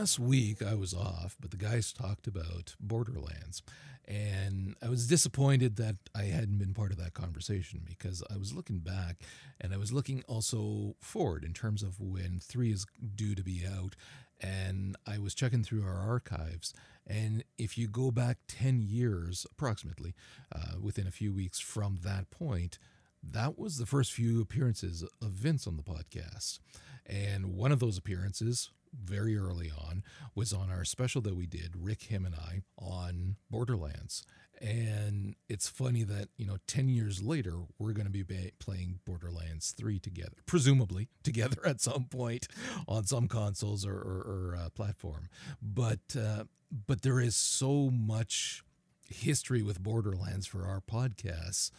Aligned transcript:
Last 0.00 0.18
week 0.18 0.62
I 0.62 0.74
was 0.74 0.94
off, 0.94 1.36
but 1.38 1.50
the 1.50 1.58
guys 1.58 1.92
talked 1.92 2.26
about 2.26 2.74
Borderlands. 2.80 3.62
And 4.08 4.74
I 4.82 4.88
was 4.88 5.06
disappointed 5.06 5.76
that 5.76 5.96
I 6.14 6.22
hadn't 6.22 6.56
been 6.56 6.72
part 6.72 6.90
of 6.90 6.96
that 6.96 7.12
conversation 7.12 7.82
because 7.84 8.22
I 8.32 8.38
was 8.38 8.54
looking 8.54 8.78
back 8.78 9.16
and 9.60 9.74
I 9.74 9.76
was 9.76 9.92
looking 9.92 10.24
also 10.26 10.94
forward 11.00 11.44
in 11.44 11.52
terms 11.52 11.82
of 11.82 12.00
when 12.00 12.40
3 12.42 12.72
is 12.72 12.86
due 13.14 13.34
to 13.34 13.42
be 13.42 13.64
out. 13.66 13.94
And 14.40 14.96
I 15.06 15.18
was 15.18 15.34
checking 15.34 15.62
through 15.62 15.84
our 15.84 15.98
archives. 15.98 16.72
And 17.06 17.44
if 17.58 17.76
you 17.76 17.86
go 17.86 18.10
back 18.10 18.38
10 18.48 18.80
years, 18.80 19.46
approximately, 19.52 20.14
uh, 20.50 20.78
within 20.80 21.08
a 21.08 21.10
few 21.10 21.30
weeks 21.30 21.60
from 21.60 21.98
that 22.04 22.30
point, 22.30 22.78
that 23.22 23.58
was 23.58 23.76
the 23.76 23.84
first 23.84 24.12
few 24.12 24.40
appearances 24.40 25.02
of 25.20 25.28
Vince 25.28 25.66
on 25.66 25.76
the 25.76 25.82
podcast. 25.82 26.58
And 27.04 27.54
one 27.54 27.70
of 27.70 27.80
those 27.80 27.98
appearances 27.98 28.70
very 28.92 29.36
early 29.36 29.70
on 29.70 30.02
was 30.34 30.52
on 30.52 30.70
our 30.70 30.84
special 30.84 31.20
that 31.22 31.36
we 31.36 31.46
did, 31.46 31.74
Rick, 31.76 32.04
him, 32.04 32.24
and 32.24 32.34
I, 32.34 32.62
on 32.78 33.36
Borderlands. 33.50 34.24
And 34.60 35.36
it's 35.48 35.68
funny 35.68 36.02
that, 36.02 36.28
you 36.36 36.46
know, 36.46 36.58
10 36.66 36.88
years 36.88 37.22
later, 37.22 37.54
we're 37.78 37.92
going 37.92 38.10
to 38.10 38.12
be 38.12 38.24
playing 38.58 39.00
Borderlands 39.06 39.72
3 39.72 39.98
together, 39.98 40.36
presumably 40.44 41.08
together 41.22 41.58
at 41.66 41.80
some 41.80 42.04
point 42.04 42.46
on 42.86 43.04
some 43.04 43.26
consoles 43.26 43.86
or, 43.86 43.94
or, 43.94 44.52
or 44.52 44.58
uh, 44.60 44.68
platform. 44.70 45.28
But, 45.62 46.14
uh, 46.18 46.44
but 46.86 47.02
there 47.02 47.20
is 47.20 47.36
so 47.36 47.90
much 47.90 48.62
history 49.08 49.62
with 49.62 49.82
Borderlands 49.82 50.46
for 50.46 50.66
our 50.66 50.80
podcasts 50.80 51.70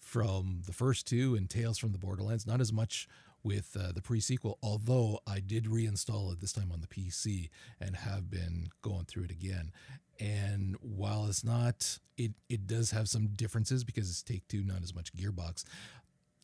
from 0.00 0.62
the 0.64 0.72
first 0.72 1.06
two 1.06 1.34
and 1.34 1.50
Tales 1.50 1.76
from 1.76 1.92
the 1.92 1.98
Borderlands, 1.98 2.46
not 2.46 2.60
as 2.60 2.72
much 2.72 3.08
with 3.42 3.76
uh, 3.78 3.92
the 3.92 4.02
pre-sequel 4.02 4.58
although 4.62 5.20
i 5.26 5.40
did 5.40 5.64
reinstall 5.64 6.32
it 6.32 6.40
this 6.40 6.52
time 6.52 6.70
on 6.72 6.80
the 6.80 6.86
pc 6.86 7.48
and 7.80 7.96
have 7.96 8.30
been 8.30 8.68
going 8.82 9.04
through 9.04 9.24
it 9.24 9.30
again 9.30 9.72
and 10.20 10.76
while 10.80 11.26
it's 11.26 11.44
not 11.44 11.98
it 12.16 12.32
it 12.48 12.66
does 12.66 12.90
have 12.90 13.08
some 13.08 13.28
differences 13.28 13.84
because 13.84 14.08
it's 14.08 14.22
take 14.22 14.46
two 14.48 14.64
not 14.64 14.82
as 14.82 14.94
much 14.94 15.14
gearbox 15.14 15.64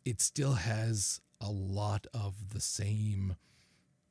it 0.04 0.20
still 0.20 0.54
has 0.54 1.20
a 1.40 1.50
lot 1.50 2.06
of 2.14 2.52
the 2.52 2.60
same 2.60 3.36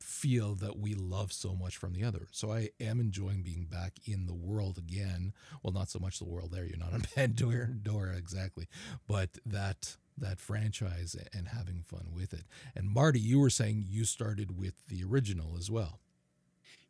feel 0.04 0.54
that 0.54 0.78
we 0.78 0.94
love 0.94 1.32
so 1.32 1.54
much 1.54 1.76
from 1.76 1.92
the 1.92 2.04
other. 2.04 2.28
So 2.30 2.52
I 2.52 2.70
am 2.78 3.00
enjoying 3.00 3.42
being 3.42 3.64
back 3.64 3.94
in 4.04 4.26
the 4.26 4.34
world 4.34 4.78
again. 4.78 5.32
Well, 5.62 5.72
not 5.72 5.88
so 5.88 5.98
much 5.98 6.18
the 6.18 6.26
world 6.26 6.52
there. 6.52 6.64
You're 6.66 6.78
not 6.78 6.92
on 6.92 7.02
Pandora 7.14 8.16
exactly, 8.16 8.68
but 9.08 9.30
that 9.46 9.96
that 10.18 10.40
franchise 10.40 11.16
and 11.32 11.48
having 11.48 11.82
fun 11.82 12.08
with 12.14 12.32
it. 12.32 12.44
And 12.74 12.88
Marty, 12.88 13.20
you 13.20 13.40
were 13.40 13.50
saying 13.50 13.84
you 13.88 14.04
started 14.04 14.58
with 14.58 14.74
the 14.88 15.04
original 15.04 15.56
as 15.58 15.70
well. 15.70 16.00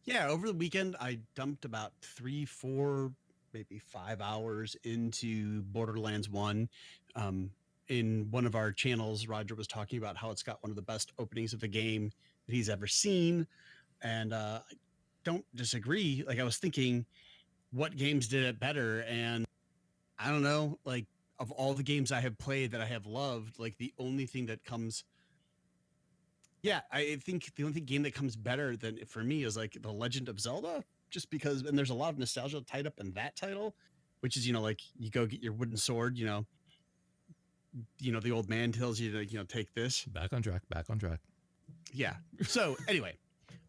Yeah, 0.04 0.28
over 0.28 0.46
the 0.46 0.54
weekend 0.54 0.96
I 1.00 1.20
dumped 1.34 1.64
about 1.64 1.92
three, 2.02 2.44
four, 2.44 3.12
maybe 3.54 3.78
five 3.78 4.20
hours 4.20 4.76
into 4.84 5.62
Borderlands 5.62 6.28
One. 6.28 6.68
Um, 7.16 7.50
in 7.88 8.28
one 8.30 8.46
of 8.46 8.54
our 8.54 8.72
channels, 8.72 9.26
Roger 9.28 9.54
was 9.54 9.66
talking 9.66 9.98
about 9.98 10.16
how 10.16 10.30
it's 10.30 10.42
got 10.42 10.62
one 10.62 10.70
of 10.70 10.76
the 10.76 10.82
best 10.82 11.12
openings 11.18 11.52
of 11.52 11.62
a 11.62 11.68
game 11.68 12.10
that 12.46 12.54
he's 12.54 12.68
ever 12.68 12.86
seen, 12.86 13.46
and 14.02 14.32
uh, 14.32 14.60
I 14.70 14.74
don't 15.22 15.44
disagree. 15.54 16.24
Like 16.26 16.38
I 16.38 16.44
was 16.44 16.56
thinking, 16.56 17.04
what 17.72 17.96
games 17.96 18.28
did 18.28 18.44
it 18.44 18.58
better? 18.58 19.02
And 19.02 19.46
I 20.18 20.30
don't 20.30 20.42
know, 20.42 20.78
like 20.84 21.06
of 21.38 21.50
all 21.50 21.74
the 21.74 21.82
games 21.82 22.12
I 22.12 22.20
have 22.20 22.38
played 22.38 22.70
that 22.72 22.80
I 22.80 22.86
have 22.86 23.06
loved, 23.06 23.58
like 23.58 23.76
the 23.78 23.92
only 23.98 24.26
thing 24.26 24.46
that 24.46 24.64
comes 24.64 25.04
yeah, 26.64 26.80
I 26.90 27.16
think 27.16 27.54
the 27.56 27.64
only 27.64 27.82
game 27.82 28.04
that 28.04 28.14
comes 28.14 28.36
better 28.36 28.74
than 28.74 29.04
for 29.04 29.22
me 29.22 29.44
is 29.44 29.54
like 29.54 29.76
The 29.82 29.92
Legend 29.92 30.30
of 30.30 30.40
Zelda, 30.40 30.82
just 31.10 31.28
because 31.28 31.60
and 31.60 31.76
there's 31.76 31.90
a 31.90 31.94
lot 31.94 32.14
of 32.14 32.18
nostalgia 32.18 32.62
tied 32.62 32.86
up 32.86 32.94
in 32.98 33.12
that 33.12 33.36
title, 33.36 33.74
which 34.20 34.38
is, 34.38 34.46
you 34.46 34.54
know, 34.54 34.62
like 34.62 34.80
you 34.98 35.10
go 35.10 35.26
get 35.26 35.42
your 35.42 35.52
wooden 35.52 35.76
sword, 35.76 36.16
you 36.16 36.24
know, 36.24 36.46
you 37.98 38.12
know, 38.12 38.20
the 38.20 38.32
old 38.32 38.48
man 38.48 38.72
tells 38.72 38.98
you 38.98 39.12
to, 39.12 39.26
you 39.26 39.36
know, 39.36 39.44
take 39.44 39.74
this. 39.74 40.06
Back 40.06 40.32
on 40.32 40.40
track, 40.40 40.62
back 40.70 40.86
on 40.88 40.98
track. 40.98 41.20
Yeah. 41.92 42.14
So 42.42 42.76
anyway, 42.88 43.18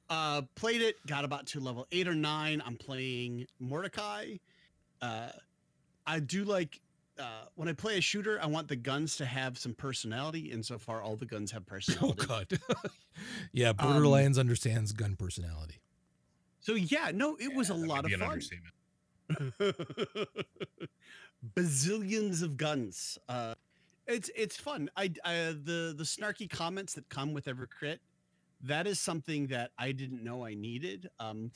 uh 0.10 0.44
played 0.56 0.82
it, 0.82 0.96
got 1.06 1.26
about 1.26 1.48
to 1.48 1.60
level 1.60 1.88
eight 1.92 2.08
or 2.08 2.16
nine. 2.16 2.64
I'm 2.66 2.78
playing 2.78 3.46
Mordecai. 3.60 4.38
Uh 5.02 5.32
I 6.08 6.22
do 6.22 6.46
like 6.46 6.80
uh, 7.20 7.46
when 7.56 7.68
I 7.68 7.74
play 7.74 7.98
a 7.98 8.02
shooter, 8.02 8.40
I 8.42 8.46
want 8.48 8.68
the 8.68 8.76
guns 8.76 9.18
to 9.18 9.26
have 9.26 9.58
some 9.58 9.74
personality, 9.74 10.52
and 10.52 10.66
so 10.66 10.78
far, 10.78 11.02
all 11.02 11.16
the 11.16 11.26
guns 11.26 11.52
have 11.52 11.66
personality. 11.68 12.20
Oh. 12.22 12.26
God, 12.26 12.60
yeah. 13.52 13.74
Borderlands 13.74 14.38
understands 14.38 14.92
gun 14.92 15.16
personality. 15.16 15.82
So 16.60 16.74
yeah, 16.74 17.12
no, 17.14 17.36
it 17.40 17.54
was 17.54 17.70
a 17.70 17.76
lot 17.76 18.06
of 18.06 18.12
fun. 18.12 18.22
understatement. 18.24 18.74
Bazillions 21.56 22.42
of 22.42 22.58
guns. 22.58 23.20
Uh, 23.30 23.54
it's 24.08 24.30
it's 24.36 24.58
fun. 24.58 24.90
I, 24.96 25.12
I 25.24 25.34
the 25.64 25.94
the 25.96 26.04
snarky 26.04 26.50
comments 26.50 26.94
that 26.94 27.08
come 27.10 27.34
with 27.34 27.48
every 27.48 27.68
crit. 27.68 28.02
That 28.68 28.88
is 28.88 29.00
something 29.00 29.48
that 29.48 29.72
I 29.78 29.92
didn't 29.92 30.24
know 30.24 30.44
I 30.44 30.56
needed. 30.56 31.10
Um, 31.20 31.52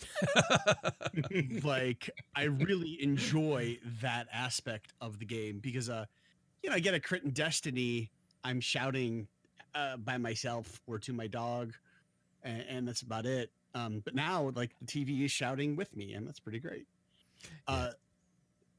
like 1.63 2.09
I 2.35 2.43
really 2.43 3.01
enjoy 3.01 3.79
that 4.01 4.27
aspect 4.31 4.93
of 5.01 5.17
the 5.17 5.25
game 5.25 5.59
because 5.59 5.89
uh 5.89 6.05
you 6.61 6.69
know 6.69 6.75
I 6.75 6.79
get 6.79 6.93
a 6.93 6.99
crit 6.99 7.23
in 7.23 7.31
Destiny 7.31 8.11
I'm 8.43 8.61
shouting 8.61 9.27
uh, 9.75 9.97
by 9.97 10.17
myself 10.17 10.81
or 10.87 10.99
to 10.99 11.13
my 11.13 11.27
dog 11.27 11.73
and, 12.43 12.63
and 12.69 12.87
that's 12.87 13.01
about 13.01 13.25
it 13.25 13.51
um 13.75 14.01
but 14.05 14.15
now 14.15 14.51
like 14.55 14.71
the 14.79 14.85
TV 14.85 15.25
is 15.25 15.31
shouting 15.31 15.75
with 15.75 15.95
me 15.95 16.13
and 16.13 16.27
that's 16.27 16.39
pretty 16.39 16.59
great. 16.59 16.85
Uh 17.67 17.91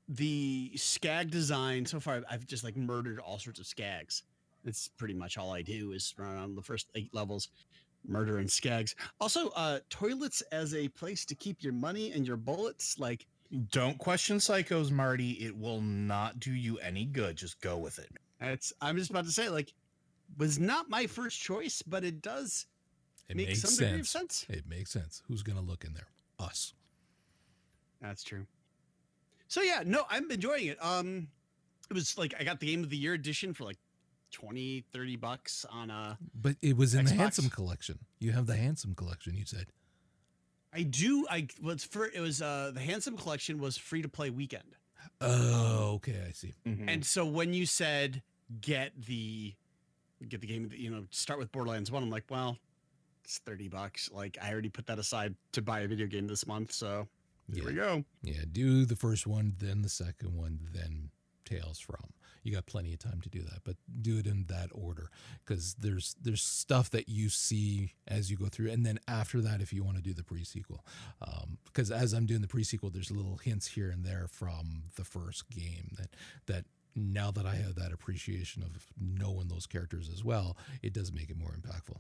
the 0.09 0.73
skag 0.77 1.31
design 1.31 1.87
so 1.87 2.01
far 2.01 2.23
I've 2.31 2.47
just 2.47 2.65
like 2.65 2.77
murdered 2.77 3.19
all 3.19 3.39
sorts 3.39 3.61
of 3.61 3.67
skags. 3.67 4.23
It's 4.65 4.89
pretty 4.89 5.15
much 5.15 5.39
all 5.39 5.53
I 5.53 5.63
do 5.63 5.93
is 5.93 6.15
run 6.19 6.37
on 6.37 6.55
the 6.55 6.63
first 6.63 6.91
eight 6.95 7.15
levels 7.15 7.49
murder 8.07 8.39
and 8.39 8.49
skags 8.49 8.95
also 9.21 9.51
uh 9.51 9.79
toilets 9.91 10.41
as 10.53 10.75
a 10.75 10.89
place 10.89 11.25
to 11.27 11.35
keep 11.35 11.63
your 11.63 11.73
money 11.73 12.13
and 12.13 12.27
your 12.27 12.37
bullets 12.37 12.99
like 12.99 13.27
Don't 13.71 13.99
question 13.99 14.39
psychos, 14.39 14.91
Marty. 14.91 15.33
It 15.33 15.57
will 15.57 15.81
not 15.81 16.39
do 16.41 16.53
you 16.53 16.79
any 16.79 17.05
good. 17.05 17.37
Just 17.37 17.61
go 17.61 17.77
with 17.79 17.99
it. 17.99 18.09
It's 18.41 18.73
I'm 18.81 18.97
just 18.97 19.11
about 19.11 19.25
to 19.27 19.33
say 19.33 19.49
like 19.49 19.75
was 20.39 20.59
not 20.59 20.89
my 20.89 21.07
first 21.07 21.41
choice, 21.41 21.83
but 21.83 22.05
it 22.05 22.23
does 22.23 22.67
It 23.29 23.37
make 23.37 23.49
makes 23.49 23.61
some 23.63 23.75
degree 23.77 24.01
of 24.01 24.09
sense. 24.09 24.47
sense. 24.47 24.57
It 24.59 24.65
makes 24.69 24.91
sense. 24.93 25.23
Who's 25.29 25.43
gonna 25.43 25.61
look 25.61 25.85
in 25.85 25.93
there? 25.95 26.07
Us. 26.39 26.73
That's 28.01 28.23
true. 28.23 28.47
So 29.49 29.61
yeah, 29.63 29.83
no, 29.85 30.05
I'm 30.09 30.31
enjoying 30.31 30.67
it. 30.67 30.79
Um 30.83 31.29
it 31.91 31.95
was 31.95 32.17
like 32.17 32.35
I 32.39 32.45
got 32.45 32.61
the 32.61 32.67
game 32.67 32.83
of 32.85 32.91
the 32.91 32.97
year 32.97 33.15
edition 33.15 33.53
for 33.53 33.65
like 33.65 33.79
20, 34.31 34.85
30 34.93 35.17
bucks 35.17 35.67
on 35.71 35.91
a 35.91 36.19
But 36.35 36.57
it 36.63 36.77
was 36.77 36.95
in 36.95 37.05
the 37.05 37.15
handsome 37.15 37.51
collection. 37.51 37.99
You 38.19 38.33
have 38.33 38.47
the 38.47 38.57
handsome 38.57 38.95
collection. 38.95 39.37
You 39.37 39.45
said. 39.45 39.67
I 40.73 40.83
do 40.83 41.27
I 41.29 41.49
was 41.61 41.83
for 41.83 42.07
it 42.07 42.21
was 42.21 42.41
uh 42.41 42.71
the 42.73 42.81
handsome 42.81 43.17
collection 43.17 43.59
was 43.59 43.77
free 43.77 44.03
to 44.03 44.09
play 44.09 44.31
weekend. 44.31 44.77
Oh, 45.21 45.95
okay. 45.95 46.23
I 46.29 46.33
see. 46.33 46.55
And 46.65 47.05
so 47.05 47.27
when 47.27 47.53
you 47.53 47.67
said 47.67 48.23
get 48.61 48.93
the 49.07 49.55
get 50.29 50.41
the 50.41 50.47
game, 50.47 50.71
you 50.75 50.91
know, 50.91 51.05
start 51.11 51.39
with 51.39 51.51
Borderlands 51.51 51.91
1, 51.91 52.03
I'm 52.03 52.11
like, 52.11 52.25
well, 52.31 52.59
it's 53.25 53.39
30 53.39 53.69
bucks. 53.69 54.11
Like 54.13 54.39
I 54.41 54.53
already 54.53 54.69
put 54.69 54.87
that 54.87 54.99
aside 54.99 55.35
to 55.53 55.63
buy 55.63 55.81
a 55.81 55.89
video 55.89 56.07
game 56.07 56.27
this 56.27 56.47
month, 56.47 56.73
so 56.73 57.09
here 57.53 57.65
we 57.65 57.73
go. 57.73 58.05
Yeah. 58.23 58.43
Do 58.51 58.85
the 58.85 58.97
first 58.97 59.27
one, 59.27 59.55
then 59.59 59.83
the 59.83 59.89
second 59.89 60.37
one, 60.37 60.69
then 60.73 61.11
Tales 61.45 61.81
from. 61.81 62.13
You 62.43 62.53
got 62.53 62.67
plenty 62.67 62.93
of 62.93 62.99
time 62.99 63.21
to 63.23 63.29
do 63.29 63.43
that, 63.43 63.61
but 63.65 63.77
do 64.01 64.19
it 64.19 64.27
in 64.27 64.47
that 64.49 64.71
order 64.73 65.11
because 65.45 65.75
there's 65.75 66.17
there's 66.21 66.43
stuff 66.43 66.91
that 66.91 67.09
you 67.09 67.29
see 67.29 67.93
as 68.09 68.31
you 68.31 68.37
go 68.37 68.47
through, 68.47 68.71
and 68.71 68.85
then 68.85 68.99
after 69.07 69.41
that, 69.41 69.61
if 69.61 69.73
you 69.73 69.83
want 69.85 69.97
to 69.97 70.03
do 70.03 70.15
the 70.15 70.25
pre-sequel, 70.25 70.85
um, 71.23 71.59
because 71.65 71.91
as 71.91 72.13
I'm 72.13 72.27
doing 72.27 72.41
the 72.41 72.49
pre-sequel, 72.49 72.91
there's 72.91 73.11
little 73.11 73.37
hints 73.37 73.67
here 73.67 73.91
and 73.91 74.05
there 74.05 74.27
from 74.31 74.85
the 74.97 75.05
first 75.05 75.51
game 75.51 75.95
that 75.99 76.17
that 76.47 76.65
now 76.97 77.31
that 77.31 77.47
I 77.47 77.55
have 77.57 77.77
that 77.77 77.93
appreciation 77.93 78.63
of 78.63 78.87
knowing 79.01 79.49
those 79.49 79.67
characters 79.67 80.11
as 80.13 80.25
well, 80.25 80.57
it 80.83 80.93
does 80.93 81.13
make 81.13 81.31
it 81.31 81.39
more 81.39 81.51
impactful. 81.53 81.99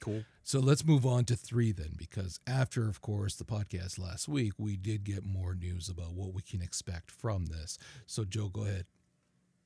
Cool. 0.00 0.24
So 0.42 0.58
let's 0.58 0.84
move 0.84 1.06
on 1.06 1.24
to 1.26 1.36
three 1.36 1.72
then, 1.72 1.92
because 1.96 2.40
after, 2.46 2.88
of 2.88 3.00
course, 3.00 3.36
the 3.36 3.44
podcast 3.44 3.98
last 3.98 4.28
week, 4.28 4.54
we 4.58 4.76
did 4.76 5.04
get 5.04 5.24
more 5.24 5.54
news 5.54 5.88
about 5.88 6.14
what 6.14 6.32
we 6.32 6.42
can 6.42 6.62
expect 6.62 7.10
from 7.10 7.46
this. 7.46 7.78
So, 8.06 8.24
Joe, 8.24 8.48
go 8.48 8.62
ahead. 8.62 8.86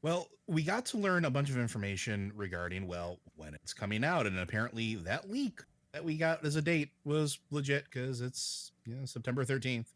Well, 0.03 0.29
we 0.47 0.63
got 0.63 0.85
to 0.87 0.99
learn 0.99 1.25
a 1.25 1.31
bunch 1.31 1.49
of 1.49 1.57
information 1.57 2.33
regarding, 2.35 2.87
well, 2.87 3.21
when 3.37 3.55
it's 3.55 3.73
coming 3.73 4.05
out. 4.05 4.27
And 4.27 4.39
apparently 4.39 4.97
that 4.97 5.31
leak 5.31 5.61
that 5.93 6.05
we 6.05 6.19
got 6.19 6.45
as 6.45 6.57
a 6.57 6.63
date 6.63 6.91
was 7.05 7.39
legit 7.51 7.85
because 7.85 8.21
it's 8.21 8.73
you 8.85 8.97
know, 8.97 9.07
September 9.07 9.45
13th. 9.45 9.87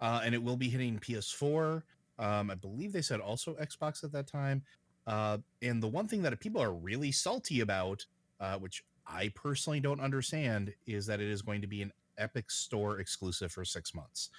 Uh, 0.00 0.20
and 0.24 0.34
it 0.34 0.42
will 0.42 0.56
be 0.56 0.68
hitting 0.68 0.98
PS4. 0.98 1.82
Um, 2.18 2.50
I 2.50 2.54
believe 2.54 2.92
they 2.92 3.02
said 3.02 3.20
also 3.20 3.54
Xbox 3.54 4.04
at 4.04 4.12
that 4.12 4.26
time. 4.26 4.62
Uh, 5.06 5.38
and 5.62 5.82
the 5.82 5.88
one 5.88 6.06
thing 6.06 6.22
that 6.22 6.38
people 6.38 6.62
are 6.62 6.72
really 6.72 7.10
salty 7.10 7.60
about, 7.60 8.06
uh, 8.38 8.56
which 8.56 8.84
I 9.12 9.32
personally 9.34 9.80
don't 9.80 10.00
understand, 10.00 10.72
is 10.86 11.06
that 11.06 11.20
it 11.20 11.28
is 11.28 11.42
going 11.42 11.60
to 11.62 11.66
be 11.66 11.82
an 11.82 11.92
Epic 12.16 12.50
Store 12.50 13.00
exclusive 13.00 13.50
for 13.50 13.64
six 13.64 13.94
months. 13.94 14.30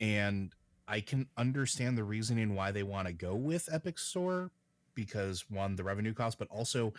And 0.00 0.52
I 0.88 1.00
can 1.00 1.28
understand 1.36 1.96
the 1.96 2.04
reasoning 2.04 2.54
why 2.54 2.72
they 2.72 2.82
want 2.82 3.06
to 3.06 3.12
go 3.12 3.34
with 3.34 3.68
Epic 3.72 3.98
Store 3.98 4.50
because 4.94 5.44
one, 5.48 5.76
the 5.76 5.84
revenue 5.84 6.12
cost, 6.12 6.38
but 6.38 6.48
also 6.50 6.92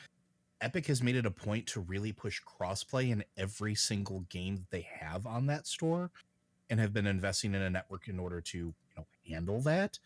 Epic 0.62 0.88
has 0.88 1.04
made 1.04 1.16
it 1.16 1.26
a 1.26 1.32
point 1.32 1.68
to 1.68 1.82
really 1.82 2.12
push 2.12 2.42
crossplay 2.42 3.12
in 3.12 3.24
every 3.38 3.76
single 3.76 4.22
game 4.30 4.56
that 4.56 4.72
they 4.72 4.88
have 5.00 5.28
on 5.28 5.46
that 5.48 5.68
store 5.68 6.10
and 6.70 6.80
have 6.80 6.94
been 6.94 7.06
investing 7.06 7.54
in 7.54 7.62
a 7.62 7.70
network 7.70 8.08
in 8.08 8.18
order 8.18 8.40
to 8.40 8.58
you 8.58 8.74
know 8.98 9.06
handle 9.28 9.62
that. 9.62 10.00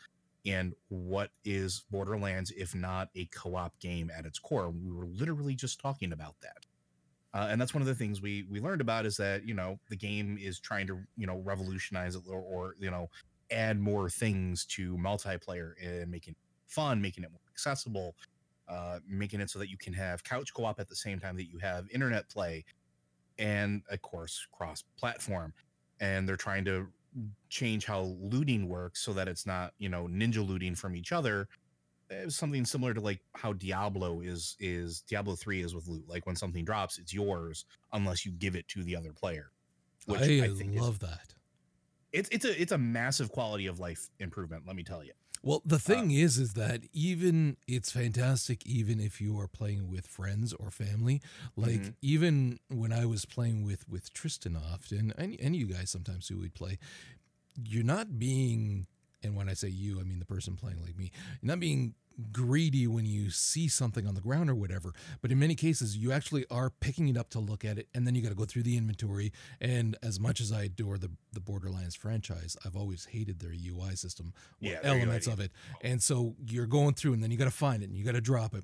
And 0.45 0.73
what 0.89 1.29
is 1.45 1.83
borderlands 1.91 2.51
if 2.51 2.73
not 2.73 3.09
a 3.15 3.25
co-op 3.25 3.77
game 3.79 4.09
at 4.17 4.25
its 4.25 4.39
core? 4.39 4.69
We 4.69 4.91
were 4.91 5.05
literally 5.05 5.55
just 5.55 5.79
talking 5.79 6.11
about 6.11 6.35
that 6.41 6.65
uh, 7.33 7.47
and 7.49 7.59
that's 7.59 7.73
one 7.73 7.81
of 7.81 7.87
the 7.87 7.95
things 7.95 8.21
we 8.21 8.45
we 8.49 8.59
learned 8.59 8.81
about 8.81 9.05
is 9.05 9.17
that 9.17 9.45
you 9.45 9.53
know 9.53 9.77
the 9.89 9.95
game 9.95 10.37
is 10.41 10.59
trying 10.59 10.87
to 10.87 10.99
you 11.17 11.27
know 11.27 11.37
revolutionize 11.43 12.15
it 12.15 12.23
or, 12.29 12.39
or 12.39 12.75
you 12.79 12.89
know 12.89 13.09
add 13.51 13.79
more 13.79 14.09
things 14.09 14.65
to 14.65 14.97
multiplayer 14.97 15.71
and 15.83 16.09
making 16.09 16.31
it 16.31 16.37
fun 16.67 17.01
making 17.01 17.23
it 17.23 17.31
more 17.31 17.39
accessible 17.51 18.15
uh, 18.67 18.99
making 19.07 19.39
it 19.39 19.49
so 19.49 19.57
that 19.59 19.69
you 19.69 19.77
can 19.77 19.93
have 19.93 20.23
couch 20.23 20.53
co-op 20.53 20.79
at 20.79 20.89
the 20.89 20.95
same 20.95 21.19
time 21.19 21.37
that 21.37 21.47
you 21.49 21.57
have 21.57 21.85
internet 21.93 22.29
play 22.29 22.63
and 23.39 23.81
of 23.89 24.01
course 24.01 24.47
cross 24.51 24.83
platform 24.97 25.53
and 25.99 26.27
they're 26.27 26.35
trying 26.35 26.65
to 26.65 26.87
change 27.49 27.85
how 27.85 28.15
looting 28.19 28.67
works 28.67 29.01
so 29.01 29.13
that 29.13 29.27
it's 29.27 29.45
not 29.45 29.73
you 29.77 29.89
know 29.89 30.07
ninja 30.07 30.45
looting 30.45 30.75
from 30.75 30.95
each 30.95 31.11
other 31.11 31.47
it's 32.09 32.35
something 32.35 32.65
similar 32.65 32.93
to 32.93 33.01
like 33.01 33.19
how 33.35 33.53
diablo 33.53 34.21
is 34.21 34.55
is 34.59 35.01
diablo 35.01 35.35
3 35.35 35.61
is 35.61 35.75
with 35.75 35.87
loot 35.87 36.03
like 36.07 36.25
when 36.25 36.35
something 36.35 36.63
drops 36.63 36.97
it's 36.97 37.13
yours 37.13 37.65
unless 37.93 38.25
you 38.25 38.31
give 38.31 38.55
it 38.55 38.67
to 38.67 38.83
the 38.83 38.95
other 38.95 39.11
player 39.11 39.51
which 40.05 40.21
i, 40.21 40.45
I 40.45 40.47
love 40.79 40.95
is, 40.95 40.99
that 40.99 41.33
it's 42.11 42.29
it's 42.29 42.45
a 42.45 42.61
it's 42.61 42.71
a 42.71 42.77
massive 42.77 43.31
quality 43.31 43.67
of 43.67 43.79
life 43.79 44.09
improvement 44.19 44.63
let 44.65 44.75
me 44.75 44.83
tell 44.83 45.03
you 45.03 45.13
well, 45.43 45.61
the 45.65 45.79
thing 45.79 46.05
um, 46.05 46.11
is, 46.11 46.37
is 46.37 46.53
that 46.53 46.81
even 46.93 47.57
it's 47.67 47.91
fantastic, 47.91 48.65
even 48.65 48.99
if 48.99 49.21
you 49.21 49.39
are 49.39 49.47
playing 49.47 49.89
with 49.89 50.07
friends 50.07 50.51
or 50.51 50.71
family. 50.71 51.21
Like 51.55 51.79
mm-hmm. 51.79 51.89
even 52.01 52.59
when 52.69 52.91
I 52.91 53.05
was 53.05 53.25
playing 53.25 53.63
with 53.63 53.87
with 53.87 54.11
Tristan 54.13 54.57
often, 54.57 55.13
and 55.17 55.39
and 55.39 55.55
you 55.55 55.67
guys 55.67 55.91
sometimes 55.91 56.27
who 56.27 56.39
would 56.39 56.53
play, 56.53 56.79
you're 57.63 57.83
not 57.83 58.19
being, 58.19 58.87
and 59.23 59.35
when 59.35 59.49
I 59.49 59.53
say 59.53 59.67
you, 59.67 59.99
I 59.99 60.03
mean 60.03 60.19
the 60.19 60.25
person 60.25 60.55
playing 60.55 60.81
like 60.81 60.97
me. 60.97 61.11
Not 61.41 61.59
being 61.59 61.95
greedy 62.31 62.87
when 62.87 63.05
you 63.05 63.29
see 63.29 63.67
something 63.67 64.07
on 64.07 64.15
the 64.15 64.21
ground 64.21 64.49
or 64.49 64.55
whatever. 64.55 64.93
But 65.21 65.31
in 65.31 65.39
many 65.39 65.55
cases, 65.55 65.97
you 65.97 66.11
actually 66.11 66.45
are 66.49 66.69
picking 66.69 67.07
it 67.07 67.17
up 67.17 67.29
to 67.31 67.39
look 67.39 67.63
at 67.63 67.77
it, 67.77 67.87
and 67.93 68.07
then 68.07 68.15
you 68.15 68.21
got 68.21 68.29
to 68.29 68.35
go 68.35 68.45
through 68.45 68.63
the 68.63 68.77
inventory. 68.77 69.31
And 69.61 69.95
as 70.01 70.19
much 70.19 70.41
as 70.41 70.51
I 70.51 70.63
adore 70.63 70.97
the 70.97 71.11
the 71.33 71.39
Borderlands 71.39 71.95
franchise, 71.95 72.57
I've 72.65 72.75
always 72.75 73.05
hated 73.05 73.39
their 73.39 73.51
UI 73.51 73.95
system, 73.95 74.33
yeah, 74.59 74.79
elements 74.83 75.27
of 75.27 75.39
it. 75.39 75.51
And 75.81 76.01
so 76.01 76.35
you're 76.45 76.67
going 76.67 76.95
through, 76.95 77.13
and 77.13 77.23
then 77.23 77.31
you 77.31 77.37
got 77.37 77.45
to 77.45 77.51
find 77.51 77.83
it, 77.83 77.89
and 77.89 77.97
you 77.97 78.03
got 78.03 78.15
to 78.15 78.21
drop 78.21 78.53
it 78.53 78.63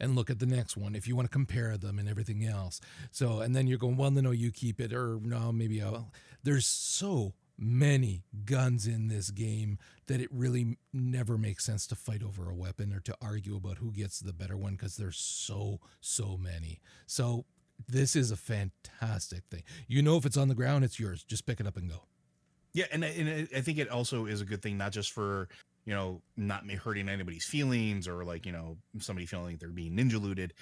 and 0.00 0.14
look 0.14 0.30
at 0.30 0.38
the 0.38 0.46
next 0.46 0.76
one 0.76 0.94
if 0.94 1.08
you 1.08 1.16
want 1.16 1.26
to 1.26 1.32
compare 1.32 1.76
them 1.76 1.98
and 1.98 2.08
everything 2.08 2.44
else. 2.44 2.80
So, 3.10 3.40
and 3.40 3.56
then 3.56 3.66
you're 3.66 3.78
going, 3.78 3.96
well, 3.96 4.10
no, 4.10 4.30
you 4.30 4.52
keep 4.52 4.80
it, 4.80 4.92
or 4.92 5.18
no, 5.22 5.52
maybe 5.52 5.82
I'll. 5.82 6.12
There's 6.42 6.66
so 6.66 7.32
many 7.56 8.24
guns 8.44 8.86
in 8.86 9.08
this 9.08 9.30
game 9.30 9.78
that 10.06 10.20
it 10.20 10.28
really 10.32 10.76
never 10.92 11.38
makes 11.38 11.64
sense 11.64 11.86
to 11.86 11.94
fight 11.94 12.22
over 12.22 12.50
a 12.50 12.54
weapon 12.54 12.92
or 12.92 13.00
to 13.00 13.16
argue 13.22 13.56
about 13.56 13.78
who 13.78 13.92
gets 13.92 14.20
the 14.20 14.32
better 14.32 14.56
one 14.56 14.72
because 14.72 14.96
there's 14.96 15.18
so 15.18 15.80
so 16.00 16.36
many. 16.36 16.80
So 17.06 17.44
this 17.88 18.16
is 18.16 18.30
a 18.30 18.36
fantastic 18.36 19.44
thing. 19.50 19.62
You 19.86 20.02
know 20.02 20.16
if 20.16 20.26
it's 20.26 20.36
on 20.36 20.48
the 20.48 20.54
ground 20.54 20.84
it's 20.84 20.98
yours. 20.98 21.24
Just 21.24 21.46
pick 21.46 21.60
it 21.60 21.66
up 21.66 21.76
and 21.76 21.88
go. 21.88 22.04
Yeah 22.72 22.86
and, 22.90 23.04
and 23.04 23.48
i 23.54 23.60
think 23.60 23.78
it 23.78 23.88
also 23.88 24.26
is 24.26 24.40
a 24.40 24.44
good 24.44 24.60
thing 24.60 24.76
not 24.76 24.90
just 24.90 25.12
for 25.12 25.48
you 25.84 25.94
know 25.94 26.20
not 26.36 26.68
hurting 26.70 27.08
anybody's 27.08 27.44
feelings 27.44 28.08
or 28.08 28.24
like 28.24 28.46
you 28.46 28.52
know 28.52 28.76
somebody 28.98 29.26
feeling 29.26 29.46
like 29.46 29.58
they're 29.60 29.68
being 29.70 29.96
ninja 29.96 30.20
looted. 30.20 30.54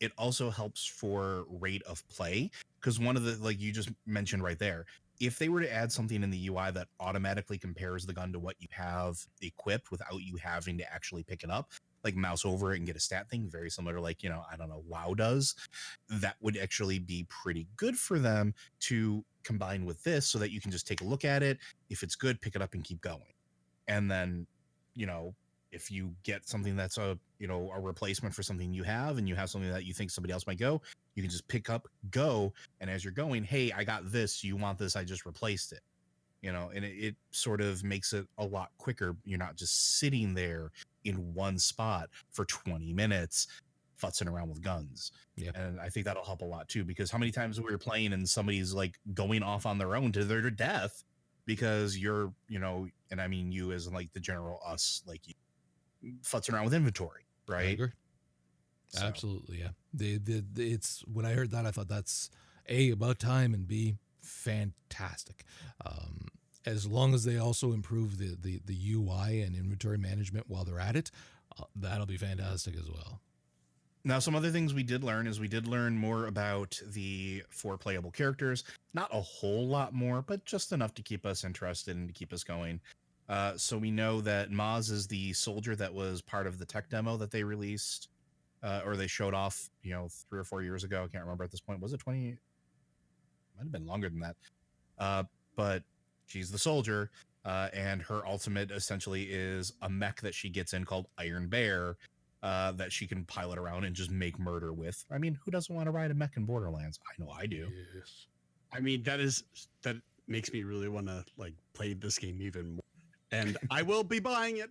It 0.00 0.12
also 0.18 0.50
helps 0.50 0.84
for 0.84 1.46
rate 1.48 1.82
of 1.84 2.06
play 2.08 2.50
because 2.80 3.00
one 3.00 3.16
of 3.16 3.24
the 3.24 3.36
like 3.42 3.60
you 3.60 3.72
just 3.72 3.90
mentioned 4.06 4.42
right 4.42 4.58
there 4.58 4.84
if 5.20 5.38
they 5.38 5.48
were 5.48 5.60
to 5.60 5.72
add 5.72 5.92
something 5.92 6.22
in 6.22 6.30
the 6.30 6.48
UI 6.48 6.70
that 6.72 6.88
automatically 7.00 7.58
compares 7.58 8.04
the 8.04 8.12
gun 8.12 8.32
to 8.32 8.38
what 8.38 8.56
you 8.58 8.68
have 8.70 9.16
equipped 9.42 9.90
without 9.90 10.20
you 10.20 10.36
having 10.36 10.76
to 10.78 10.92
actually 10.92 11.22
pick 11.22 11.42
it 11.44 11.50
up, 11.50 11.72
like 12.02 12.16
mouse 12.16 12.44
over 12.44 12.72
it 12.72 12.78
and 12.78 12.86
get 12.86 12.96
a 12.96 13.00
stat 13.00 13.28
thing, 13.30 13.48
very 13.48 13.70
similar 13.70 13.94
to 13.94 14.00
like, 14.00 14.22
you 14.22 14.28
know, 14.28 14.42
I 14.50 14.56
don't 14.56 14.68
know, 14.68 14.82
WoW 14.88 15.14
does, 15.14 15.54
that 16.08 16.36
would 16.40 16.56
actually 16.56 16.98
be 16.98 17.26
pretty 17.28 17.66
good 17.76 17.96
for 17.96 18.18
them 18.18 18.54
to 18.80 19.24
combine 19.44 19.84
with 19.84 20.02
this 20.02 20.26
so 20.26 20.38
that 20.38 20.50
you 20.50 20.60
can 20.60 20.70
just 20.70 20.86
take 20.86 21.00
a 21.00 21.04
look 21.04 21.24
at 21.24 21.42
it. 21.42 21.58
If 21.90 22.02
it's 22.02 22.16
good, 22.16 22.40
pick 22.40 22.56
it 22.56 22.62
up 22.62 22.74
and 22.74 22.82
keep 22.82 23.00
going. 23.00 23.20
And 23.86 24.10
then, 24.10 24.46
you 24.94 25.06
know, 25.06 25.34
if 25.74 25.90
you 25.90 26.14
get 26.22 26.48
something 26.48 26.76
that's 26.76 26.98
a 26.98 27.18
you 27.40 27.48
know 27.48 27.70
a 27.74 27.80
replacement 27.80 28.32
for 28.32 28.44
something 28.44 28.72
you 28.72 28.84
have 28.84 29.18
and 29.18 29.28
you 29.28 29.34
have 29.34 29.50
something 29.50 29.70
that 29.70 29.84
you 29.84 29.92
think 29.92 30.08
somebody 30.08 30.32
else 30.32 30.46
might 30.46 30.58
go 30.58 30.80
you 31.14 31.22
can 31.22 31.30
just 31.30 31.46
pick 31.48 31.70
up 31.70 31.86
go 32.10 32.52
and 32.80 32.90
as 32.90 33.04
you're 33.04 33.12
going 33.12 33.44
hey 33.44 33.72
i 33.72 33.84
got 33.84 34.10
this 34.10 34.42
you 34.42 34.56
want 34.56 34.78
this 34.78 34.96
i 34.96 35.04
just 35.04 35.26
replaced 35.26 35.72
it 35.72 35.80
you 36.42 36.52
know 36.52 36.70
and 36.74 36.84
it, 36.84 36.92
it 36.92 37.16
sort 37.30 37.60
of 37.60 37.82
makes 37.84 38.12
it 38.12 38.26
a 38.38 38.44
lot 38.44 38.70
quicker 38.78 39.16
you're 39.24 39.38
not 39.38 39.56
just 39.56 39.98
sitting 39.98 40.34
there 40.34 40.70
in 41.04 41.34
one 41.34 41.58
spot 41.58 42.08
for 42.30 42.44
20 42.44 42.92
minutes 42.92 43.46
futzing 44.00 44.30
around 44.30 44.48
with 44.48 44.62
guns. 44.62 45.12
Yeah. 45.36 45.50
And 45.54 45.80
I 45.80 45.88
think 45.88 46.06
that'll 46.06 46.24
help 46.24 46.42
a 46.42 46.46
lot 46.46 46.68
too, 46.68 46.84
because 46.84 47.10
how 47.10 47.18
many 47.18 47.30
times 47.30 47.60
we 47.60 47.70
were 47.70 47.78
playing 47.78 48.12
and 48.12 48.28
somebody's 48.28 48.72
like 48.72 48.98
going 49.14 49.42
off 49.42 49.66
on 49.66 49.78
their 49.78 49.96
own 49.96 50.12
to 50.12 50.24
their 50.24 50.50
death 50.50 51.04
because 51.46 51.96
you're, 51.98 52.32
you 52.48 52.58
know, 52.58 52.88
and 53.10 53.20
I 53.20 53.28
mean 53.28 53.52
you 53.52 53.72
as 53.72 53.90
like 53.90 54.12
the 54.12 54.20
general 54.20 54.60
us, 54.66 55.02
like 55.06 55.20
you 55.26 55.34
futzing 56.22 56.54
around 56.54 56.64
with 56.64 56.74
inventory, 56.74 57.26
right? 57.48 57.78
So. 58.94 59.04
Absolutely, 59.04 59.58
yeah. 59.58 59.70
The, 59.92 60.18
the, 60.18 60.44
the 60.52 60.72
it's 60.72 61.04
when 61.12 61.26
I 61.26 61.32
heard 61.32 61.50
that, 61.50 61.66
I 61.66 61.70
thought 61.70 61.88
that's 61.88 62.30
a 62.68 62.90
about 62.90 63.18
time 63.18 63.54
and 63.54 63.66
b 63.66 63.96
fantastic. 64.22 65.44
Um, 65.84 66.28
as 66.66 66.86
long 66.86 67.12
as 67.12 67.24
they 67.24 67.38
also 67.38 67.72
improve 67.72 68.18
the, 68.18 68.36
the 68.40 68.60
the 68.64 68.92
UI 68.94 69.42
and 69.42 69.54
inventory 69.54 69.98
management 69.98 70.46
while 70.48 70.64
they're 70.64 70.80
at 70.80 70.96
it, 70.96 71.10
uh, 71.58 71.64
that'll 71.76 72.06
be 72.06 72.16
fantastic 72.16 72.76
as 72.76 72.88
well. 72.88 73.20
Now, 74.06 74.18
some 74.18 74.34
other 74.34 74.50
things 74.50 74.74
we 74.74 74.82
did 74.82 75.02
learn 75.02 75.26
is 75.26 75.40
we 75.40 75.48
did 75.48 75.66
learn 75.66 75.96
more 75.96 76.26
about 76.26 76.78
the 76.86 77.42
four 77.48 77.78
playable 77.78 78.10
characters. 78.10 78.62
Not 78.92 79.08
a 79.10 79.20
whole 79.20 79.66
lot 79.66 79.94
more, 79.94 80.20
but 80.20 80.44
just 80.44 80.72
enough 80.72 80.92
to 80.94 81.02
keep 81.02 81.24
us 81.24 81.42
interested 81.42 81.96
and 81.96 82.08
to 82.08 82.12
keep 82.12 82.32
us 82.32 82.44
going. 82.44 82.80
Uh, 83.30 83.56
so 83.56 83.78
we 83.78 83.90
know 83.90 84.20
that 84.20 84.50
Maz 84.50 84.90
is 84.90 85.06
the 85.06 85.32
soldier 85.32 85.74
that 85.76 85.92
was 85.92 86.20
part 86.20 86.46
of 86.46 86.58
the 86.58 86.66
tech 86.66 86.90
demo 86.90 87.16
that 87.16 87.30
they 87.30 87.42
released, 87.42 88.08
uh, 88.64 88.80
or 88.84 88.96
they 88.96 89.06
showed 89.06 89.34
off, 89.34 89.68
you 89.82 89.92
know, 89.92 90.08
three 90.28 90.40
or 90.40 90.44
four 90.44 90.62
years 90.62 90.84
ago. 90.84 91.04
I 91.04 91.08
can't 91.08 91.22
remember 91.22 91.44
at 91.44 91.50
this 91.50 91.60
point. 91.60 91.80
Was 91.80 91.92
it 91.92 92.00
20? 92.00 92.30
Might 92.30 92.36
have 93.58 93.70
been 93.70 93.86
longer 93.86 94.08
than 94.08 94.20
that. 94.20 94.36
Uh, 94.98 95.24
but 95.54 95.82
she's 96.26 96.50
the 96.50 96.58
soldier, 96.58 97.10
uh, 97.44 97.68
and 97.72 98.02
her 98.02 98.26
ultimate 98.26 98.70
essentially 98.70 99.24
is 99.24 99.74
a 99.82 99.90
mech 99.90 100.20
that 100.22 100.34
she 100.34 100.48
gets 100.48 100.72
in 100.72 100.84
called 100.84 101.06
Iron 101.18 101.48
Bear. 101.48 101.96
Uh, 102.42 102.72
that 102.72 102.92
she 102.92 103.06
can 103.06 103.24
pilot 103.24 103.58
around 103.58 103.84
and 103.84 103.96
just 103.96 104.10
make 104.10 104.38
murder 104.38 104.74
with. 104.74 105.02
I 105.10 105.16
mean, 105.16 105.38
who 105.42 105.50
doesn't 105.50 105.74
want 105.74 105.86
to 105.86 105.90
ride 105.90 106.10
a 106.10 106.14
mech 106.14 106.36
in 106.36 106.44
Borderlands? 106.44 107.00
I 107.08 107.22
know 107.22 107.30
I 107.30 107.46
do. 107.46 107.70
Yes. 107.96 108.26
I 108.70 108.80
mean, 108.80 109.02
that 109.04 109.18
is 109.18 109.44
that 109.80 109.96
makes 110.28 110.52
me 110.52 110.62
really 110.62 110.90
want 110.90 111.06
to 111.06 111.24
like 111.38 111.54
play 111.72 111.94
this 111.94 112.18
game 112.18 112.42
even 112.42 112.72
more 112.74 112.82
and 113.34 113.58
I 113.70 113.82
will 113.82 114.04
be 114.04 114.20
buying 114.20 114.58
it. 114.58 114.70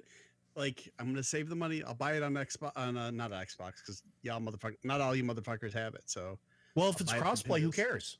Like 0.56 0.92
I'm 1.00 1.08
gonna 1.08 1.24
save 1.24 1.50
the 1.50 1.56
money. 1.56 1.84
I'll 1.84 1.96
buy 1.96 2.14
it 2.14 2.24
on 2.24 2.34
Xbox, 2.34 2.72
on 2.76 2.98
uh, 2.98 3.12
not 3.12 3.32
Xbox, 3.32 3.74
because 3.78 4.04
y'all 4.22 4.40
motherfucker, 4.40 4.76
not 4.84 5.02
all 5.02 5.16
you 5.16 5.24
motherfuckers 5.24 5.74
have 5.74 5.96
it. 5.96 6.04
So, 6.06 6.38
well, 6.76 6.90
if 6.90 6.96
I'll 6.96 7.02
it's 7.02 7.14
crossplay, 7.14 7.60
who 7.60 7.72
cares? 7.72 8.18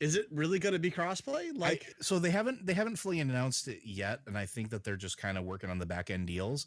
Is 0.00 0.16
it 0.16 0.26
really 0.32 0.58
going 0.58 0.72
to 0.72 0.78
be 0.78 0.90
crossplay? 0.90 1.50
Like, 1.54 1.86
I, 1.86 2.02
so 2.02 2.18
they 2.18 2.30
haven't 2.30 2.66
they 2.66 2.72
haven't 2.72 2.96
fully 2.96 3.20
announced 3.20 3.68
it 3.68 3.80
yet, 3.84 4.20
and 4.26 4.36
I 4.36 4.46
think 4.46 4.70
that 4.70 4.82
they're 4.82 4.96
just 4.96 5.18
kind 5.18 5.38
of 5.38 5.44
working 5.44 5.70
on 5.70 5.78
the 5.78 5.86
back 5.86 6.10
end 6.10 6.26
deals. 6.26 6.66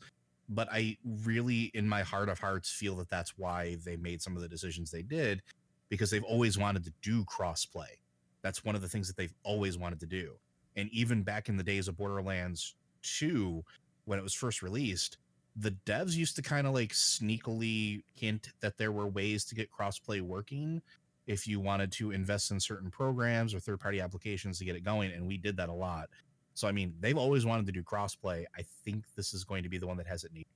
But 0.50 0.67
I 0.72 0.98
really, 1.03 1.72
in 1.74 1.88
my 1.88 2.03
heart 2.03 2.29
of 2.29 2.39
hearts, 2.39 2.69
feel 2.69 2.95
that 2.98 3.10
that's 3.10 3.38
why 3.38 3.77
they 3.83 3.95
made 3.95 4.22
some 4.22 4.36
of 4.36 4.41
the 4.41 4.48
decisions 4.48 4.91
they 4.91 5.01
did, 5.01 5.41
because 5.89 6.12
they've 6.12 6.24
always 6.24 6.57
wanted 6.57 6.83
to 6.83 6.93
do 7.01 7.24
crossplay. 7.25 7.98
That's 8.41 8.63
one 8.63 8.75
of 8.75 8.81
the 8.81 8.89
things 8.89 9.07
that 9.07 9.17
they've 9.17 9.33
always 9.43 9.77
wanted 9.77 10.00
to 10.01 10.05
do. 10.05 10.33
And 10.75 10.89
even 10.91 11.24
back 11.24 11.50
in 11.50 11.57
the 11.57 11.63
days 11.63 11.88
of 11.88 11.98
Borderlands 11.98 12.75
2, 13.03 13.63
when 14.05 14.19
it 14.19 14.24
was 14.24 14.33
first 14.33 14.62
released, 14.62 15.17
the 15.55 15.72
devs 15.86 16.15
used 16.15 16.36
to 16.36 16.41
kind 16.41 16.65
of 16.65 16.74
like 16.74 16.91
sneakily 16.93 18.03
hint 18.13 18.50
that 18.62 18.77
there 18.77 18.91
were 18.91 19.07
ways 19.07 19.45
to 19.45 19.55
get 19.55 19.69
crossplay 19.72 20.22
working 20.22 20.81
if 21.27 21.48
you 21.48 21.60
wanted 21.60 21.91
to 21.91 22.12
invest 22.12 22.51
in 22.51 22.60
certain 22.60 22.89
programs 22.89 23.53
or 23.53 23.60
third 23.60 23.79
party 23.79 24.01
applications 24.01 24.57
to 24.60 24.65
get 24.65 24.75
it 24.75 24.83
going. 24.83 25.12
And 25.12 25.27
we 25.27 25.38
did 25.38 25.55
that 25.57 25.69
a 25.69 25.74
lot. 25.74 26.10
So, 26.55 26.67
I 26.67 26.72
mean, 26.72 26.93
they've 27.00 27.17
always 27.17 27.45
wanted 27.45 27.65
to 27.67 27.72
do 27.72 27.81
crossplay. 27.81 28.45
I 28.57 28.63
think 28.83 29.05
this 29.15 29.33
is 29.33 29.43
going 29.43 29.63
to 29.63 29.69
be 29.69 29.77
the 29.77 29.88
one 29.88 29.98
that 29.98 30.07
has 30.07 30.24
it 30.24 30.33
neat. 30.33 30.48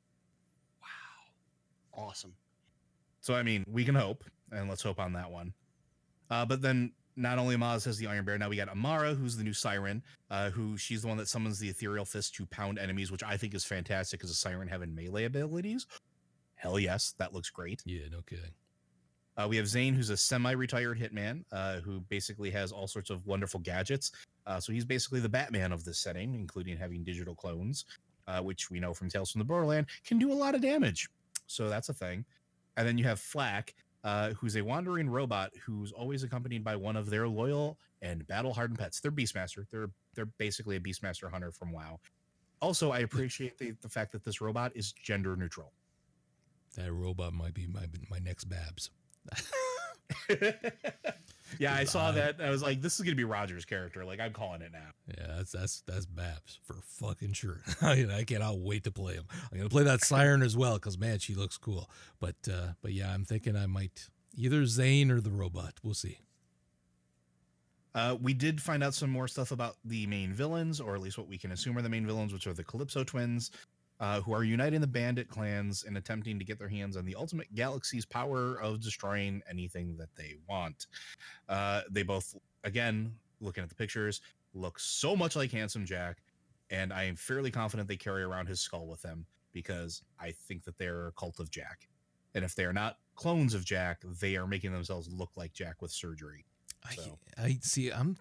Wow. 0.81 2.05
Awesome. 2.07 2.33
So, 3.21 3.33
I 3.33 3.43
mean, 3.43 3.63
we 3.67 3.83
can 3.83 3.95
hope, 3.95 4.23
and 4.51 4.69
let's 4.69 4.83
hope 4.83 4.99
on 4.99 5.13
that 5.13 5.31
one. 5.31 5.53
Uh, 6.29 6.45
but 6.45 6.61
then 6.61 6.91
not 7.17 7.39
only 7.39 7.55
Amaz 7.55 7.83
has 7.85 7.97
the 7.97 8.07
Iron 8.07 8.23
Bear, 8.23 8.37
now 8.37 8.47
we 8.47 8.55
got 8.55 8.69
Amara, 8.69 9.15
who's 9.15 9.35
the 9.35 9.43
new 9.43 9.53
Siren, 9.53 10.03
uh, 10.29 10.51
who 10.51 10.77
she's 10.77 11.01
the 11.01 11.07
one 11.07 11.17
that 11.17 11.27
summons 11.27 11.59
the 11.59 11.67
Ethereal 11.67 12.05
Fist 12.05 12.35
to 12.35 12.45
pound 12.45 12.77
enemies, 12.77 13.11
which 13.11 13.23
I 13.23 13.35
think 13.35 13.55
is 13.55 13.65
fantastic 13.65 14.23
as 14.23 14.29
a 14.29 14.35
Siren 14.35 14.67
having 14.67 14.93
melee 14.93 15.25
abilities. 15.25 15.87
Hell 16.55 16.79
yes, 16.79 17.15
that 17.17 17.33
looks 17.33 17.49
great. 17.49 17.81
Yeah, 17.85 18.03
no 18.11 18.21
kidding. 18.21 18.51
Uh, 19.35 19.47
we 19.47 19.57
have 19.57 19.67
Zane, 19.67 19.93
who's 19.93 20.09
a 20.09 20.17
semi-retired 20.17 20.99
hitman, 20.99 21.43
uh, 21.51 21.79
who 21.81 21.99
basically 22.01 22.49
has 22.51 22.71
all 22.71 22.87
sorts 22.87 23.09
of 23.09 23.25
wonderful 23.27 23.59
gadgets. 23.59 24.11
Uh, 24.47 24.59
so 24.59 24.71
he's 24.71 24.85
basically 24.85 25.19
the 25.19 25.29
Batman 25.29 25.71
of 25.71 25.83
this 25.83 25.99
setting, 25.99 26.33
including 26.33 26.77
having 26.77 27.03
digital 27.03 27.35
clones, 27.35 27.85
uh, 28.27 28.41
which 28.41 28.71
we 28.71 28.79
know 28.79 28.93
from 28.93 29.09
Tales 29.09 29.31
from 29.31 29.39
the 29.39 29.45
Borderland 29.45 29.87
can 30.05 30.17
do 30.17 30.31
a 30.31 30.33
lot 30.33 30.55
of 30.55 30.61
damage. 30.61 31.07
So 31.45 31.69
that's 31.69 31.89
a 31.89 31.93
thing. 31.93 32.25
And 32.77 32.87
then 32.87 32.97
you 32.97 33.03
have 33.05 33.19
FL4K, 33.19 33.73
uh, 34.03 34.31
who's 34.31 34.55
a 34.55 34.61
wandering 34.61 35.09
robot 35.09 35.51
who's 35.65 35.91
always 35.91 36.23
accompanied 36.23 36.63
by 36.63 36.75
one 36.75 36.95
of 36.95 37.09
their 37.09 37.27
loyal 37.27 37.77
and 38.01 38.25
battle-hardened 38.27 38.77
pets. 38.79 38.99
They're 38.99 39.11
Beastmaster. 39.11 39.65
They're 39.71 39.89
they're 40.13 40.25
basically 40.25 40.75
a 40.75 40.79
Beastmaster 40.79 41.31
hunter 41.31 41.51
from 41.51 41.71
WoW. 41.71 41.99
Also, 42.61 42.91
I 42.91 42.99
appreciate 42.99 43.57
the, 43.57 43.73
the 43.81 43.89
fact 43.89 44.11
that 44.13 44.23
this 44.23 44.41
robot 44.41 44.71
is 44.75 44.91
gender 44.91 45.35
neutral. 45.35 45.73
That 46.75 46.91
robot 46.91 47.33
might 47.33 47.53
be 47.53 47.67
my 47.67 47.85
my 48.09 48.19
next 48.19 48.45
Babs. 48.45 48.91
yeah, 51.59 51.73
I 51.73 51.83
saw 51.83 52.11
that. 52.11 52.41
I 52.41 52.49
was 52.49 52.61
like, 52.61 52.81
this 52.81 52.99
is 52.99 53.01
gonna 53.01 53.15
be 53.15 53.23
Roger's 53.23 53.65
character. 53.65 54.05
Like, 54.05 54.19
I'm 54.19 54.33
calling 54.33 54.61
it 54.61 54.71
now. 54.71 55.15
Yeah, 55.17 55.35
that's 55.37 55.51
that's 55.51 55.81
that's 55.87 56.05
Babs 56.05 56.59
for 56.63 56.75
fucking 56.81 57.33
sure. 57.33 57.61
I 57.81 58.23
cannot 58.25 58.59
wait 58.59 58.83
to 58.85 58.91
play 58.91 59.13
him. 59.13 59.25
I'm 59.51 59.57
gonna 59.57 59.69
play 59.69 59.83
that 59.83 60.03
Siren 60.03 60.41
as 60.41 60.57
well 60.57 60.75
because 60.75 60.97
man, 60.97 61.19
she 61.19 61.35
looks 61.35 61.57
cool. 61.57 61.89
But 62.19 62.35
uh, 62.51 62.73
but 62.81 62.93
yeah, 62.93 63.13
I'm 63.13 63.25
thinking 63.25 63.55
I 63.55 63.65
might 63.65 64.09
either 64.35 64.65
Zane 64.65 65.11
or 65.11 65.21
the 65.21 65.31
robot. 65.31 65.73
We'll 65.83 65.93
see. 65.93 66.19
Uh, 67.95 68.15
we 68.21 68.33
did 68.33 68.61
find 68.61 68.83
out 68.83 68.93
some 68.93 69.09
more 69.09 69.27
stuff 69.27 69.51
about 69.51 69.77
the 69.83 70.05
main 70.05 70.31
villains, 70.31 70.79
or 70.79 70.93
at 70.93 71.01
least 71.01 71.17
what 71.17 71.27
we 71.27 71.37
can 71.37 71.51
assume 71.51 71.75
are 71.77 71.81
the 71.81 71.89
main 71.89 72.05
villains, 72.05 72.31
which 72.31 72.45
are 72.45 72.53
the 72.53 72.63
Calypso 72.63 73.03
twins, 73.03 73.49
uh, 73.99 74.21
who 74.21 74.33
are 74.33 74.43
uniting 74.43 74.81
the 74.81 74.87
bandit 74.87 75.27
clans 75.27 75.83
and 75.83 75.97
attempting 75.97 76.37
to 76.39 76.45
get 76.45 76.59
their 76.59 76.67
hands 76.67 76.95
on 76.95 77.05
the 77.05 77.15
ultimate 77.15 77.53
galaxy's 77.55 78.05
power 78.05 78.55
of 78.61 78.79
destroying 78.79 79.41
anything 79.49 79.95
that 79.97 80.15
they 80.15 80.35
want. 80.47 80.87
Uh, 81.49 81.81
they 81.89 82.03
both, 82.03 82.35
again, 82.63 83.13
looking 83.41 83.63
at 83.63 83.69
the 83.69 83.75
pictures, 83.75 84.21
look 84.53 84.79
so 84.79 85.15
much 85.15 85.35
like 85.35 85.51
Handsome 85.51 85.85
Jack, 85.85 86.17
and 86.69 86.91
I 86.93 87.03
am 87.03 87.15
fairly 87.15 87.51
confident 87.51 87.87
they 87.87 87.95
carry 87.95 88.23
around 88.23 88.47
his 88.47 88.59
skull 88.59 88.87
with 88.87 89.01
them 89.01 89.25
because 89.53 90.03
I 90.19 90.31
think 90.31 90.63
that 90.65 90.77
they're 90.77 91.07
a 91.07 91.11
cult 91.13 91.39
of 91.39 91.49
Jack. 91.49 91.87
And 92.35 92.45
if 92.45 92.53
they 92.53 92.65
are 92.65 92.73
not 92.73 92.97
clones 93.15 93.53
of 93.53 93.65
Jack, 93.65 94.01
they 94.21 94.35
are 94.35 94.45
making 94.45 94.71
themselves 94.71 95.09
look 95.11 95.31
like 95.35 95.53
Jack 95.53 95.81
with 95.81 95.91
surgery. 95.91 96.45
So. 96.91 97.17
I, 97.37 97.43
I 97.43 97.57
see. 97.61 97.91
I'm 97.91 98.17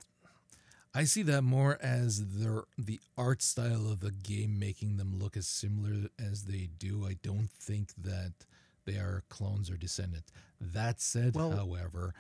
I 0.97 1.05
see 1.05 1.23
that 1.25 1.43
more 1.43 1.79
as 1.83 2.25
their 2.39 2.63
the 2.79 2.99
art 3.19 3.43
style 3.43 3.87
of 3.93 4.01
the 4.01 4.13
game 4.13 4.59
making 4.59 4.97
them 4.97 5.19
look 5.19 5.37
as 5.37 5.47
similar 5.47 6.09
as 6.19 6.45
they 6.45 6.71
do. 6.79 7.05
I 7.07 7.19
don't 7.23 7.51
think 7.51 7.91
that 8.03 8.33
they 8.87 8.95
are 8.95 9.23
clones 9.29 9.71
or 9.71 9.77
descendants. 9.77 10.33
That 10.59 11.03
said, 11.03 11.35
well, 11.35 11.51
however, 11.51 12.15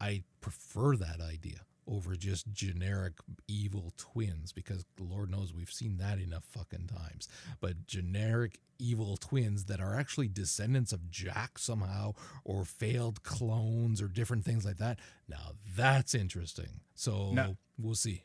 I 0.00 0.22
prefer 0.40 0.94
that 0.94 1.20
idea 1.20 1.62
over 1.86 2.16
just 2.16 2.52
generic 2.52 3.14
evil 3.48 3.92
twins 3.96 4.52
because 4.52 4.84
Lord 4.98 5.30
knows 5.30 5.52
we've 5.54 5.70
seen 5.70 5.98
that 5.98 6.18
enough 6.18 6.44
fucking 6.44 6.88
times. 6.88 7.28
But 7.60 7.86
generic 7.86 8.58
evil 8.78 9.16
twins 9.16 9.64
that 9.64 9.80
are 9.80 9.94
actually 9.98 10.28
descendants 10.28 10.92
of 10.92 11.10
Jack 11.10 11.58
somehow 11.58 12.14
or 12.44 12.64
failed 12.64 13.22
clones 13.22 14.02
or 14.02 14.08
different 14.08 14.44
things 14.44 14.64
like 14.64 14.78
that. 14.78 14.98
Now 15.28 15.52
that's 15.76 16.14
interesting. 16.14 16.80
So 16.94 17.32
now, 17.32 17.56
we'll 17.78 17.94
see. 17.94 18.24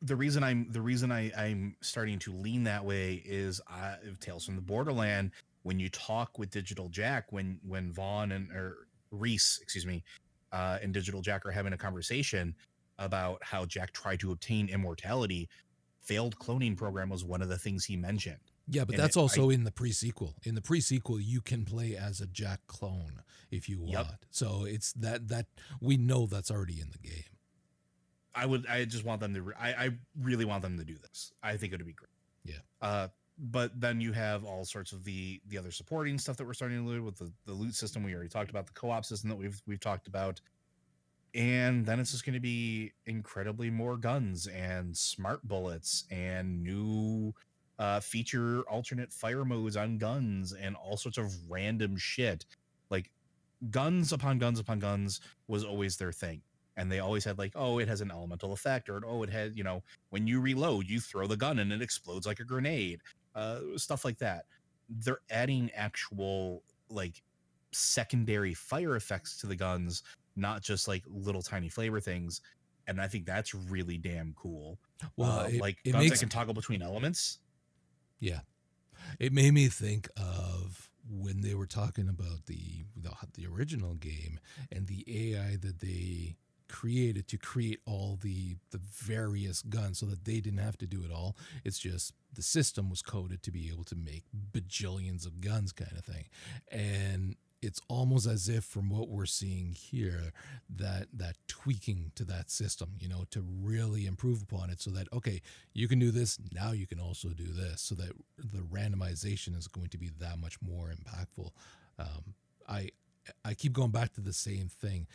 The 0.00 0.16
reason 0.16 0.42
I'm 0.42 0.66
the 0.70 0.80
reason 0.80 1.12
I, 1.12 1.30
I'm 1.36 1.76
starting 1.80 2.18
to 2.20 2.32
lean 2.32 2.64
that 2.64 2.84
way 2.84 3.22
is 3.24 3.60
uh, 3.70 3.96
Tales 4.20 4.44
from 4.44 4.56
the 4.56 4.62
Borderland. 4.62 5.30
When 5.62 5.78
you 5.78 5.88
talk 5.90 6.40
with 6.40 6.50
Digital 6.50 6.88
Jack, 6.88 7.30
when 7.30 7.60
when 7.64 7.92
Vaughn 7.92 8.32
and 8.32 8.50
or 8.50 8.88
Rhys, 9.12 9.60
excuse 9.62 9.86
me, 9.86 10.02
uh, 10.52 10.78
and 10.82 10.92
Digital 10.92 11.20
Jack 11.22 11.46
are 11.46 11.52
having 11.52 11.72
a 11.72 11.78
conversation, 11.78 12.54
about 12.98 13.42
how 13.42 13.64
Jack 13.64 13.92
tried 13.92 14.20
to 14.20 14.32
obtain 14.32 14.68
immortality, 14.68 15.48
failed 16.00 16.38
cloning 16.38 16.76
program 16.76 17.08
was 17.08 17.24
one 17.24 17.42
of 17.42 17.48
the 17.48 17.58
things 17.58 17.84
he 17.84 17.96
mentioned. 17.96 18.38
Yeah, 18.68 18.84
but 18.84 18.94
and 18.94 19.02
that's 19.02 19.16
it, 19.16 19.20
also 19.20 19.50
I, 19.50 19.54
in 19.54 19.64
the 19.64 19.72
pre-sequel. 19.72 20.34
In 20.44 20.54
the 20.54 20.62
pre-sequel, 20.62 21.20
you 21.20 21.40
can 21.40 21.64
play 21.64 21.96
as 21.96 22.20
a 22.20 22.26
Jack 22.26 22.60
clone 22.66 23.22
if 23.50 23.68
you 23.68 23.80
want. 23.80 23.92
Yep. 23.92 24.24
So 24.30 24.64
it's 24.66 24.92
that 24.94 25.28
that 25.28 25.46
we 25.80 25.96
know 25.96 26.26
that's 26.26 26.50
already 26.50 26.80
in 26.80 26.90
the 26.90 26.98
game. 26.98 27.24
I 28.34 28.46
would. 28.46 28.66
I 28.66 28.84
just 28.84 29.04
want 29.04 29.20
them 29.20 29.34
to. 29.34 29.52
I, 29.58 29.68
I 29.72 29.90
really 30.20 30.44
want 30.44 30.62
them 30.62 30.78
to 30.78 30.84
do 30.84 30.96
this. 30.96 31.32
I 31.42 31.56
think 31.56 31.72
it 31.72 31.78
would 31.78 31.86
be 31.86 31.92
great. 31.92 32.08
Yeah. 32.44 32.60
Uh, 32.80 33.08
but 33.38 33.78
then 33.78 34.00
you 34.00 34.12
have 34.12 34.44
all 34.44 34.64
sorts 34.64 34.92
of 34.92 35.04
the 35.04 35.40
the 35.48 35.58
other 35.58 35.70
supporting 35.70 36.18
stuff 36.18 36.36
that 36.36 36.46
we're 36.46 36.54
starting 36.54 36.86
to 36.86 36.94
do 36.94 37.02
with 37.02 37.16
the, 37.16 37.32
the 37.46 37.52
loot 37.52 37.74
system. 37.74 38.02
We 38.02 38.14
already 38.14 38.28
talked 38.28 38.50
about 38.50 38.66
the 38.66 38.72
co-op 38.72 39.04
system 39.04 39.28
that 39.30 39.36
we've 39.36 39.60
we've 39.66 39.80
talked 39.80 40.06
about 40.06 40.40
and 41.34 41.86
then 41.86 41.98
it's 41.98 42.12
just 42.12 42.26
going 42.26 42.34
to 42.34 42.40
be 42.40 42.92
incredibly 43.06 43.70
more 43.70 43.96
guns 43.96 44.46
and 44.46 44.96
smart 44.96 45.46
bullets 45.46 46.04
and 46.10 46.62
new 46.62 47.32
uh, 47.78 48.00
feature 48.00 48.60
alternate 48.62 49.12
fire 49.12 49.44
modes 49.44 49.76
on 49.76 49.96
guns 49.96 50.52
and 50.52 50.76
all 50.76 50.96
sorts 50.96 51.16
of 51.16 51.32
random 51.50 51.96
shit. 51.96 52.44
Like 52.90 53.10
guns 53.70 54.12
upon 54.12 54.38
guns 54.38 54.58
upon 54.58 54.78
guns 54.78 55.20
was 55.48 55.64
always 55.64 55.96
their 55.96 56.12
thing. 56.12 56.42
And 56.76 56.90
they 56.90 57.00
always 57.00 57.24
had 57.24 57.38
like, 57.38 57.52
oh, 57.54 57.78
it 57.78 57.88
has 57.88 58.00
an 58.00 58.10
elemental 58.10 58.52
effect, 58.52 58.88
or 58.88 59.02
oh, 59.06 59.22
it 59.22 59.30
had, 59.30 59.56
you 59.56 59.64
know, 59.64 59.82
when 60.10 60.26
you 60.26 60.40
reload, 60.40 60.88
you 60.88 61.00
throw 61.00 61.26
the 61.26 61.36
gun 61.36 61.58
and 61.58 61.72
it 61.72 61.82
explodes 61.82 62.26
like 62.26 62.40
a 62.40 62.44
grenade, 62.44 63.00
uh, 63.34 63.58
stuff 63.76 64.04
like 64.04 64.18
that. 64.18 64.44
They're 64.88 65.20
adding 65.30 65.70
actual 65.74 66.62
like 66.88 67.22
secondary 67.72 68.54
fire 68.54 68.96
effects 68.96 69.38
to 69.38 69.46
the 69.46 69.56
guns 69.56 70.02
not 70.36 70.62
just 70.62 70.88
like 70.88 71.02
little 71.08 71.42
tiny 71.42 71.68
flavor 71.68 72.00
things. 72.00 72.40
And 72.86 73.00
I 73.00 73.06
think 73.06 73.26
that's 73.26 73.54
really 73.54 73.96
damn 73.96 74.34
cool. 74.36 74.78
Well, 75.16 75.40
uh, 75.40 75.46
it, 75.46 75.60
like 75.60 75.78
it 75.84 75.92
guns 75.92 76.04
makes, 76.04 76.18
that 76.18 76.26
can 76.26 76.28
toggle 76.28 76.54
between 76.54 76.82
elements. 76.82 77.38
Yeah, 78.18 78.40
it 79.18 79.32
made 79.32 79.54
me 79.54 79.68
think 79.68 80.08
of 80.16 80.90
when 81.08 81.40
they 81.40 81.54
were 81.54 81.66
talking 81.66 82.08
about 82.08 82.46
the, 82.46 82.84
the 82.96 83.10
the, 83.34 83.46
original 83.46 83.94
game 83.94 84.38
and 84.70 84.86
the 84.86 85.04
AI 85.34 85.56
that 85.56 85.80
they 85.80 86.36
created 86.68 87.28
to 87.28 87.36
create 87.36 87.80
all 87.84 88.18
the 88.22 88.56
the 88.70 88.78
various 88.78 89.60
guns 89.62 89.98
so 89.98 90.06
that 90.06 90.24
they 90.24 90.40
didn't 90.40 90.60
have 90.60 90.78
to 90.78 90.86
do 90.86 91.02
it 91.04 91.12
all 91.12 91.36
it's 91.64 91.78
just 91.78 92.14
the 92.34 92.40
system 92.40 92.88
was 92.88 93.02
coded 93.02 93.42
to 93.42 93.50
be 93.50 93.68
able 93.68 93.84
to 93.84 93.94
make 93.94 94.24
bajillions 94.52 95.26
of 95.26 95.42
guns 95.42 95.70
kind 95.70 95.92
of 95.98 96.04
thing 96.04 96.24
and 96.70 97.36
it's 97.62 97.80
almost 97.88 98.26
as 98.26 98.48
if 98.48 98.64
from 98.64 98.90
what 98.90 99.08
we're 99.08 99.24
seeing 99.24 99.72
here 99.72 100.32
that 100.68 101.06
that 101.12 101.36
tweaking 101.46 102.10
to 102.16 102.24
that 102.24 102.50
system 102.50 102.90
you 102.98 103.08
know 103.08 103.24
to 103.30 103.42
really 103.62 104.04
improve 104.04 104.42
upon 104.42 104.68
it 104.68 104.80
so 104.80 104.90
that 104.90 105.06
okay 105.12 105.40
you 105.72 105.86
can 105.88 105.98
do 105.98 106.10
this 106.10 106.38
now 106.52 106.72
you 106.72 106.86
can 106.86 107.00
also 107.00 107.28
do 107.28 107.46
this 107.46 107.80
so 107.80 107.94
that 107.94 108.12
the 108.36 108.58
randomization 108.58 109.56
is 109.56 109.68
going 109.68 109.88
to 109.88 109.98
be 109.98 110.10
that 110.18 110.38
much 110.38 110.60
more 110.60 110.92
impactful. 110.92 111.50
Um, 111.98 112.34
i 112.68 112.88
i 113.44 113.54
keep 113.54 113.72
going 113.72 113.90
back 113.90 114.12
to 114.14 114.20
the 114.20 114.32
same 114.32 114.68
thing 114.68 115.06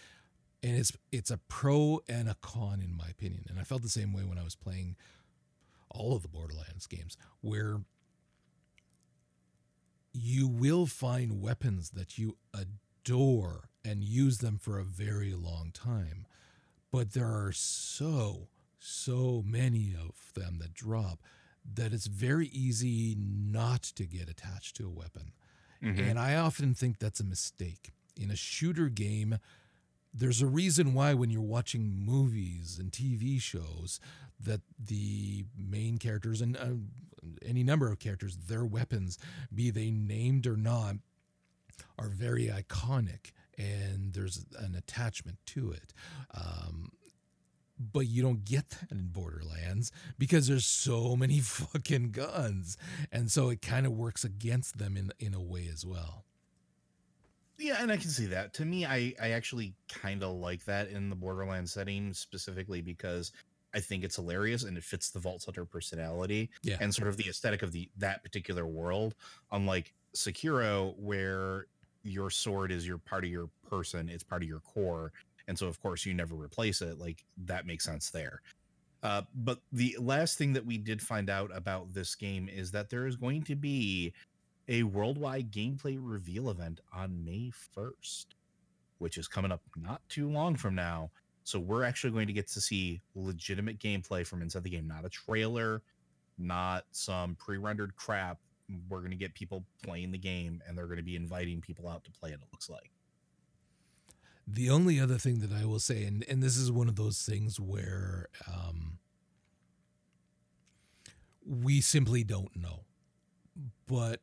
and 0.64 0.76
it's 0.78 0.94
it's 1.12 1.32
a 1.32 1.38
pro 1.50 2.00
and 2.08 2.30
a 2.30 2.36
con 2.42 2.82
in 2.82 2.96
my 2.96 3.08
opinion 3.10 3.44
and 3.50 3.60
i 3.60 3.64
felt 3.64 3.82
the 3.82 3.90
same 3.90 4.14
way 4.14 4.24
when 4.24 4.38
i 4.38 4.44
was 4.44 4.56
playing 4.56 4.96
all 5.90 6.16
of 6.16 6.22
the 6.22 6.28
borderlands 6.28 6.88
games 6.88 7.18
where 7.42 7.82
you 10.18 10.48
will 10.48 10.86
find 10.86 11.42
weapons 11.42 11.92
that 11.92 12.18
you 12.18 12.38
adore 12.54 13.70
and 13.86 14.04
use 14.04 14.40
them 14.40 14.58
for 14.58 14.80
a 14.80 14.84
very 14.84 15.34
long 15.34 15.72
time. 15.74 16.26
But 16.92 17.14
there 17.14 17.28
are 17.28 17.52
so, 17.54 18.48
so 18.80 19.44
many 19.46 19.94
of 19.94 20.34
them 20.34 20.58
that 20.60 20.74
drop 20.74 21.20
that 21.76 21.94
it's 21.94 22.08
very 22.08 22.48
easy 22.48 23.16
not 23.18 23.84
to 23.84 24.06
get 24.06 24.30
attached 24.30 24.76
to 24.78 24.88
a 24.88 24.90
weapon. 24.90 25.34
Mm-hmm. 25.84 26.02
And 26.02 26.20
I 26.20 26.36
often 26.36 26.74
think 26.74 27.00
that's 27.00 27.20
a 27.20 27.26
mistake. 27.26 27.92
In 28.20 28.32
a 28.32 28.36
shooter 28.36 28.90
game, 28.90 29.38
there's 30.14 30.42
a 30.42 30.48
reason 30.48 30.94
why 30.94 31.14
when 31.14 31.30
you're 31.30 31.42
watching 31.42 31.94
movies 32.06 32.78
and 32.80 32.92
TV 32.92 33.40
shows 33.40 34.00
that 34.40 34.62
the 34.84 35.46
main 35.58 35.98
characters 35.98 36.42
and 36.42 36.58
uh, 36.58 36.68
any 37.46 37.64
number 37.64 37.92
of 37.92 38.00
characters, 38.00 38.38
their 38.48 38.66
weapons, 38.66 39.18
be 39.54 39.70
they 39.70 39.92
named 39.92 40.48
or 40.48 40.58
not, 40.58 40.96
are 41.98 42.10
very 42.10 42.48
iconic 42.48 43.32
and 43.58 44.14
there's 44.14 44.46
an 44.60 44.76
attachment 44.76 45.38
to 45.48 45.72
it. 45.72 45.94
Um, 46.34 46.92
but 47.80 48.08
you 48.08 48.24
don't 48.24 48.44
get 48.44 48.70
that 48.70 48.92
in 48.92 49.10
Borderlands 49.10 49.92
because 50.18 50.48
there's 50.48 50.66
so 50.66 51.16
many 51.16 51.40
fucking 51.42 52.12
guns, 52.12 52.78
and 53.12 53.32
so 53.32 53.50
it 53.50 53.62
kind 53.62 53.86
of 53.86 53.92
works 53.94 54.24
against 54.24 54.78
them 54.78 54.98
in 54.98 55.12
in 55.20 55.34
a 55.34 55.42
way 55.42 55.70
as 55.72 55.86
well. 55.86 56.26
Yeah, 57.60 57.78
and 57.80 57.92
I 57.92 57.98
can 57.98 58.10
see 58.10 58.28
that. 58.28 58.54
To 58.56 58.66
me, 58.66 58.86
I 58.86 59.14
I 59.22 59.30
actually 59.32 59.74
kind 59.90 60.24
of 60.24 60.36
like 60.36 60.66
that 60.66 60.90
in 60.90 61.10
the 61.10 61.16
Borderlands 61.16 61.72
setting 61.72 62.14
specifically 62.14 62.82
because 62.82 63.32
I 63.78 63.80
think 63.80 64.04
it's 64.04 64.16
hilarious 64.16 64.64
and 64.64 64.76
it 64.76 64.84
fits 64.84 65.12
the 65.12 65.20
Vault 65.20 65.46
Hunter 65.46 65.64
personality 65.64 66.50
Yeah. 66.64 66.78
and 66.82 66.94
sort 66.94 67.08
of 67.08 67.16
the 67.16 67.30
aesthetic 67.30 67.62
of 67.62 67.72
the 67.72 67.90
that 67.98 68.24
particular 68.24 68.66
world. 68.66 69.14
Unlike 69.52 69.94
Sekiro, 70.16 70.98
where 70.98 71.68
your 72.04 72.32
sword 72.32 72.72
is 72.72 72.88
your 72.88 72.98
part 72.98 73.24
of 73.24 73.30
your 73.30 73.50
person, 73.70 74.10
it's 74.10 74.24
part 74.24 74.42
of 74.42 74.50
your 74.50 74.62
core, 74.62 75.14
and 75.48 75.58
so 75.60 75.68
of 75.68 75.80
course 75.80 76.06
you 76.08 76.14
never 76.16 76.34
replace 76.36 76.82
it. 76.82 76.98
Like 76.98 77.24
that 77.46 77.68
makes 77.68 77.84
sense 77.86 78.10
there. 78.10 78.42
Uh, 79.04 79.22
but 79.36 79.60
the 79.72 79.96
last 80.00 80.40
thing 80.40 80.54
that 80.54 80.66
we 80.66 80.80
did 80.80 81.00
find 81.00 81.30
out 81.30 81.52
about 81.56 81.94
this 81.94 82.16
game 82.16 82.50
is 82.50 82.72
that 82.72 82.90
there 82.90 83.06
is 83.06 83.16
going 83.16 83.44
to 83.44 83.56
be 83.56 84.12
a 84.68 84.82
worldwide 84.84 85.52
gameplay 85.52 86.00
reveal 86.02 86.50
event 86.50 86.82
on 86.92 87.24
May 87.24 87.52
1st, 87.78 88.26
which 88.98 89.20
is 89.20 89.28
coming 89.28 89.52
up 89.52 89.62
not 89.76 90.02
too 90.10 90.28
long 90.30 90.56
from 90.56 90.74
now. 90.74 91.12
So 91.48 91.62
we're 91.62 91.86
actually 91.86 92.12
going 92.12 92.28
to 92.28 92.34
get 92.34 92.50
to 92.50 92.60
see 92.60 93.00
legitimate 93.16 93.80
gameplay 93.80 94.28
from 94.28 94.42
inside 94.42 94.64
the 94.64 94.70
game, 94.70 94.86
not 94.86 95.06
a 95.06 95.10
trailer, 95.10 95.82
not 96.38 96.84
some 96.92 97.36
pre-rendered 97.36 97.96
crap. 97.96 98.38
We're 98.90 99.00
going 99.00 99.12
to 99.12 99.18
get 99.18 99.34
people 99.34 99.64
playing 99.82 100.12
the 100.12 100.18
game 100.18 100.62
and 100.68 100.78
they're 100.78 100.88
going 100.88 100.98
to 100.98 101.04
be 101.04 101.16
inviting 101.16 101.62
people 101.62 101.88
out 101.88 102.04
to 102.04 102.12
play 102.12 102.32
it, 102.32 102.42
it 102.42 102.48
looks 102.52 102.70
like. 102.70 102.92
The 104.46 104.70
only 104.70 105.00
other 105.00 105.18
thing 105.18 105.40
that 105.40 105.54
I 105.54 105.64
will 105.64 105.80
say, 105.80 106.04
and, 106.04 106.26
and 106.28 106.44
this 106.44 106.58
is 106.58 106.70
one 106.70 106.90
of 106.90 106.98
those 106.98 107.22
things 107.22 107.62
where 107.62 108.28
um, 108.46 108.98
we 111.46 111.80
simply 111.80 112.26
don't 112.26 112.54
know. 112.58 112.82
But 113.88 114.20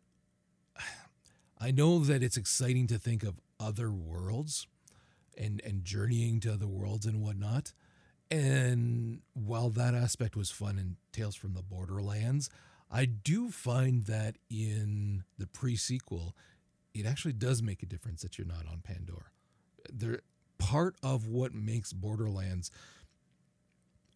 I 1.58 1.70
know 1.70 2.00
that 2.00 2.22
it's 2.22 2.36
exciting 2.36 2.86
to 2.88 2.98
think 2.98 3.22
of 3.22 3.40
other 3.58 3.90
worlds 3.90 4.66
and, 5.36 5.60
and 5.64 5.84
journeying 5.84 6.40
to 6.40 6.52
other 6.52 6.66
worlds 6.66 7.06
and 7.06 7.22
whatnot. 7.22 7.72
And 8.30 9.20
while 9.34 9.70
that 9.70 9.94
aspect 9.94 10.36
was 10.36 10.50
fun 10.50 10.78
in 10.78 10.96
Tales 11.12 11.36
from 11.36 11.54
the 11.54 11.62
Borderlands, 11.62 12.50
I 12.90 13.04
do 13.04 13.50
find 13.50 14.04
that 14.04 14.36
in 14.50 15.24
the 15.38 15.46
pre 15.46 15.76
sequel, 15.76 16.34
it 16.94 17.06
actually 17.06 17.34
does 17.34 17.62
make 17.62 17.82
a 17.82 17.86
difference 17.86 18.22
that 18.22 18.38
you're 18.38 18.46
not 18.46 18.66
on 18.70 18.80
Pandora 18.82 19.26
they're 19.92 20.20
part 20.58 20.96
of 21.02 21.26
what 21.26 21.54
makes 21.54 21.92
Borderlands 21.92 22.70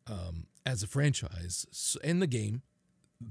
um, 0.07 0.47
as 0.65 0.83
a 0.83 0.87
franchise 0.87 1.99
and 2.03 2.23
the 2.23 2.27
game 2.27 2.63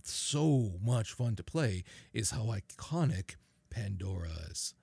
so 0.03 0.73
much 0.83 1.13
fun 1.13 1.35
to 1.35 1.43
play 1.43 1.83
is 2.13 2.31
how 2.31 2.53
iconic 2.53 3.35
Pandora 3.69 4.29
is. 4.51 4.73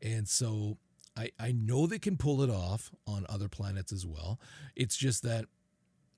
And 0.00 0.28
so 0.28 0.78
I, 1.16 1.30
I 1.38 1.52
know 1.52 1.86
they 1.86 1.98
can 1.98 2.16
pull 2.16 2.42
it 2.42 2.50
off 2.50 2.90
on 3.06 3.26
other 3.28 3.48
planets 3.48 3.92
as 3.92 4.06
well. 4.06 4.40
It's 4.74 4.96
just 4.96 5.22
that, 5.22 5.46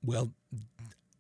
well, 0.05 0.33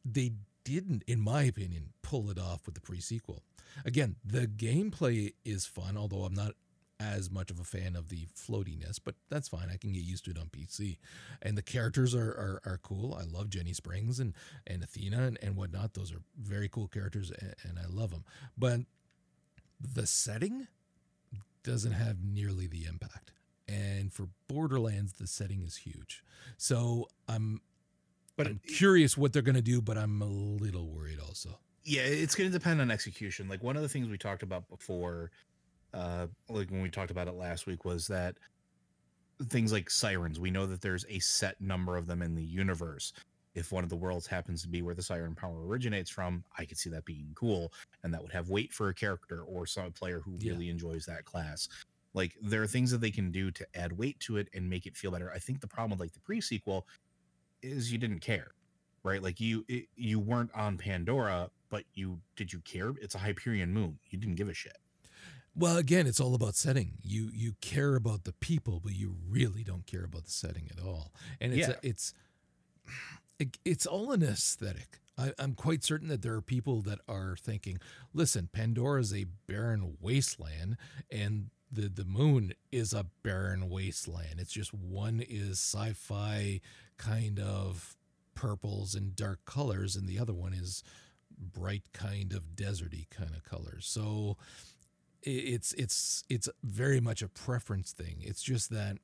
they 0.04 0.32
didn't, 0.64 1.02
in 1.06 1.20
my 1.20 1.42
opinion, 1.42 1.90
pull 2.02 2.30
it 2.30 2.38
off 2.38 2.66
with 2.66 2.74
the 2.74 2.80
pre 2.80 3.00
sequel. 3.00 3.42
Again, 3.84 4.16
the 4.24 4.46
gameplay 4.46 5.34
is 5.44 5.66
fun, 5.66 5.96
although 5.96 6.22
I'm 6.24 6.34
not 6.34 6.52
as 7.00 7.30
much 7.30 7.50
of 7.50 7.58
a 7.58 7.64
fan 7.64 7.96
of 7.96 8.08
the 8.08 8.26
floatiness, 8.36 9.00
but 9.04 9.16
that's 9.28 9.48
fine. 9.48 9.68
I 9.72 9.76
can 9.76 9.92
get 9.92 10.04
used 10.04 10.24
to 10.26 10.30
it 10.30 10.38
on 10.38 10.46
PC. 10.46 10.98
And 11.42 11.58
the 11.58 11.62
characters 11.62 12.14
are 12.14 12.30
are, 12.30 12.60
are 12.64 12.80
cool. 12.82 13.14
I 13.14 13.24
love 13.24 13.50
Janey 13.50 13.72
Springs 13.72 14.20
and 14.20 14.34
and 14.66 14.82
Athena 14.82 15.24
and, 15.24 15.38
and 15.42 15.56
whatnot. 15.56 15.94
Those 15.94 16.12
are 16.12 16.22
very 16.40 16.68
cool 16.68 16.88
characters, 16.88 17.30
and, 17.30 17.54
and 17.64 17.78
I 17.78 17.86
love 17.88 18.10
them. 18.10 18.24
But 18.56 18.80
the 19.80 20.06
setting 20.06 20.68
doesn't 21.62 21.92
have 21.92 22.22
nearly 22.22 22.66
the 22.66 22.84
impact. 22.84 23.32
And 23.68 24.12
for 24.12 24.28
Borderlands, 24.48 25.14
the 25.14 25.26
setting 25.26 25.62
is 25.62 25.76
huge. 25.76 26.22
So 26.58 27.08
I'm 27.28 27.60
But 28.36 28.46
I'm 28.48 28.60
curious 28.66 29.16
what 29.16 29.32
they're 29.32 29.42
going 29.42 29.54
to 29.56 29.62
do, 29.62 29.80
but 29.80 29.96
I'm 29.98 30.20
a 30.22 30.26
little 30.26 30.88
worried 30.90 31.18
also. 31.20 31.58
yeah 31.84 32.02
it's 32.02 32.34
going 32.34 32.50
to 32.50 32.58
depend 32.58 32.80
on 32.80 32.90
execution 32.90 33.46
like 33.48 33.62
one 33.62 33.76
of 33.76 33.82
the 33.82 33.88
things 33.88 34.08
we 34.08 34.16
talked 34.18 34.42
about 34.42 34.66
before 34.68 35.30
uh 35.92 36.26
like 36.48 36.70
when 36.70 36.82
we 36.82 36.88
talked 36.90 37.10
about 37.10 37.28
it 37.28 37.34
last 37.34 37.66
week 37.66 37.84
was 37.84 38.06
that 38.06 38.38
things 39.44 39.72
like 39.72 39.90
sirens 39.90 40.38
we 40.38 40.50
know 40.50 40.64
that 40.66 40.80
there's 40.80 41.04
a 41.08 41.18
set 41.18 41.60
number 41.60 41.96
of 41.96 42.06
them 42.06 42.22
in 42.22 42.34
the 42.34 42.44
universe 42.44 43.12
if 43.54 43.70
one 43.72 43.84
of 43.84 43.90
the 43.90 43.96
worlds 43.96 44.26
happens 44.26 44.62
to 44.62 44.68
be 44.68 44.80
where 44.80 44.94
the 44.94 45.02
siren 45.02 45.34
power 45.34 45.66
originates 45.66 46.08
from 46.10 46.44
i 46.56 46.64
could 46.64 46.78
see 46.78 46.88
that 46.88 47.04
being 47.04 47.32
cool 47.34 47.72
and 48.04 48.14
that 48.14 48.22
would 48.22 48.32
have 48.32 48.48
weight 48.48 48.72
for 48.72 48.88
a 48.88 48.94
character 48.94 49.42
or 49.42 49.66
some 49.66 49.92
player 49.92 50.20
who 50.20 50.38
Yeah. 50.38 50.52
really 50.52 50.68
enjoys 50.70 51.04
that 51.06 51.24
class 51.24 51.68
like 52.14 52.36
there 52.40 52.62
are 52.62 52.66
things 52.66 52.90
that 52.90 53.00
they 53.00 53.10
can 53.10 53.30
do 53.30 53.50
to 53.50 53.66
add 53.74 53.92
weight 53.98 54.18
to 54.20 54.36
it 54.38 54.48
and 54.54 54.68
make 54.70 54.86
it 54.86 54.96
feel 54.96 55.10
better 55.10 55.30
i 55.34 55.38
think 55.38 55.60
the 55.60 55.66
problem 55.66 55.90
with 55.92 56.00
like 56.00 56.12
the 56.12 56.20
pre-sequel 56.20 56.86
is 57.62 57.92
you 57.92 57.98
didn't 57.98 58.20
care 58.20 58.52
right? 59.04 59.22
Like 59.22 59.40
you 59.40 59.64
it, 59.68 59.86
you 59.94 60.18
weren't 60.18 60.50
on 60.54 60.78
Pandora, 60.78 61.50
but 61.70 61.84
you 61.94 62.20
did 62.36 62.52
you 62.52 62.60
care? 62.60 62.92
It's 63.00 63.14
a 63.14 63.18
Hyperion 63.18 63.72
moon. 63.72 63.98
You 64.08 64.18
didn't 64.18 64.34
give 64.36 64.48
a 64.48 64.54
shit. 64.54 64.78
Well, 65.54 65.76
again, 65.76 66.08
it's 66.08 66.18
all 66.20 66.34
about 66.34 66.56
setting. 66.56 66.94
You 67.02 67.30
you 67.32 67.52
care 67.60 67.94
about 67.94 68.24
the 68.24 68.32
people, 68.32 68.80
but 68.82 68.94
you 68.94 69.14
really 69.28 69.62
don't 69.62 69.86
care 69.86 70.04
about 70.04 70.24
the 70.24 70.30
setting 70.30 70.68
at 70.76 70.82
all. 70.84 71.12
And 71.40 71.52
it's 71.52 71.68
Yeah. 71.68 71.74
it's 71.82 72.14
it, 73.38 73.58
it's 73.64 73.86
all 73.86 74.10
an 74.10 74.22
aesthetic. 74.22 75.00
I, 75.16 75.32
I'm 75.38 75.54
quite 75.54 75.84
certain 75.84 76.08
that 76.08 76.22
there 76.22 76.34
are 76.34 76.42
people 76.42 76.80
that 76.82 76.98
are 77.06 77.36
thinking, 77.38 77.78
"Listen, 78.12 78.48
Pandora 78.52 79.00
is 79.00 79.12
a 79.14 79.26
barren 79.46 79.96
wasteland, 80.00 80.76
and 81.10 81.50
the 81.74 81.88
the 81.88 82.04
moon 82.04 82.54
is 82.72 82.92
a 82.92 83.06
barren 83.22 83.68
wasteland. 83.68 84.38
It's 84.38 84.52
just 84.52 84.72
one 84.72 85.22
is 85.26 85.58
sci-fi 85.58 86.60
kind 86.96 87.40
of 87.40 87.96
purples 88.34 88.94
and 88.94 89.14
dark 89.16 89.44
colors, 89.44 89.96
and 89.96 90.08
the 90.08 90.18
other 90.18 90.34
one 90.34 90.52
is 90.52 90.82
bright 91.38 91.84
kind 91.92 92.32
of 92.32 92.54
deserty 92.54 93.08
kind 93.10 93.34
of 93.34 93.42
colors. 93.44 93.86
So 93.86 94.36
it's 95.22 95.72
it's 95.74 96.24
it's 96.28 96.48
very 96.62 97.00
much 97.00 97.22
a 97.22 97.28
preference 97.28 97.92
thing. 97.92 98.16
It's 98.20 98.42
just 98.42 98.70
that 98.70 98.98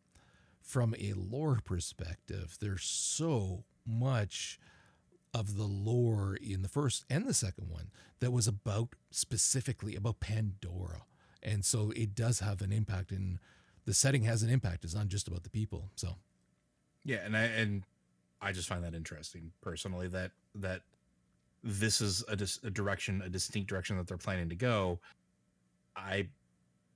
from 0.61 0.95
a 0.99 1.15
lore 1.15 1.61
perspective, 1.65 2.59
there's 2.61 2.85
so 2.85 3.65
much 3.87 4.59
of 5.33 5.57
the 5.57 5.65
lore 5.65 6.37
in 6.37 6.63
the 6.63 6.69
first 6.69 7.05
and 7.09 7.27
the 7.27 7.35
second 7.35 7.69
one 7.69 7.91
that 8.21 8.33
was 8.33 8.49
about 8.49 8.91
specifically 9.11 9.97
about 9.97 10.21
Pandora. 10.21 11.03
And 11.43 11.65
so 11.65 11.93
it 11.97 12.15
does 12.15 12.41
have 12.41 12.61
an 12.61 12.73
impact 12.73 13.13
in 13.13 13.39
the 13.87 13.95
setting 13.95 14.23
has 14.25 14.43
an 14.43 14.51
impact. 14.51 14.85
It's 14.85 14.95
not 14.95 15.09
just 15.09 15.27
about 15.29 15.43
the 15.43 15.51
people. 15.51 15.91
So 15.97 16.17
Yeah, 17.05 17.19
and 17.25 17.37
I 17.37 17.43
and 17.43 17.85
I 18.41 18.53
just 18.53 18.69
find 18.69 18.85
that 18.85 18.95
interesting 18.95 19.53
personally 19.63 20.09
that 20.09 20.33
that 20.57 20.83
this 21.63 22.01
is 22.01 22.25
a, 22.29 22.37
dis, 22.37 22.59
a 22.65 22.71
direction, 22.71 23.23
a 23.23 23.29
distinct 23.29 23.69
direction 23.69 23.97
that 23.99 24.07
they're 24.07 24.17
planning 24.17 24.49
to 24.49 24.55
go. 24.55 25.01
I 25.97 26.29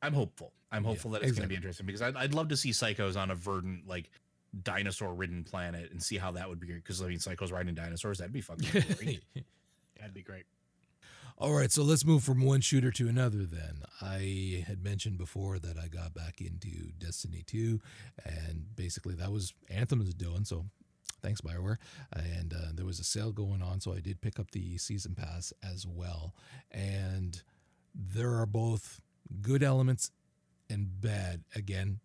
I'm 0.02 0.12
hopeful. 0.12 0.52
I'm 0.70 0.82
Yeah, 0.84 0.90
hopeful 0.90 1.10
that 1.12 1.22
it's 1.22 1.32
going 1.32 1.42
to 1.42 1.48
be 1.48 1.54
interesting 1.54 1.86
because 1.86 2.02
I'd, 2.02 2.16
I'd 2.16 2.34
love 2.34 2.48
to 2.48 2.56
see 2.56 2.70
Psychos 2.70 3.16
on 3.16 3.30
a 3.30 3.34
verdant 3.34 3.86
like 3.86 4.10
dinosaur 4.62 5.12
ridden 5.14 5.42
planet 5.42 5.90
and 5.90 6.02
see 6.02 6.16
how 6.16 6.30
that 6.32 6.48
would 6.48 6.60
be 6.60 6.66
because 6.68 7.02
I 7.02 7.06
mean 7.06 7.18
Psychos 7.18 7.50
riding 7.52 7.74
dinosaurs 7.74 8.18
that'd 8.18 8.32
be 8.32 8.40
fucking 8.40 8.68
great. 8.98 9.22
That'd 9.98 10.14
be 10.14 10.22
great. 10.22 10.44
All 11.36 11.52
right, 11.52 11.72
so 11.72 11.82
let's 11.82 12.04
move 12.04 12.22
from 12.22 12.42
one 12.42 12.60
shooter 12.60 12.92
to 12.92 13.08
another 13.08 13.44
then. 13.44 13.82
I 14.00 14.64
had 14.68 14.84
mentioned 14.84 15.18
before 15.18 15.58
that 15.58 15.76
I 15.76 15.88
got 15.88 16.14
back 16.14 16.40
into 16.40 16.92
Destiny 16.96 17.42
2, 17.44 17.80
and 18.24 18.76
basically 18.76 19.16
that 19.16 19.32
was 19.32 19.52
Anthem 19.68 19.98
Anthem's 19.98 20.14
doing, 20.14 20.44
so 20.44 20.66
thanks, 21.22 21.40
Bioware. 21.40 21.78
And 22.12 22.54
uh, 22.54 22.68
there 22.72 22.86
was 22.86 23.00
a 23.00 23.04
sale 23.04 23.32
going 23.32 23.62
on, 23.62 23.80
so 23.80 23.92
I 23.92 23.98
did 23.98 24.20
pick 24.20 24.38
up 24.38 24.52
the 24.52 24.78
season 24.78 25.16
pass 25.16 25.52
as 25.60 25.84
well. 25.84 26.34
And 26.70 27.42
there 27.92 28.34
are 28.34 28.46
both 28.46 29.00
good 29.42 29.64
elements 29.64 30.12
and 30.70 31.00
bad. 31.00 31.42
Again, 31.56 31.98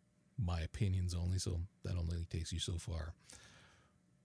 my 0.43 0.61
opinions 0.61 1.13
only, 1.13 1.37
so 1.37 1.61
that 1.83 1.95
only 1.95 2.25
takes 2.31 2.51
you 2.51 2.59
so 2.59 2.79
far 2.79 3.13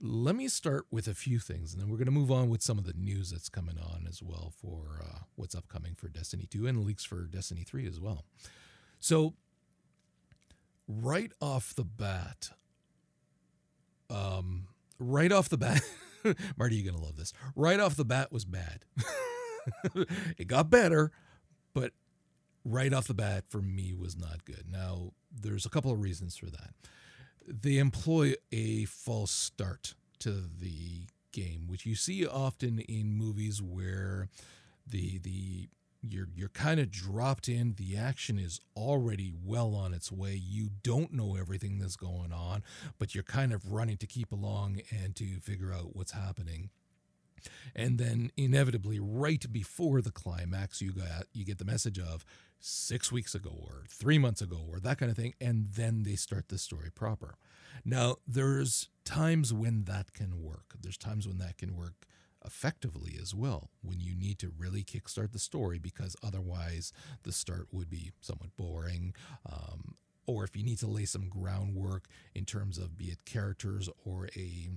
let 0.06 0.36
me 0.36 0.48
start 0.48 0.84
with 0.90 1.08
a 1.08 1.14
few 1.14 1.38
things, 1.38 1.72
and 1.72 1.80
then 1.80 1.88
we're 1.88 1.96
going 1.96 2.04
to 2.04 2.12
move 2.12 2.30
on 2.30 2.50
with 2.50 2.60
some 2.60 2.76
of 2.76 2.84
the 2.84 2.92
news 2.92 3.30
that's 3.30 3.48
coming 3.48 3.78
on 3.78 4.06
as 4.06 4.22
well 4.22 4.52
for 4.60 5.02
uh, 5.02 5.20
what's 5.34 5.54
upcoming 5.54 5.94
for 5.94 6.08
Destiny 6.08 6.46
2 6.46 6.66
and 6.66 6.84
leaks 6.84 7.04
for 7.04 7.22
Destiny 7.22 7.62
3 7.62 7.86
as 7.86 7.98
well. 7.98 8.26
So, 9.00 9.32
right 10.86 11.32
off 11.40 11.74
the 11.74 11.84
bat, 11.84 12.50
um, 14.10 14.68
right 14.98 15.32
off 15.32 15.48
the 15.48 15.56
bat, 15.56 15.80
Marty, 16.58 16.76
you're 16.76 16.92
gonna 16.92 17.02
love 17.02 17.16
this. 17.16 17.32
Right 17.56 17.80
off 17.80 17.96
the 17.96 18.04
bat 18.04 18.30
was 18.30 18.44
bad. 18.44 18.84
it 20.36 20.48
got 20.48 20.68
better, 20.68 21.12
but 21.72 21.92
right 22.62 22.92
off 22.92 23.06
the 23.06 23.14
bat 23.14 23.44
for 23.48 23.62
me 23.62 23.94
was 23.94 24.18
not 24.18 24.44
good. 24.44 24.66
Now, 24.70 25.12
there's 25.32 25.64
a 25.64 25.70
couple 25.70 25.90
of 25.90 26.02
reasons 26.02 26.36
for 26.36 26.46
that. 26.46 26.74
They 27.46 27.78
employ 27.78 28.34
a 28.52 28.84
false 28.86 29.30
start 29.30 29.94
to 30.20 30.30
the 30.30 31.06
game, 31.32 31.66
which 31.66 31.84
you 31.84 31.94
see 31.94 32.26
often 32.26 32.78
in 32.80 33.14
movies 33.14 33.60
where 33.60 34.28
the 34.86 35.18
the 35.18 35.68
you're 36.02 36.28
you're 36.34 36.48
kind 36.50 36.80
of 36.80 36.90
dropped 36.90 37.48
in 37.48 37.74
the 37.74 37.96
action 37.96 38.38
is 38.38 38.60
already 38.76 39.32
well 39.44 39.74
on 39.74 39.94
its 39.94 40.12
way 40.12 40.34
you 40.34 40.68
don't 40.82 41.12
know 41.12 41.36
everything 41.36 41.78
that's 41.78 41.96
going 41.96 42.32
on 42.32 42.62
but 42.98 43.14
you're 43.14 43.24
kind 43.24 43.52
of 43.52 43.72
running 43.72 43.96
to 43.96 44.06
keep 44.06 44.30
along 44.30 44.80
and 44.90 45.16
to 45.16 45.40
figure 45.40 45.72
out 45.72 45.96
what's 45.96 46.12
happening 46.12 46.68
and 47.74 47.98
then 47.98 48.30
inevitably 48.36 48.98
right 49.00 49.50
before 49.52 50.00
the 50.00 50.10
climax 50.10 50.80
you 50.80 50.92
got 50.92 51.26
you 51.32 51.44
get 51.44 51.58
the 51.58 51.64
message 51.64 51.98
of 51.98 52.24
6 52.60 53.12
weeks 53.12 53.34
ago 53.34 53.52
or 53.60 53.84
3 53.88 54.18
months 54.18 54.40
ago 54.40 54.60
or 54.68 54.80
that 54.80 54.98
kind 54.98 55.10
of 55.10 55.16
thing 55.16 55.34
and 55.40 55.72
then 55.72 56.02
they 56.02 56.16
start 56.16 56.48
the 56.48 56.58
story 56.58 56.90
proper 56.94 57.34
now 57.84 58.16
there's 58.26 58.88
times 59.04 59.52
when 59.52 59.84
that 59.84 60.12
can 60.12 60.42
work 60.42 60.74
there's 60.80 60.98
times 60.98 61.26
when 61.26 61.38
that 61.38 61.58
can 61.58 61.76
work 61.76 62.06
effectively 62.44 63.18
as 63.20 63.34
well 63.34 63.70
when 63.82 64.00
you 64.00 64.14
need 64.14 64.38
to 64.38 64.52
really 64.56 64.84
kickstart 64.84 65.32
the 65.32 65.38
story 65.38 65.78
because 65.78 66.16
otherwise 66.22 66.92
the 67.22 67.32
start 67.32 67.68
would 67.72 67.88
be 67.88 68.12
somewhat 68.20 68.54
boring. 68.56 69.14
Um, 69.50 69.96
or 70.26 70.44
if 70.44 70.56
you 70.56 70.62
need 70.62 70.78
to 70.78 70.86
lay 70.86 71.04
some 71.04 71.28
groundwork 71.28 72.06
in 72.34 72.44
terms 72.44 72.78
of 72.78 72.96
be 72.96 73.06
it 73.06 73.24
characters 73.24 73.88
or 74.04 74.28
a 74.36 74.68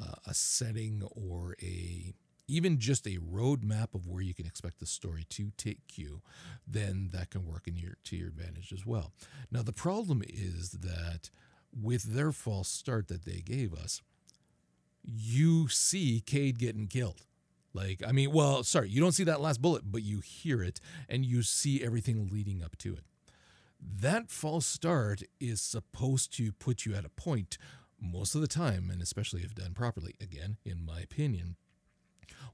uh, 0.00 0.14
a 0.26 0.34
setting 0.34 1.02
or 1.14 1.56
a 1.62 2.14
even 2.48 2.78
just 2.80 3.06
a 3.06 3.18
roadmap 3.18 3.94
of 3.94 4.08
where 4.08 4.22
you 4.22 4.34
can 4.34 4.44
expect 4.44 4.80
the 4.80 4.86
story 4.86 5.24
to 5.30 5.52
take 5.56 5.96
you, 5.96 6.20
then 6.66 7.10
that 7.12 7.30
can 7.30 7.46
work 7.46 7.68
in 7.68 7.76
your 7.76 7.94
to 8.04 8.16
your 8.16 8.28
advantage 8.28 8.72
as 8.72 8.84
well. 8.84 9.12
Now 9.50 9.62
the 9.62 9.72
problem 9.72 10.22
is 10.26 10.72
that 10.72 11.30
with 11.72 12.02
their 12.14 12.32
false 12.32 12.68
start 12.68 13.08
that 13.08 13.24
they 13.24 13.40
gave 13.40 13.72
us, 13.72 14.02
you 15.04 15.68
see 15.68 16.22
Cayde 16.24 16.58
getting 16.58 16.88
killed. 16.88 17.24
Like, 17.72 18.02
I 18.04 18.10
mean, 18.10 18.32
well, 18.32 18.64
sorry, 18.64 18.88
you 18.88 19.00
don't 19.00 19.12
see 19.12 19.24
that 19.24 19.40
last 19.40 19.62
bullet, 19.62 19.84
but 19.86 20.02
you 20.02 20.20
hear 20.20 20.62
it 20.62 20.80
and 21.08 21.24
you 21.24 21.42
see 21.42 21.84
everything 21.84 22.28
leading 22.32 22.62
up 22.62 22.76
to 22.78 22.94
it. 22.94 23.04
That 23.80 24.30
false 24.30 24.66
start 24.66 25.22
is 25.38 25.60
supposed 25.60 26.36
to 26.36 26.52
put 26.52 26.84
you 26.84 26.94
at 26.94 27.04
a 27.04 27.10
point 27.10 27.56
most 28.00 28.34
of 28.34 28.40
the 28.40 28.48
time, 28.48 28.90
and 28.90 29.02
especially 29.02 29.42
if 29.42 29.54
done 29.54 29.74
properly, 29.74 30.14
again, 30.20 30.56
in 30.64 30.84
my 30.84 31.00
opinion, 31.00 31.56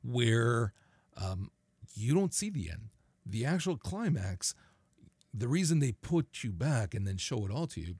where 0.02 0.72
um, 1.16 1.50
you 1.94 2.14
don't 2.14 2.34
see 2.34 2.50
the 2.50 2.70
end. 2.70 2.88
The 3.24 3.44
actual 3.44 3.76
climax, 3.76 4.54
the 5.32 5.48
reason 5.48 5.78
they 5.78 5.92
put 5.92 6.42
you 6.42 6.52
back 6.52 6.94
and 6.94 7.06
then 7.06 7.16
show 7.16 7.44
it 7.44 7.50
all 7.50 7.66
to 7.68 7.80
you 7.80 7.96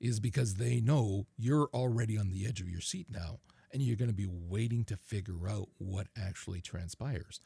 is 0.00 0.20
because 0.20 0.54
they 0.54 0.80
know 0.80 1.26
you're 1.36 1.68
already 1.74 2.16
on 2.16 2.30
the 2.30 2.46
edge 2.46 2.60
of 2.60 2.68
your 2.68 2.80
seat 2.80 3.08
now 3.10 3.38
and 3.72 3.82
you're 3.82 3.96
going 3.96 4.10
to 4.10 4.14
be 4.14 4.28
waiting 4.28 4.84
to 4.84 4.96
figure 4.96 5.48
out 5.48 5.68
what 5.78 6.06
actually 6.16 6.60
transpires. 6.60 7.40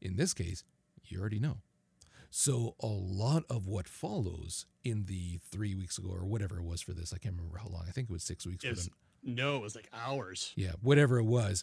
In 0.00 0.16
this 0.16 0.34
case, 0.34 0.64
you 1.04 1.20
already 1.20 1.40
know. 1.40 1.58
So, 2.36 2.74
a 2.80 2.88
lot 2.88 3.44
of 3.48 3.68
what 3.68 3.86
follows 3.86 4.66
in 4.82 5.04
the 5.04 5.38
three 5.52 5.76
weeks 5.76 5.98
ago 5.98 6.08
or 6.10 6.24
whatever 6.26 6.58
it 6.58 6.64
was 6.64 6.82
for 6.82 6.90
this, 6.92 7.12
I 7.12 7.18
can't 7.18 7.36
remember 7.36 7.58
how 7.58 7.68
long, 7.68 7.84
I 7.86 7.92
think 7.92 8.10
it 8.10 8.12
was 8.12 8.24
six 8.24 8.44
weeks 8.44 8.64
It 8.64 8.70
for 8.70 8.74
was, 8.74 8.84
them. 8.86 8.94
no, 9.22 9.54
it 9.54 9.62
was 9.62 9.76
like 9.76 9.88
hours. 9.94 10.52
Yeah, 10.56 10.72
whatever 10.82 11.18
it 11.20 11.26
was, 11.26 11.62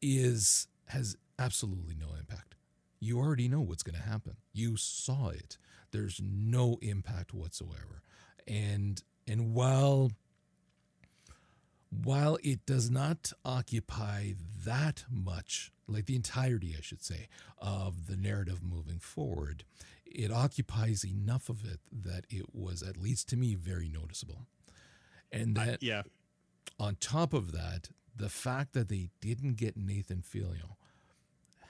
is 0.00 0.68
has 0.86 1.16
absolutely 1.36 1.96
no 1.98 2.14
impact. 2.16 2.54
You 3.00 3.18
already 3.18 3.48
know 3.48 3.60
what's 3.60 3.82
going 3.82 3.96
to 3.96 4.08
happen. 4.08 4.36
You 4.52 4.76
saw 4.76 5.30
it. 5.30 5.58
There's 5.90 6.20
no 6.22 6.78
impact 6.80 7.34
whatsoever. 7.34 8.02
And 8.46 9.02
and 9.26 9.52
while 9.52 10.12
while 11.90 12.38
it 12.44 12.64
does 12.66 12.88
not 12.88 13.32
occupy 13.44 14.34
that 14.64 15.06
much, 15.10 15.72
like 15.88 16.06
the 16.06 16.14
entirety, 16.14 16.76
I 16.78 16.82
should 16.82 17.02
say, 17.02 17.26
of 17.58 18.06
the 18.06 18.16
narrative 18.16 18.60
moving 18.62 19.00
forward, 19.00 19.64
it 20.14 20.30
occupies 20.30 21.04
enough 21.04 21.48
of 21.48 21.64
it 21.64 21.80
that 21.92 22.24
it 22.30 22.54
was, 22.54 22.82
at 22.82 22.96
least 22.96 23.28
to 23.30 23.36
me, 23.36 23.54
very 23.54 23.88
noticeable. 23.88 24.46
And 25.32 25.58
I- 25.58 25.66
that 25.66 25.82
yeah. 25.82 26.02
on 26.78 26.96
top 26.96 27.34
of 27.34 27.52
that, 27.52 27.90
the 28.16 28.28
fact 28.28 28.72
that 28.74 28.88
they 28.88 29.10
didn't 29.20 29.56
get 29.56 29.76
Nathan 29.76 30.22
Fillion 30.22 30.76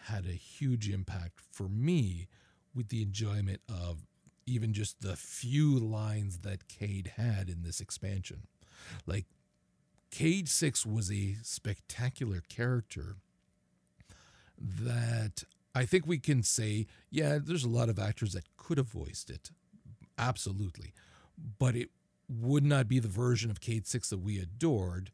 had 0.03 0.27
a 0.27 0.33
huge 0.33 0.91
impact 0.91 1.41
for 1.51 1.69
me 1.69 2.29
with 2.75 2.89
the 2.89 3.01
enjoyment 3.01 3.63
of 3.69 4.07
even 4.47 4.75
just 4.75 5.01
the 5.01 5.17
few 5.17 5.79
lines 5.79 6.41
that 6.41 6.69
Cayde 6.69 7.13
had 7.17 7.49
in 7.49 7.63
this 7.63 7.81
expansion. 7.81 8.47
Like, 9.07 9.25
Cayde 10.11 10.49
6 10.49 10.85
was 10.85 11.11
a 11.11 11.37
spectacular 11.43 12.43
character 12.49 13.17
that 14.59 15.45
I 15.75 15.85
think 15.85 16.07
we 16.07 16.19
can 16.19 16.43
say, 16.43 16.87
yeah, 17.11 17.39
there's 17.43 17.65
a 17.65 17.69
lot 17.69 17.89
of 17.89 17.99
actors 17.99 18.33
that 18.33 18.45
could 18.57 18.79
have 18.79 18.89
voiced 18.89 19.31
it. 19.31 19.51
Absolutely. 20.19 20.93
But 21.59 21.75
it 21.75 21.91
would 22.29 22.65
not 22.65 22.89
be 22.89 22.99
the 23.01 23.09
version 23.09 23.51
of 23.51 23.61
Cayde 23.61 23.87
6 23.87 24.11
that 24.11 24.19
we 24.19 24.39
adored 24.39 25.11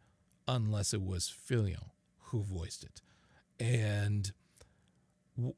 unless 0.46 0.92
it 0.92 1.02
was 1.02 1.32
Fillion 1.32 1.90
who 2.24 2.42
voiced 2.42 2.84
it. 2.84 3.00
And 3.58 4.32
w- 5.36 5.54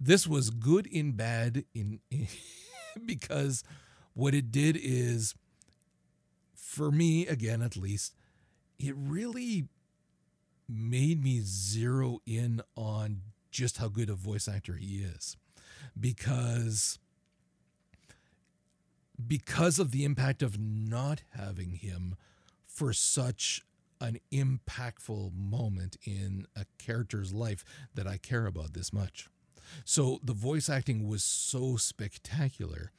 this 0.00 0.26
was 0.26 0.50
good 0.50 0.86
in 0.86 1.12
bad 1.12 1.64
in, 1.74 2.00
because 3.06 3.64
what 4.14 4.34
it 4.34 4.50
did 4.50 4.78
is 4.80 5.34
for 6.54 6.90
me 6.90 7.26
again 7.26 7.62
at 7.62 7.76
least 7.76 8.14
it 8.78 8.94
really 8.96 9.66
made 10.68 11.22
me 11.22 11.40
zero 11.42 12.20
in 12.26 12.60
on 12.76 13.20
just 13.52 13.78
how 13.78 13.88
good 13.88 14.10
a 14.10 14.14
voice 14.14 14.48
actor 14.48 14.74
he 14.74 14.96
is 14.98 15.36
because 15.98 16.98
because 19.24 19.78
of 19.78 19.92
the 19.92 20.04
impact 20.04 20.42
of 20.42 20.58
not 20.58 21.22
having 21.36 21.74
him 21.74 22.16
for 22.66 22.92
such 22.92 23.62
an 24.00 24.18
impactful 24.32 25.32
moment 25.32 25.96
in 26.04 26.46
a 26.56 26.64
character's 26.78 27.32
life 27.32 27.64
that 27.94 28.06
I 28.06 28.16
care 28.16 28.46
about 28.46 28.72
this 28.72 28.92
much. 28.92 29.28
So 29.84 30.18
the 30.24 30.32
voice 30.32 30.68
acting 30.68 31.06
was 31.06 31.22
so 31.22 31.76
spectacular 31.76 32.90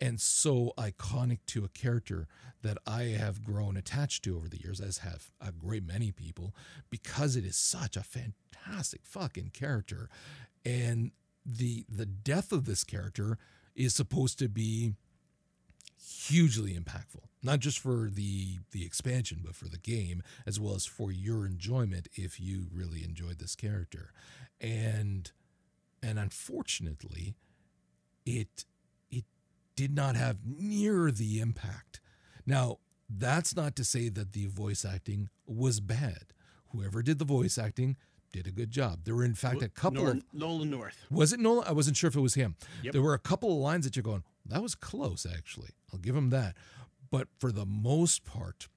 and 0.00 0.20
so 0.20 0.72
iconic 0.78 1.38
to 1.46 1.64
a 1.64 1.68
character 1.68 2.26
that 2.62 2.78
I 2.86 3.04
have 3.04 3.44
grown 3.44 3.76
attached 3.76 4.24
to 4.24 4.36
over 4.36 4.48
the 4.48 4.60
years, 4.60 4.80
as 4.80 4.98
have 4.98 5.30
a 5.40 5.52
great 5.52 5.86
many 5.86 6.12
people, 6.12 6.54
because 6.90 7.36
it 7.36 7.44
is 7.44 7.56
such 7.56 7.96
a 7.96 8.02
fantastic 8.02 9.02
fucking 9.04 9.50
character. 9.52 10.08
And 10.64 11.12
the 11.44 11.84
the 11.88 12.06
death 12.06 12.52
of 12.52 12.64
this 12.64 12.84
character 12.84 13.38
is 13.74 13.94
supposed 13.94 14.38
to 14.38 14.48
be 14.48 14.94
hugely 16.00 16.74
impactful 16.74 17.24
not 17.42 17.58
just 17.58 17.78
for 17.78 18.08
the 18.10 18.58
the 18.72 18.84
expansion 18.84 19.40
but 19.44 19.54
for 19.54 19.68
the 19.68 19.78
game 19.78 20.22
as 20.46 20.60
well 20.60 20.74
as 20.74 20.86
for 20.86 21.10
your 21.10 21.44
enjoyment 21.44 22.08
if 22.14 22.40
you 22.40 22.66
really 22.72 23.02
enjoyed 23.04 23.38
this 23.38 23.54
character 23.56 24.12
and 24.60 25.32
and 26.02 26.18
unfortunately 26.18 27.34
it 28.24 28.64
did 29.78 29.94
not 29.94 30.16
have 30.16 30.36
near 30.44 31.10
the 31.10 31.40
impact 31.40 32.00
now 32.46 32.78
that's 33.08 33.54
not 33.56 33.74
to 33.76 33.84
say 33.84 34.08
that 34.08 34.32
the 34.32 34.46
voice 34.46 34.84
acting 34.84 35.28
was 35.46 35.80
bad 35.80 36.24
whoever 36.72 37.02
did 37.02 37.18
the 37.18 37.24
voice 37.24 37.56
acting 37.56 37.96
did 38.32 38.46
a 38.46 38.50
good 38.50 38.70
job 38.70 39.00
there 39.04 39.14
were 39.14 39.24
in 39.24 39.34
fact 39.34 39.62
a 39.62 39.68
couple 39.68 40.06
of 40.06 40.22
Nolan 40.32 40.70
North. 40.70 41.06
was 41.10 41.32
it 41.32 41.40
Nolan? 41.40 41.64
I 41.66 41.72
wasn't 41.72 41.96
sure 41.96 42.08
if 42.08 42.16
it 42.16 42.20
was 42.20 42.34
him. 42.34 42.56
Yep. 42.82 42.92
There 42.92 43.02
were 43.02 43.14
a 43.14 43.18
couple 43.18 43.50
of 43.52 43.58
lines 43.58 43.84
that 43.86 43.96
you're 43.96 44.02
going, 44.02 44.22
that 44.48 44.62
was 44.62 44.74
close, 44.74 45.26
actually. 45.26 45.70
I'll 45.92 45.98
give 45.98 46.16
him 46.16 46.30
that. 46.30 46.56
But 47.10 47.28
for 47.38 47.52
the 47.52 47.66
most 47.66 48.24
part, 48.24 48.68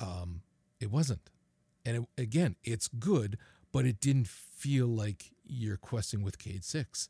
um, 0.00 0.42
it 0.80 0.90
wasn't. 0.90 1.30
And 1.84 1.96
it, 1.96 2.22
again, 2.22 2.56
it's 2.64 2.88
good, 2.88 3.38
but 3.72 3.86
it 3.86 4.00
didn't 4.00 4.28
feel 4.28 4.86
like 4.86 5.30
you're 5.44 5.76
questing 5.76 6.22
with 6.22 6.38
Cayde 6.38 6.64
6. 6.64 7.08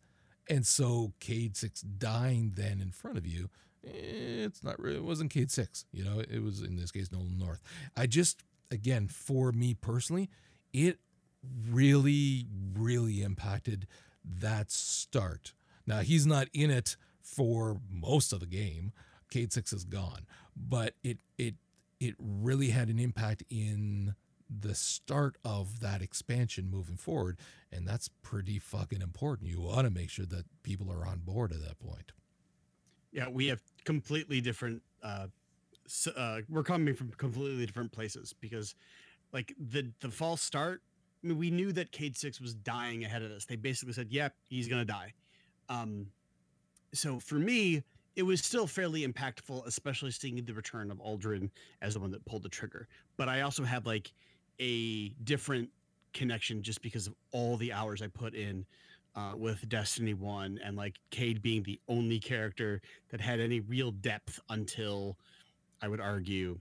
And 0.48 0.66
so 0.66 1.12
Cayde 1.20 1.56
6 1.56 1.80
dying 1.82 2.52
then 2.54 2.80
in 2.80 2.90
front 2.90 3.18
of 3.18 3.26
you, 3.26 3.50
eh, 3.84 4.44
it's 4.44 4.62
not 4.64 4.78
really, 4.80 4.96
it 4.96 5.04
wasn't 5.04 5.30
Cayde 5.30 5.50
6. 5.50 5.84
You 5.92 6.04
know, 6.04 6.20
it 6.20 6.42
was 6.42 6.62
in 6.62 6.76
this 6.76 6.90
case 6.90 7.12
Nolan 7.12 7.38
North. 7.38 7.62
I 7.96 8.06
just, 8.06 8.42
again, 8.70 9.08
for 9.08 9.52
me 9.52 9.74
personally, 9.74 10.30
it 10.72 10.98
really, 11.70 12.46
really 12.74 13.22
impacted 13.22 13.87
that 14.24 14.70
start. 14.70 15.52
Now 15.87 16.00
he's 16.00 16.26
not 16.26 16.48
in 16.52 16.70
it 16.70 16.96
for 17.20 17.80
most 17.90 18.32
of 18.32 18.40
the 18.40 18.46
game. 18.46 18.92
Cayde 19.30 19.52
Six 19.52 19.72
is 19.72 19.84
gone, 19.84 20.26
but 20.56 20.94
it 21.02 21.18
it 21.37 21.54
it 22.00 22.14
really 22.18 22.70
had 22.70 22.88
an 22.88 22.98
impact 22.98 23.42
in 23.50 24.14
the 24.48 24.74
start 24.74 25.37
of 25.44 25.80
that 25.80 26.02
expansion 26.02 26.70
moving 26.70 26.96
forward. 26.96 27.38
And 27.70 27.87
that's 27.87 28.08
pretty 28.22 28.58
fucking 28.58 29.02
important. 29.02 29.50
You 29.50 29.61
want 29.61 29.87
to 29.87 29.90
make 29.90 30.11
sure 30.11 30.26
that 30.26 30.44
people 30.62 30.90
are 30.92 31.06
on 31.06 31.18
board 31.18 31.52
at 31.52 31.61
that 31.61 31.78
point. 31.78 32.12
Yeah, 33.12 33.28
we 33.28 33.46
have 33.48 33.61
completely 33.84 34.40
different. 34.40 34.82
Uh, 35.02 35.26
uh, 36.16 36.40
we're 36.48 36.62
coming 36.62 36.94
from 36.94 37.11
completely 37.12 37.64
different 37.64 37.92
places 37.92 38.34
because, 38.38 38.74
like 39.32 39.54
the 39.58 39.90
the 40.00 40.11
false 40.11 40.42
start, 40.42 40.82
I 41.24 41.28
mean, 41.28 41.38
we 41.38 41.50
knew 41.50 41.72
that 41.72 41.90
Cayde 41.90 42.16
Six 42.16 42.40
was 42.40 42.54
dying 42.54 43.04
ahead 43.04 43.22
of 43.22 43.30
us. 43.30 43.46
They 43.46 43.56
basically 43.56 43.94
said, 43.94 44.08
"Yep, 44.11 44.34
he's 44.48 44.68
gonna 44.68 44.84
die." 44.84 45.14
Um, 45.70 46.08
so 46.92 47.18
for 47.18 47.37
me, 47.37 47.82
it 48.16 48.24
was 48.24 48.42
still 48.42 48.66
fairly 48.66 49.06
impactful, 49.06 49.66
especially 49.66 50.11
seeing 50.11 50.44
the 50.44 50.52
return 50.52 50.90
of 50.90 50.98
Uldren 50.98 51.50
as 51.80 51.94
the 51.94 52.00
one 52.00 52.11
that 52.11 52.24
pulled 52.24 52.42
the 52.42 52.48
trigger. 52.48 52.88
But 53.16 53.28
I 53.28 53.42
also 53.42 53.64
have 53.64 53.87
like 53.87 54.12
a 54.61 55.11
different 55.25 55.71
connection 56.12 56.62
just 56.62 56.83
because 56.83 57.07
of 57.07 57.14
all 57.33 57.57
the 57.57 57.73
hours 57.73 58.03
I 58.03 58.09
put 58.09 58.35
in 58.35 58.66
uh, 59.14 59.33
with 59.37 59.68
Destiny 59.68 60.14
One 60.14 60.59
and 60.64 60.77
like 60.77 60.97
Cayde 61.11 61.42
being 61.42 61.62
the 61.62 61.81
only 61.88 62.18
character 62.18 62.81
that 63.11 63.21
had 63.21 63.40
any 63.40 63.61
real 63.61 63.90
depth 63.90 64.40
until 64.49 65.16
I 65.83 65.88
would 65.88 66.01
argue 66.01 66.59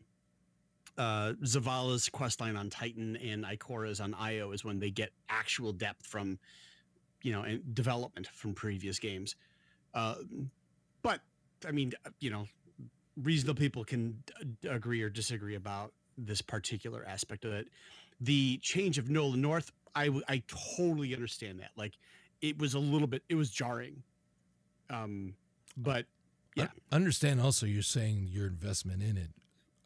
uh, 0.97 1.33
Zavala's 1.43 2.09
questline 2.09 2.57
on 2.57 2.69
Titan 2.69 3.15
and 3.17 3.45
Ikora's 3.45 3.99
on 3.99 4.13
Io 4.15 4.51
is 4.51 4.65
when 4.65 4.79
they 4.79 4.89
get 4.89 5.11
actual 5.29 5.71
depth 5.71 6.05
from 6.05 6.39
you 7.21 7.31
know 7.31 7.43
and 7.43 7.75
development 7.75 8.27
from 8.27 8.53
previous 8.53 8.99
games. 8.99 9.35
Uh, 9.93 10.15
but 11.03 11.21
I 11.67 11.71
mean, 11.71 11.93
you 12.19 12.29
know, 12.29 12.47
reasonable 13.21 13.59
people 13.59 13.83
can 13.83 14.23
d- 14.61 14.67
agree 14.67 15.01
or 15.01 15.09
disagree 15.09 15.55
about 15.55 15.93
this 16.17 16.41
particular 16.41 17.05
aspect 17.07 17.45
of 17.45 17.53
it. 17.53 17.67
The 18.19 18.57
change 18.63 18.97
of 18.97 19.09
Nolan 19.09 19.41
North, 19.41 19.71
I 19.95 20.09
I 20.27 20.41
totally 20.75 21.13
understand 21.13 21.59
that. 21.59 21.71
Like, 21.75 21.93
it 22.41 22.57
was 22.57 22.73
a 22.73 22.79
little 22.79 23.07
bit, 23.07 23.23
it 23.29 23.35
was 23.35 23.49
jarring. 23.49 24.03
Um, 24.89 25.35
but 25.75 26.05
yeah, 26.55 26.67
I 26.91 26.95
understand. 26.95 27.39
Also, 27.41 27.65
you're 27.65 27.83
saying 27.83 28.29
your 28.31 28.47
investment 28.47 29.03
in 29.03 29.17
it. 29.17 29.29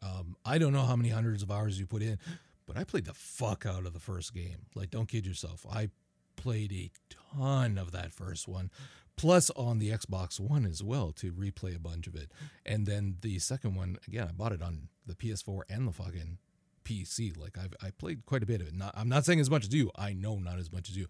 Um, 0.02 0.36
I 0.44 0.58
don't 0.58 0.72
know 0.72 0.82
how 0.84 0.96
many 0.96 1.10
hundreds 1.10 1.42
of 1.42 1.50
hours 1.50 1.78
you 1.78 1.86
put 1.86 2.02
in, 2.02 2.18
but 2.66 2.76
I 2.76 2.84
played 2.84 3.04
the 3.04 3.14
fuck 3.14 3.66
out 3.66 3.86
of 3.86 3.92
the 3.92 4.00
first 4.00 4.34
game. 4.34 4.66
Like, 4.74 4.90
don't 4.90 5.06
kid 5.06 5.26
yourself. 5.26 5.66
I 5.70 5.90
played 6.36 6.72
a 6.72 6.90
ton 7.38 7.78
of 7.78 7.92
that 7.92 8.12
first 8.12 8.48
one 8.48 8.70
plus 9.16 9.50
on 9.50 9.78
the 9.78 9.90
Xbox 9.90 10.40
One 10.40 10.64
as 10.64 10.82
well 10.82 11.12
to 11.12 11.32
replay 11.32 11.76
a 11.76 11.80
bunch 11.80 12.06
of 12.06 12.14
it. 12.14 12.32
And 12.64 12.86
then 12.86 13.16
the 13.20 13.38
second 13.38 13.74
one, 13.74 13.96
again, 14.06 14.28
I 14.28 14.32
bought 14.32 14.52
it 14.52 14.62
on 14.62 14.88
the 15.06 15.14
PS4 15.14 15.62
and 15.68 15.86
the 15.86 15.92
fucking 15.92 16.38
PC. 16.84 17.36
Like 17.36 17.58
I've 17.58 17.74
I 17.82 17.90
played 17.90 18.26
quite 18.26 18.42
a 18.42 18.46
bit 18.46 18.60
of 18.60 18.68
it. 18.68 18.74
Not, 18.74 18.92
I'm 18.96 19.08
not 19.08 19.24
saying 19.24 19.40
as 19.40 19.50
much 19.50 19.64
as 19.64 19.74
you. 19.74 19.90
I 19.96 20.12
know 20.12 20.36
not 20.36 20.58
as 20.58 20.72
much 20.72 20.88
as 20.88 20.96
you, 20.96 21.06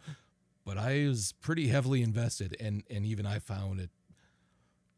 but 0.65 0.79
I 0.79 1.07
was 1.07 1.35
pretty 1.41 1.69
heavily 1.69 2.03
invested, 2.03 2.57
and 2.61 2.83
and 2.91 3.05
even 3.07 3.27
I 3.27 3.39
found 3.39 3.81
it 3.81 3.91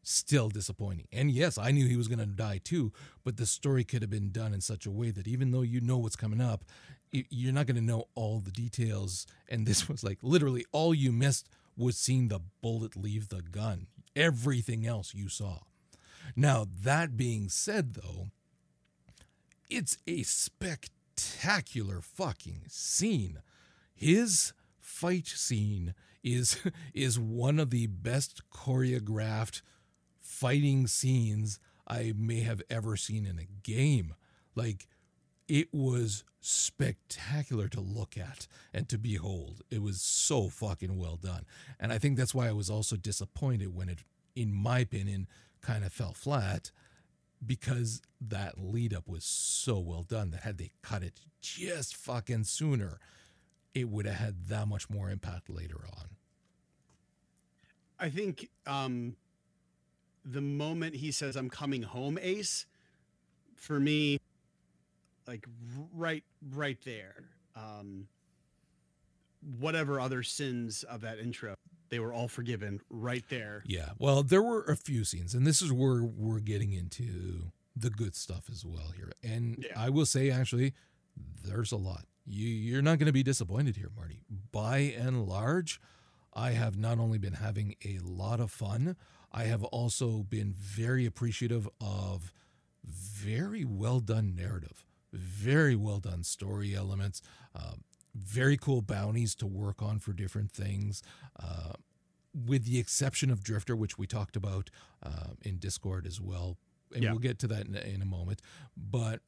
still 0.03 0.49
disappointing. 0.49 1.07
And 1.11 1.31
yes, 1.31 1.57
I 1.57 1.71
knew 1.71 1.87
he 1.87 1.97
was 1.97 2.07
going 2.07 2.19
to 2.19 2.25
die 2.25 2.59
too, 2.63 2.93
but 3.23 3.37
the 3.37 3.45
story 3.45 3.83
could 3.83 4.03
have 4.03 4.11
been 4.11 4.31
done 4.31 4.53
in 4.53 4.61
such 4.61 4.85
a 4.85 4.91
way 4.91 5.09
that 5.11 5.27
even 5.27 5.51
though 5.51 5.63
you 5.63 5.81
know 5.81 5.97
what's 5.97 6.15
coming 6.15 6.39
up, 6.39 6.63
you're 7.11 7.53
not 7.53 7.65
going 7.65 7.75
to 7.75 7.81
know 7.81 8.05
all 8.13 8.39
the 8.39 8.51
details. 8.51 9.25
And 9.49 9.65
this 9.65 9.89
was 9.89 10.03
like 10.03 10.19
literally 10.21 10.65
all 10.71 10.93
you 10.93 11.11
missed 11.11 11.49
was 11.77 11.97
seeing 11.97 12.27
the 12.27 12.39
bullet 12.61 12.95
leave 12.95 13.29
the 13.29 13.41
gun. 13.41 13.87
Everything 14.15 14.85
else 14.85 15.13
you 15.13 15.29
saw. 15.29 15.59
Now, 16.35 16.65
that 16.83 17.17
being 17.17 17.49
said, 17.49 17.95
though, 17.95 18.27
it's 19.69 19.97
a 20.07 20.23
spectacular 20.23 22.01
fucking 22.01 22.63
scene. 22.67 23.39
His 23.93 24.53
fight 24.79 25.27
scene 25.27 25.93
is 26.23 26.57
is 26.93 27.19
one 27.19 27.59
of 27.59 27.69
the 27.69 27.87
best 27.87 28.41
choreographed 28.49 29.61
fighting 30.19 30.87
scenes 30.87 31.59
I 31.87 32.13
may 32.17 32.41
have 32.41 32.61
ever 32.69 32.97
seen 32.97 33.25
in 33.25 33.39
a 33.39 33.47
game. 33.63 34.15
Like 34.55 34.87
it 35.47 35.69
was 35.71 36.23
spectacular 36.41 37.67
to 37.67 37.79
look 37.79 38.17
at 38.17 38.47
and 38.73 38.87
to 38.89 38.97
behold. 38.97 39.61
It 39.69 39.81
was 39.81 40.01
so 40.01 40.49
fucking 40.49 40.97
well 40.97 41.17
done. 41.17 41.45
And 41.79 41.91
I 41.91 41.97
think 41.97 42.17
that's 42.17 42.35
why 42.35 42.47
I 42.47 42.53
was 42.53 42.69
also 42.69 42.95
disappointed 42.95 43.75
when 43.75 43.89
it, 43.89 43.99
in 44.35 44.53
my 44.53 44.79
opinion, 44.79 45.27
kind 45.61 45.83
of 45.83 45.91
fell 45.91 46.13
flat 46.13 46.71
because 47.45 48.01
that 48.21 48.59
lead 48.59 48.93
up 48.93 49.07
was 49.07 49.23
so 49.23 49.79
well 49.79 50.03
done 50.03 50.31
that 50.31 50.41
had 50.41 50.57
they 50.57 50.71
cut 50.81 51.03
it 51.03 51.19
just 51.41 51.95
fucking 51.95 52.43
sooner, 52.43 52.99
it 53.73 53.89
would 53.89 54.05
have 54.05 54.15
had 54.15 54.47
that 54.47 54.67
much 54.67 54.89
more 54.89 55.09
impact 55.09 55.49
later 55.49 55.81
on. 55.97 56.07
I 57.99 58.09
think 58.09 58.49
um, 58.65 59.15
the 60.23 60.41
moment 60.41 60.95
he 60.95 61.11
says, 61.11 61.35
I'm 61.35 61.49
coming 61.49 61.83
home, 61.83 62.17
Ace, 62.21 62.65
for 63.55 63.79
me, 63.79 64.19
like 65.27 65.45
right 65.93 66.23
right 66.53 66.77
there. 66.85 67.15
Um 67.55 68.07
whatever 69.59 69.99
other 69.99 70.23
sins 70.23 70.83
of 70.83 71.01
that 71.01 71.19
intro 71.19 71.55
they 71.89 71.99
were 71.99 72.11
all 72.11 72.27
forgiven 72.27 72.81
right 72.89 73.23
there. 73.29 73.63
Yeah 73.65 73.89
well 73.99 74.23
there 74.23 74.41
were 74.41 74.63
a 74.63 74.75
few 74.75 75.03
scenes 75.03 75.33
and 75.33 75.45
this 75.45 75.61
is 75.61 75.71
where 75.71 76.03
we're 76.03 76.39
getting 76.39 76.73
into 76.73 77.51
the 77.75 77.89
good 77.89 78.15
stuff 78.15 78.45
as 78.51 78.65
well 78.65 78.91
here. 78.95 79.11
And 79.23 79.65
yeah. 79.67 79.79
i 79.79 79.89
will 79.89 80.05
say 80.05 80.29
actually 80.31 80.73
there's 81.43 81.71
a 81.71 81.77
lot. 81.77 82.05
You 82.25 82.47
you're 82.47 82.81
not 82.81 82.97
going 82.99 83.07
to 83.07 83.13
be 83.13 83.23
disappointed 83.23 83.75
here 83.75 83.91
marty. 83.95 84.21
By 84.51 84.77
and 84.97 85.25
large 85.27 85.79
i 86.33 86.51
have 86.51 86.77
not 86.77 86.99
only 86.99 87.17
been 87.17 87.33
having 87.33 87.75
a 87.85 87.97
lot 88.03 88.39
of 88.39 88.51
fun 88.51 88.95
i 89.31 89.45
have 89.45 89.63
also 89.65 90.23
been 90.23 90.53
very 90.53 91.05
appreciative 91.05 91.67
of 91.79 92.33
very 92.83 93.65
well 93.65 93.99
done 93.99 94.35
narrative 94.35 94.84
very 95.15 95.75
well 95.75 95.99
done 95.99 96.23
story 96.23 96.75
elements, 96.75 97.21
uh, 97.55 97.73
very 98.13 98.57
cool 98.57 98.81
bounties 98.81 99.35
to 99.35 99.47
work 99.47 99.81
on 99.81 99.99
for 99.99 100.13
different 100.13 100.51
things. 100.51 101.03
Uh, 101.41 101.73
with 102.47 102.65
the 102.65 102.79
exception 102.79 103.31
of 103.31 103.43
Drifter, 103.43 103.77
which 103.77 103.97
we 103.97 104.05
talked 104.05 104.35
about 104.35 104.69
uh, 105.01 105.33
in 105.41 105.57
Discord 105.57 106.05
as 106.05 106.19
well, 106.19 106.57
and 106.93 107.03
yeah. 107.03 107.11
we'll 107.11 107.19
get 107.19 107.39
to 107.39 107.47
that 107.47 107.65
in, 107.65 107.75
in 107.75 108.01
a 108.01 108.05
moment. 108.05 108.41
But 108.75 109.21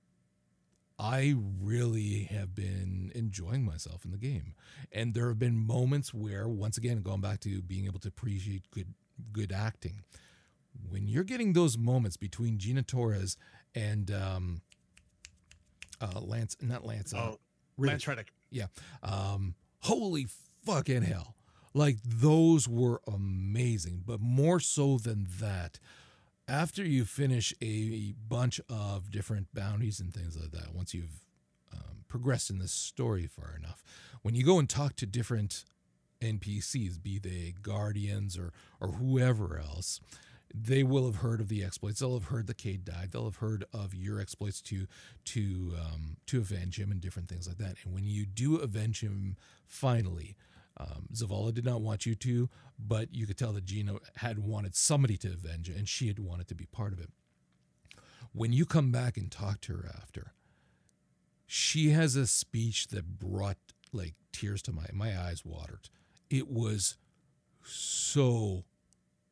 I 0.99 1.35
really 1.61 2.23
have 2.23 2.55
been 2.55 3.11
enjoying 3.13 3.63
myself 3.63 4.03
in 4.03 4.11
the 4.11 4.17
game. 4.17 4.55
And 4.91 5.13
there 5.13 5.27
have 5.27 5.37
been 5.39 5.57
moments 5.57 6.13
where, 6.13 6.47
once 6.47 6.77
again, 6.77 7.01
going 7.01 7.21
back 7.21 7.39
to 7.41 7.61
being 7.61 7.85
able 7.85 7.99
to 7.99 8.07
appreciate 8.07 8.69
good 8.71 8.93
good 9.31 9.51
acting, 9.51 10.03
when 10.89 11.07
you're 11.07 11.23
getting 11.23 11.53
those 11.53 11.77
moments 11.77 12.17
between 12.17 12.57
Gina 12.57 12.83
Torres 12.83 13.37
and 13.73 14.11
um, 14.11 14.61
uh, 16.01 16.19
Lance, 16.19 16.55
not 16.61 16.85
Lance. 16.85 17.13
Uh, 17.13 17.31
oh, 17.31 17.39
Lance 17.77 18.07
Reddick. 18.07 18.31
Yeah. 18.49 18.67
Um, 19.03 19.55
holy 19.79 20.27
fucking 20.65 21.03
hell. 21.03 21.35
Like 21.73 21.97
those 22.03 22.67
were 22.67 23.01
amazing, 23.07 24.03
but 24.05 24.19
more 24.19 24.59
so 24.59 24.97
than 24.97 25.27
that, 25.39 25.79
after 26.47 26.83
you 26.83 27.05
finish 27.05 27.53
a 27.61 28.13
bunch 28.27 28.59
of 28.69 29.11
different 29.11 29.53
bounties 29.53 29.99
and 29.99 30.13
things 30.13 30.37
like 30.39 30.51
that, 30.51 30.73
once 30.73 30.93
you've 30.93 31.25
um, 31.73 32.03
progressed 32.07 32.49
in 32.49 32.57
this 32.59 32.71
story 32.71 33.27
far 33.27 33.55
enough, 33.57 33.83
when 34.21 34.33
you 34.33 34.43
go 34.43 34.57
and 34.57 34.69
talk 34.69 34.95
to 34.95 35.05
different 35.05 35.65
NPCs, 36.21 37.01
be 37.01 37.19
they 37.19 37.53
guardians 37.61 38.37
or 38.37 38.53
or 38.81 38.93
whoever 38.93 39.59
else, 39.59 39.99
they 40.53 40.83
will 40.83 41.05
have 41.05 41.17
heard 41.17 41.41
of 41.41 41.49
the 41.49 41.63
exploits. 41.63 41.99
They'll 41.99 42.13
have 42.13 42.25
heard 42.25 42.47
that 42.47 42.57
Cayde 42.57 42.85
died. 42.85 43.09
They'll 43.11 43.25
have 43.25 43.37
heard 43.37 43.65
of 43.73 43.93
your 43.93 44.19
exploits 44.19 44.61
to 44.63 44.87
to 45.25 45.73
um, 45.79 46.17
to 46.27 46.39
avenge 46.39 46.79
him 46.79 46.91
and 46.91 47.01
different 47.01 47.29
things 47.29 47.47
like 47.47 47.57
that. 47.57 47.75
And 47.83 47.93
when 47.93 48.05
you 48.05 48.25
do 48.25 48.55
avenge 48.57 49.01
him, 49.01 49.37
finally, 49.65 50.35
um, 50.77 51.07
Zavala 51.13 51.53
did 51.53 51.65
not 51.65 51.81
want 51.81 52.05
you 52.05 52.15
to, 52.15 52.49
but 52.79 53.13
you 53.13 53.25
could 53.25 53.37
tell 53.37 53.53
that 53.53 53.65
Gina 53.65 53.95
had 54.17 54.39
wanted 54.39 54.75
somebody 54.75 55.17
to 55.17 55.29
avenge, 55.29 55.69
and 55.69 55.87
she 55.87 56.07
had 56.07 56.19
wanted 56.19 56.47
to 56.47 56.55
be 56.55 56.65
part 56.65 56.93
of 56.93 56.99
it. 56.99 57.09
When 58.33 58.53
you 58.53 58.65
come 58.65 58.91
back 58.91 59.17
and 59.17 59.31
talk 59.31 59.61
to 59.61 59.73
her 59.73 59.91
after, 60.01 60.33
she 61.45 61.89
has 61.89 62.15
a 62.15 62.27
speech 62.27 62.89
that 62.89 63.19
brought 63.19 63.57
like 63.91 64.13
tears 64.31 64.61
to 64.63 64.71
my 64.71 64.85
my 64.93 65.17
eyes 65.19 65.43
watered. 65.43 65.89
It 66.29 66.49
was 66.49 66.97
so 67.63 68.63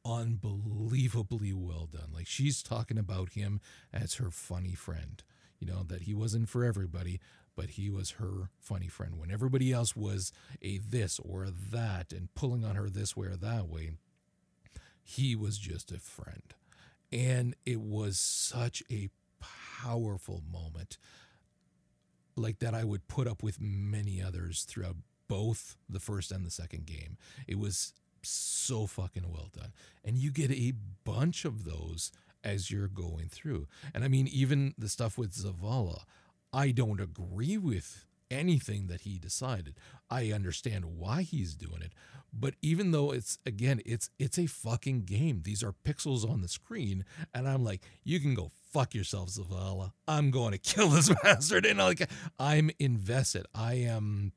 unbelievably 0.06 1.54
well 1.54 1.88
done. 1.92 2.10
Like 2.14 2.28
she's 2.28 2.62
talking 2.62 2.98
about 2.98 3.32
him 3.32 3.60
as 3.92 4.16
her 4.16 4.30
funny 4.30 4.76
friend, 4.76 5.24
you 5.60 5.68
know, 5.68 5.84
that 5.84 6.04
he 6.04 6.14
wasn't 6.14 6.48
for 6.48 6.64
everybody, 6.64 7.20
but 7.56 7.72
he 7.72 7.90
was 7.90 8.12
her 8.12 8.50
funny 8.60 8.88
friend. 8.88 9.18
When 9.18 9.32
everybody 9.32 9.72
else 9.72 9.96
was 9.96 10.32
a 10.62 10.78
this 10.78 11.20
or 11.20 11.44
a 11.44 11.52
that 11.72 12.14
and 12.14 12.34
pulling 12.36 12.64
on 12.64 12.76
her 12.76 12.90
this 12.90 13.18
way 13.18 13.28
or 13.28 13.36
that 13.38 13.68
way, 13.68 13.92
he 15.04 15.36
was 15.36 15.58
just 15.58 15.92
a 15.92 16.00
friend. 16.00 16.54
And 17.12 17.56
it 17.66 17.82
was 17.82 18.20
such 18.20 18.84
a 18.92 19.10
powerful 19.82 20.44
moment 20.52 20.98
like 22.36 22.60
that 22.60 22.74
I 22.74 22.84
would 22.84 23.08
put 23.08 23.28
up 23.28 23.44
with 23.44 23.62
many 23.62 24.22
others 24.22 24.64
throughout 24.64 24.98
both 25.28 25.76
the 25.90 26.00
first 26.00 26.32
and 26.32 26.46
the 26.46 26.52
second 26.52 26.86
game. 26.86 27.18
It 27.48 27.58
was 27.58 27.94
so 28.30 28.88
fucking 28.88 29.32
well 29.32 29.50
done. 29.54 29.74
And 30.04 30.18
you 30.18 30.32
get 30.32 30.52
a 30.52 30.74
bunch 31.04 31.46
of 31.46 31.64
those 31.64 32.12
as 32.44 32.70
you're 32.70 32.88
going 32.88 33.28
through. 33.30 33.68
And 33.94 34.04
I 34.04 34.08
mean, 34.08 34.28
even 34.28 34.74
the 34.78 34.90
stuff 34.90 35.18
with 35.18 35.34
Zavala, 35.34 36.04
I 36.54 36.72
don't 36.72 37.00
agree 37.00 37.58
with 37.58 38.06
anything 38.32 38.88
that 38.88 39.02
he 39.02 39.18
decided. 39.18 39.76
I 40.10 40.32
understand 40.32 40.86
why 40.98 41.24
he's 41.24 41.56
doing 41.56 41.82
it, 41.82 41.94
but 42.38 42.56
even 42.62 42.92
though 42.92 43.12
it's 43.12 43.40
again, 43.46 43.82
it's 43.86 44.10
it's 44.20 44.38
a 44.38 44.46
fucking 44.46 45.04
game. 45.04 45.42
These 45.44 45.64
are 45.64 45.74
pixels 45.86 46.30
on 46.30 46.42
the 46.42 46.48
screen, 46.48 47.06
and 47.34 47.48
I'm 47.48 47.64
like, 47.64 47.84
you 48.04 48.20
can 48.20 48.34
go 48.36 48.52
fuck 48.72 48.94
yourself, 48.94 49.30
Zavala. 49.30 49.92
I'm 50.08 50.32
going 50.32 50.52
to 50.52 50.58
kill 50.58 50.90
this 50.90 51.10
bastard, 51.24 51.66
and 51.66 51.80
like 51.80 52.10
I'm 52.40 52.72
invested. 52.80 53.46
I 53.54 53.76
am. 53.76 54.34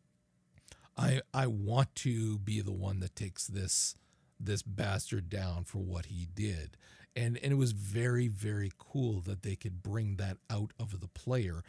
I 0.99 1.21
I 1.33 1.47
want 1.47 1.95
to 1.97 2.39
be 2.39 2.61
the 2.61 2.73
one 2.73 3.01
that 3.01 3.17
takes 3.17 3.47
this 3.47 3.95
this 4.41 4.63
bastard 4.63 5.29
down 5.31 5.65
for 5.65 5.79
what 5.79 6.07
he 6.07 6.29
did. 6.35 6.77
And 7.17 7.39
and 7.39 7.53
it 7.53 7.57
was 7.57 7.73
very 7.73 8.29
very 8.29 8.73
cool 8.79 9.21
that 9.23 9.43
they 9.43 9.57
could 9.57 9.83
bring 9.83 10.17
that 10.17 10.37
out 10.51 10.73
of 10.79 11.01
the 11.01 11.09
player 11.09 11.63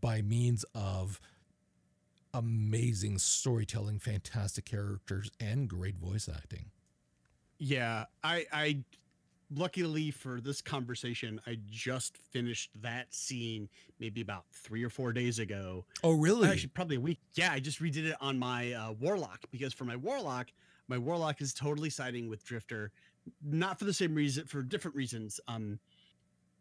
by 0.00 0.22
means 0.22 0.64
of 0.74 1.20
amazing 2.34 3.18
storytelling, 3.18 3.98
fantastic 3.98 4.64
characters, 4.64 5.30
and 5.40 5.68
great 5.68 5.96
voice 5.96 6.28
acting. 6.28 6.66
Yeah, 7.58 8.04
I, 8.22 8.46
I, 8.52 8.78
luckily 9.54 10.10
for 10.10 10.40
this 10.40 10.60
conversation, 10.60 11.40
I 11.46 11.58
just 11.70 12.16
finished 12.16 12.70
that 12.80 13.12
scene 13.12 13.68
maybe 13.98 14.20
about 14.20 14.44
three 14.52 14.84
or 14.84 14.90
four 14.90 15.12
days 15.12 15.38
ago. 15.38 15.84
Oh, 16.02 16.12
really? 16.12 16.48
Actually, 16.48 16.70
probably 16.70 16.96
a 16.96 17.00
week. 17.00 17.20
Yeah, 17.34 17.52
I 17.52 17.60
just 17.60 17.80
redid 17.80 18.04
it 18.06 18.16
on 18.20 18.38
my 18.38 18.72
uh, 18.72 18.92
warlock 18.92 19.44
because 19.50 19.72
for 19.72 19.84
my 19.84 19.96
warlock, 19.96 20.48
my 20.88 20.98
warlock 20.98 21.40
is 21.40 21.52
totally 21.52 21.90
siding 21.90 22.28
with 22.28 22.44
Drifter, 22.44 22.90
not 23.42 23.78
for 23.78 23.84
the 23.84 23.92
same 23.92 24.14
reason, 24.14 24.46
for 24.46 24.62
different 24.62 24.96
reasons. 24.96 25.40
Um, 25.48 25.78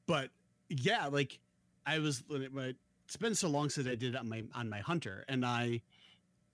but 0.06 0.30
yeah, 0.70 1.08
like 1.08 1.40
I 1.86 2.00
was 2.00 2.24
it's 2.30 3.18
been 3.18 3.36
so 3.36 3.48
long 3.48 3.70
since 3.70 3.88
I 3.88 3.96
did 3.96 4.16
it 4.16 4.18
on 4.18 4.28
my 4.28 4.44
on 4.54 4.70
my 4.70 4.80
hunter, 4.80 5.24
and 5.28 5.46
I 5.46 5.82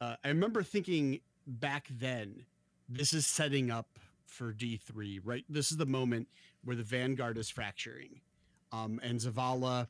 uh, 0.01 0.15
I 0.23 0.27
remember 0.27 0.63
thinking 0.63 1.19
back 1.47 1.87
then, 1.89 2.45
this 2.89 3.13
is 3.13 3.25
setting 3.25 3.71
up 3.71 3.87
for 4.33 4.51
D 4.51 4.77
three, 4.77 5.19
right? 5.23 5.45
This 5.49 5.71
is 5.71 5.77
the 5.77 5.85
moment 5.85 6.27
where 6.63 6.75
the 6.75 6.83
Vanguard 6.83 7.37
is 7.37 7.49
fracturing, 7.49 8.19
um, 8.71 8.99
and 9.03 9.19
Zavala 9.19 9.87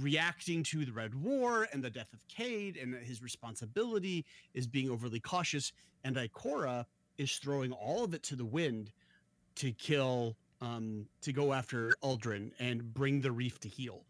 reacting 0.00 0.62
to 0.62 0.84
the 0.86 0.92
Red 0.92 1.14
War 1.14 1.68
and 1.72 1.84
the 1.84 1.90
death 1.90 2.12
of 2.12 2.26
Cayde, 2.26 2.78
and 2.78 2.94
his 2.94 3.22
responsibility 3.22 4.24
is 4.54 4.66
being 4.66 4.90
overly 4.90 5.20
cautious, 5.20 5.72
and 6.04 6.16
Ikora 6.16 6.86
is 7.18 7.36
throwing 7.36 7.72
all 7.72 8.04
of 8.04 8.14
it 8.14 8.22
to 8.24 8.36
the 8.36 8.44
wind 8.44 8.90
to 9.56 9.72
kill 9.72 10.34
um, 10.62 11.06
to 11.20 11.32
go 11.32 11.52
after 11.52 11.92
Uldren 12.02 12.52
and 12.58 12.94
bring 12.94 13.20
the 13.20 13.30
reef 13.30 13.60
to 13.60 13.68
heal 13.68 14.04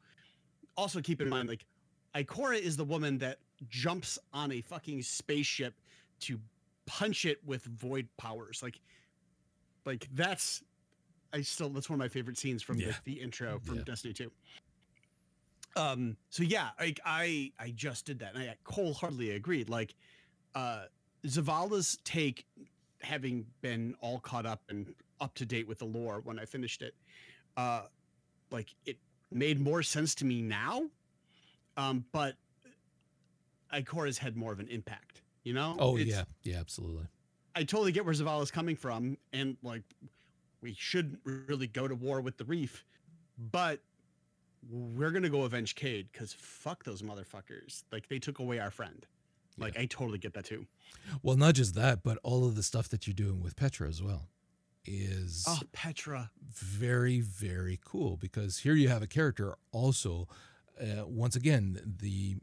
also 0.76 1.00
keep 1.00 1.20
in 1.20 1.28
mind, 1.28 1.48
like 1.48 1.64
Ikora 2.14 2.58
is 2.58 2.76
the 2.76 2.84
woman 2.84 3.18
that 3.18 3.38
jumps 3.68 4.18
on 4.32 4.52
a 4.52 4.60
fucking 4.60 5.02
spaceship 5.02 5.74
to 6.20 6.38
punch 6.86 7.24
it 7.24 7.38
with 7.44 7.64
void 7.64 8.08
powers. 8.16 8.62
Like, 8.62 8.80
like 9.84 10.08
that's 10.12 10.62
I 11.32 11.42
still 11.42 11.70
that's 11.70 11.88
one 11.88 11.94
of 11.94 11.98
my 11.98 12.08
favorite 12.08 12.38
scenes 12.38 12.62
from 12.62 12.78
yeah. 12.78 12.92
the, 13.04 13.14
the, 13.14 13.20
intro 13.20 13.58
from 13.60 13.76
yeah. 13.76 13.82
Destiny 13.84 14.12
2. 14.12 14.30
Um, 15.74 16.16
so 16.28 16.42
yeah, 16.42 16.70
like 16.78 17.00
I 17.04 17.52
I 17.58 17.72
just 17.74 18.04
did 18.04 18.18
that 18.18 18.34
and 18.34 18.42
I 18.42 18.56
wholeheartedly 18.66 19.30
agreed. 19.30 19.68
Like 19.68 19.94
uh 20.54 20.84
Zavala's 21.26 21.98
take 22.04 22.46
having 23.00 23.46
been 23.62 23.94
all 24.00 24.20
caught 24.20 24.46
up 24.46 24.62
and 24.68 24.94
up 25.20 25.34
to 25.34 25.46
date 25.46 25.66
with 25.66 25.78
the 25.78 25.84
lore 25.84 26.20
when 26.24 26.38
I 26.38 26.44
finished 26.44 26.82
it, 26.82 26.94
uh 27.56 27.82
like 28.50 28.74
it 28.84 28.98
made 29.30 29.60
more 29.60 29.82
sense 29.82 30.14
to 30.16 30.24
me 30.24 30.42
now. 30.42 30.84
Um, 31.76 32.04
but 32.12 32.34
Ikora's 33.72 34.18
had 34.18 34.36
more 34.36 34.52
of 34.52 34.60
an 34.60 34.68
impact, 34.68 35.21
you 35.44 35.52
know? 35.52 35.76
Oh 35.78 35.96
yeah, 35.96 36.24
yeah, 36.42 36.58
absolutely. 36.58 37.06
I 37.54 37.64
totally 37.64 37.92
get 37.92 38.04
where 38.04 38.14
Zavala's 38.14 38.50
coming 38.50 38.76
from, 38.76 39.18
and 39.32 39.56
like 39.62 39.82
we 40.60 40.74
shouldn't 40.78 41.20
really 41.24 41.66
go 41.66 41.88
to 41.88 41.94
war 41.94 42.20
with 42.20 42.38
the 42.38 42.44
reef, 42.44 42.84
but 43.38 43.80
we're 44.70 45.10
gonna 45.10 45.28
go 45.28 45.42
avenge 45.42 45.74
Cayde 45.74 46.08
because 46.12 46.32
fuck 46.32 46.84
those 46.84 47.02
motherfuckers. 47.02 47.84
Like 47.92 48.08
they 48.08 48.18
took 48.18 48.38
away 48.38 48.58
our 48.58 48.70
friend. 48.70 49.06
Like 49.58 49.74
yeah. 49.74 49.82
I 49.82 49.86
totally 49.86 50.18
get 50.18 50.34
that 50.34 50.44
too. 50.44 50.66
Well, 51.22 51.36
not 51.36 51.54
just 51.54 51.74
that, 51.74 52.02
but 52.02 52.18
all 52.22 52.46
of 52.46 52.54
the 52.54 52.62
stuff 52.62 52.88
that 52.90 53.06
you're 53.06 53.14
doing 53.14 53.40
with 53.42 53.56
Petra 53.56 53.88
as 53.88 54.02
well 54.02 54.28
is 54.84 55.44
oh 55.48 55.60
Petra 55.72 56.30
very 56.50 57.20
very 57.20 57.78
cool 57.84 58.16
because 58.16 58.58
here 58.58 58.74
you 58.74 58.88
have 58.88 59.00
a 59.00 59.06
character 59.06 59.54
also 59.70 60.26
uh, 60.80 61.06
once 61.06 61.36
again 61.36 61.78
the 62.00 62.36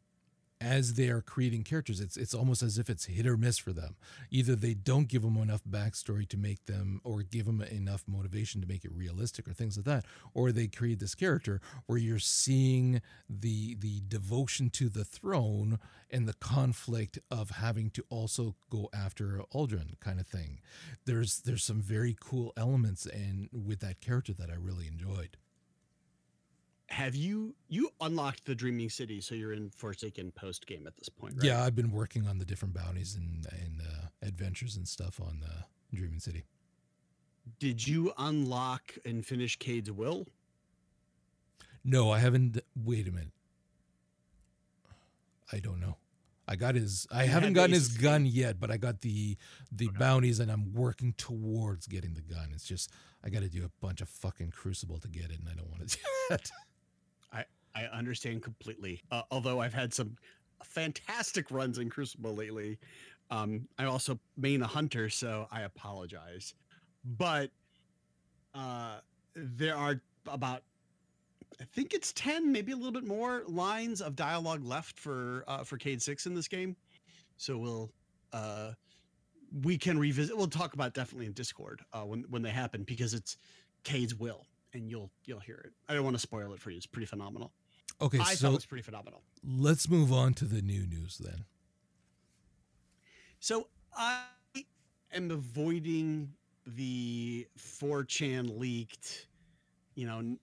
as 0.62 0.95
they 0.95 1.08
are 1.10 1.22
creating 1.22 1.63
characters, 1.63 2.00
it's 2.00 2.17
it's 2.17 2.34
almost 2.34 2.62
as 2.62 2.78
if 2.78 2.89
it's 2.89 3.06
hit 3.06 3.26
or 3.26 3.38
miss 3.38 3.58
for 3.58 3.72
them. 3.72 3.95
Either 4.30 4.56
they 4.56 4.74
don't 4.74 5.08
give 5.08 5.22
them 5.22 5.38
enough 5.38 5.62
backstory 5.63 6.28
to 6.28 6.38
make 6.38 6.65
them, 6.65 7.00
or 7.04 7.24
give 7.24 7.45
them 7.45 7.62
enough 7.62 8.04
motivation 8.08 8.60
to 8.62 8.67
make 8.67 8.84
it 8.84 8.91
realistic, 8.93 9.48
or 9.48 9.54
things 9.54 9.78
like 9.78 9.86
that, 9.86 10.06
or 10.34 10.52
they 10.52 10.67
create 10.67 11.00
this 11.00 11.15
character 11.15 11.62
where 11.86 11.98
you're 11.98 12.19
seeing 12.19 13.02
the 13.30 13.76
the 13.76 14.02
devotion 14.08 14.69
to 14.69 14.89
the 14.89 15.06
throne 15.06 15.80
and 16.12 16.28
the 16.28 16.34
conflict 16.34 17.19
of 17.32 17.52
having 17.52 17.89
to 17.91 18.04
also 18.10 18.56
go 18.69 18.89
after 18.93 19.41
Uldren, 19.54 20.00
kind 20.00 20.19
of 20.19 20.28
thing. 20.28 20.60
There's 21.06 21.39
there's 21.41 21.63
some 21.63 21.82
very 21.82 22.15
cool 22.19 22.54
elements 22.58 23.06
and 23.06 23.50
with 23.54 23.80
that 23.80 24.02
character 24.02 24.34
that 24.34 24.50
I 24.50 24.56
really 24.56 24.88
enjoyed 24.88 25.38
have 26.89 27.15
you 27.15 27.56
you 27.67 27.89
unlocked 28.02 28.45
the 28.45 28.56
dreaming 28.56 28.89
city 28.89 29.21
so 29.21 29.36
you're 29.36 29.54
in 29.54 29.69
forsaken 29.69 30.32
post 30.32 30.65
game 30.65 30.88
at 30.88 30.97
this 30.97 31.08
point 31.08 31.36
right? 31.36 31.43
yeah 31.45 31.63
i've 31.63 31.75
been 31.75 31.91
working 31.91 32.28
on 32.28 32.39
the 32.39 32.45
different 32.45 32.73
bounties 32.73 33.15
and 33.15 33.45
and 33.52 33.82
uh, 33.82 34.08
adventures 34.21 34.75
and 34.75 34.88
stuff 34.88 35.19
on 35.21 35.41
uh, 35.45 35.62
dreaming 35.93 36.19
city. 36.19 36.45
Did 37.60 37.88
you 37.88 38.13
unlock 38.17 38.95
and 39.06 39.25
finish 39.25 39.58
Cayde's 39.58 39.91
will? 39.91 40.28
No 41.84 42.12
i 42.12 42.19
haven't 42.19 42.60
wait 42.75 43.08
a 43.08 43.12
minute. 43.12 43.32
I 45.52 45.60
don't 45.60 45.80
know. 45.80 45.97
I 46.47 46.56
got 46.56 46.75
his 46.75 47.08
i 47.12 47.23
you 47.23 47.30
haven't 47.30 47.54
gotten 47.54 47.73
his 47.73 47.89
gun 47.89 48.25
yet 48.25 48.60
but 48.60 48.71
i 48.71 48.78
got 48.78 49.02
the 49.02 49.38
the 49.71 49.89
bounties 49.99 50.39
and 50.39 50.52
i'm 50.52 50.73
working 50.73 51.13
towards 51.13 51.88
getting 51.88 52.13
the 52.13 52.21
gun. 52.21 52.49
It's 52.54 52.65
just 52.65 52.91
i 53.23 53.30
got 53.30 53.41
to 53.41 53.49
do 53.49 53.65
a 53.65 53.71
bunch 53.86 54.02
of 54.02 54.10
fucking 54.10 54.52
crucible 54.52 54.99
to 54.99 55.08
get 55.08 55.25
it 55.32 55.39
and 55.39 55.49
i 55.49 55.54
don't 55.54 55.69
want 55.69 55.88
to 55.88 55.95
do 55.97 56.02
that 56.30 56.52
I 57.75 57.86
understand 57.86 58.43
completely. 58.43 59.01
Uh, 59.12 59.23
although 59.32 59.62
I've 59.62 59.73
had 59.73 59.93
some 59.93 60.17
fantastic 60.63 61.51
runs 61.51 61.77
in 61.77 61.89
Crucible 61.89 62.36
lately. 62.36 62.77
Um, 63.32 63.67
I 63.77 63.86
also 63.86 64.19
main 64.38 64.62
a 64.62 64.67
hunter, 64.67 65.10
so 65.10 65.47
I 65.51 65.62
apologize. 65.62 66.53
But 67.17 67.51
uh, 68.55 68.99
there 69.36 69.75
are 69.75 70.01
about, 70.27 70.63
I 71.62 71.63
think 71.63 71.93
it's 71.93 72.12
ten, 72.13 72.51
maybe 72.51 72.71
a 72.71 72.75
little 72.75 72.91
bit 72.91 73.05
more 73.05 73.43
lines 73.47 74.01
of 74.01 74.15
dialogue 74.15 74.63
left 74.63 74.97
for 74.97 75.43
uh, 75.47 75.63
for 75.63 75.77
Cayde 75.77 76.01
Six 76.01 76.25
in 76.25 76.34
this 76.34 76.47
game. 76.47 76.75
So 77.38 77.58
we'll 77.58 77.91
uh, 78.34 78.72
we 79.63 79.78
can 79.78 79.97
revisit. 79.97 80.36
We'll 80.36 80.47
talk 80.47 80.74
about 80.74 80.93
definitely 80.93 81.28
in 81.28 81.34
Discord 81.34 81.82
uh, 81.93 82.01
when 82.01 82.26
when 82.30 82.41
they 82.41 82.49
happen 82.49 82.84
because 82.84 83.13
it's 83.13 83.38
Cayde's 83.84 84.15
will, 84.15 84.47
and 84.74 84.89
you'll 84.89 85.11
you'll 85.26 85.39
hear 85.39 85.61
it. 85.65 85.72
I 85.88 85.93
don't 85.93 86.03
want 86.03 86.15
to 86.15 86.22
spoil 86.22 86.53
it 86.53 86.59
for 86.59 86.72
you. 86.72 86.78
It's 86.78 86.86
pretty 86.86 87.05
phenomenal. 87.07 87.51
Okay, 88.02 88.20
I 88.20 88.36
so 88.36 88.47
thought 88.47 88.54
it 88.54 88.56
was 88.56 88.66
pretty 88.66 88.84
phenomenal. 88.84 89.22
Let's 89.43 89.89
move 89.89 90.12
on 90.14 90.34
to 90.36 90.45
the 90.45 90.62
new 90.62 90.86
news 90.86 91.18
then. 91.18 91.45
So 93.39 93.68
I 93.95 94.24
am 95.14 95.32
avoiding 95.32 96.34
the 96.66 97.47
4chan 97.58 98.58
leaked, 98.58 99.28
you 99.95 100.06
know, 100.06 100.38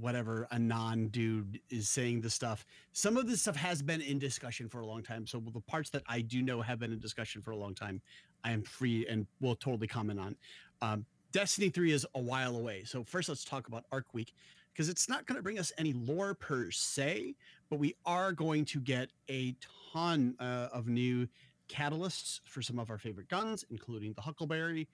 whatever 0.00 0.48
a 0.50 0.58
non 0.58 1.08
dude 1.08 1.60
is 1.70 1.88
saying 1.88 2.20
the 2.20 2.30
stuff. 2.30 2.66
Some 2.92 3.16
of 3.16 3.28
this 3.28 3.42
stuff 3.42 3.56
has 3.56 3.82
been 3.82 4.00
in 4.00 4.18
discussion 4.18 4.68
for 4.68 4.80
a 4.80 4.86
long 4.86 5.02
time. 5.02 5.26
So 5.26 5.40
the 5.40 5.60
parts 5.60 5.90
that 5.90 6.02
I 6.08 6.20
do 6.20 6.42
know 6.42 6.60
have 6.60 6.78
been 6.78 6.92
in 6.92 6.98
discussion 6.98 7.40
for 7.42 7.52
a 7.52 7.56
long 7.56 7.74
time, 7.74 8.00
I 8.44 8.50
am 8.50 8.62
free 8.62 9.06
and 9.08 9.26
will 9.40 9.54
totally 9.54 9.86
comment 9.86 10.18
on. 10.18 10.36
Um, 10.82 11.06
Destiny 11.32 11.68
3 11.68 11.92
is 11.92 12.06
a 12.14 12.20
while 12.20 12.56
away. 12.56 12.84
So 12.84 13.04
first 13.04 13.28
let's 13.28 13.44
talk 13.44 13.68
about 13.68 13.84
Arc 13.92 14.14
Week 14.14 14.32
because 14.76 14.90
it's 14.90 15.08
not 15.08 15.24
going 15.24 15.36
to 15.36 15.42
bring 15.42 15.58
us 15.58 15.72
any 15.78 15.94
lore 15.94 16.34
per 16.34 16.70
se, 16.70 17.34
but 17.70 17.78
we 17.78 17.96
are 18.04 18.30
going 18.30 18.62
to 18.66 18.78
get 18.78 19.08
a 19.30 19.56
ton 19.92 20.34
uh, 20.38 20.68
of 20.70 20.86
new 20.86 21.26
catalysts 21.66 22.40
for 22.44 22.60
some 22.60 22.78
of 22.78 22.90
our 22.90 22.98
favorite 22.98 23.28
guns, 23.28 23.64
including 23.70 24.12
the 24.12 24.20
Huckleberry. 24.20 24.86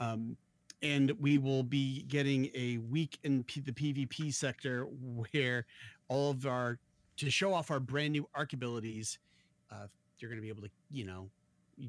Um, 0.00 0.38
and 0.82 1.12
we 1.20 1.36
will 1.36 1.62
be 1.62 2.04
getting 2.04 2.50
a 2.54 2.78
week 2.78 3.18
in 3.24 3.44
P- 3.44 3.60
the 3.60 3.72
PvP 3.72 4.32
sector 4.32 4.84
where 5.32 5.66
all 6.08 6.30
of 6.30 6.46
our 6.46 6.78
to 7.18 7.30
show 7.30 7.52
off 7.52 7.70
our 7.70 7.80
brand 7.80 8.12
new 8.12 8.26
arc 8.34 8.54
abilities. 8.54 9.18
Uh, 9.70 9.86
you're 10.18 10.30
going 10.30 10.38
to 10.38 10.42
be 10.42 10.48
able 10.48 10.62
to, 10.62 10.70
you 10.90 11.04
know, 11.04 11.28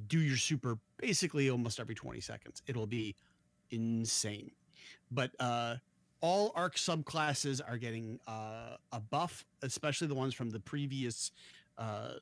do 0.08 0.20
your 0.20 0.38
super 0.38 0.78
basically 0.98 1.50
almost 1.50 1.80
every 1.80 1.96
20 1.96 2.20
seconds. 2.20 2.62
It'll 2.68 2.88
be 2.88 3.16
insane. 3.72 4.52
But 5.12 5.32
uh, 5.40 5.76
all 6.22 6.52
arc 6.56 6.76
subclasses 6.76 7.62
are 7.66 7.78
getting 7.78 8.20
uh, 8.28 8.78
a 8.92 9.00
buff, 9.00 9.46
especially 9.62 10.08
the 10.08 10.16
ones 10.16 10.34
from 10.34 10.50
the 10.50 10.60
previous 10.60 11.32
uh, 11.78 12.14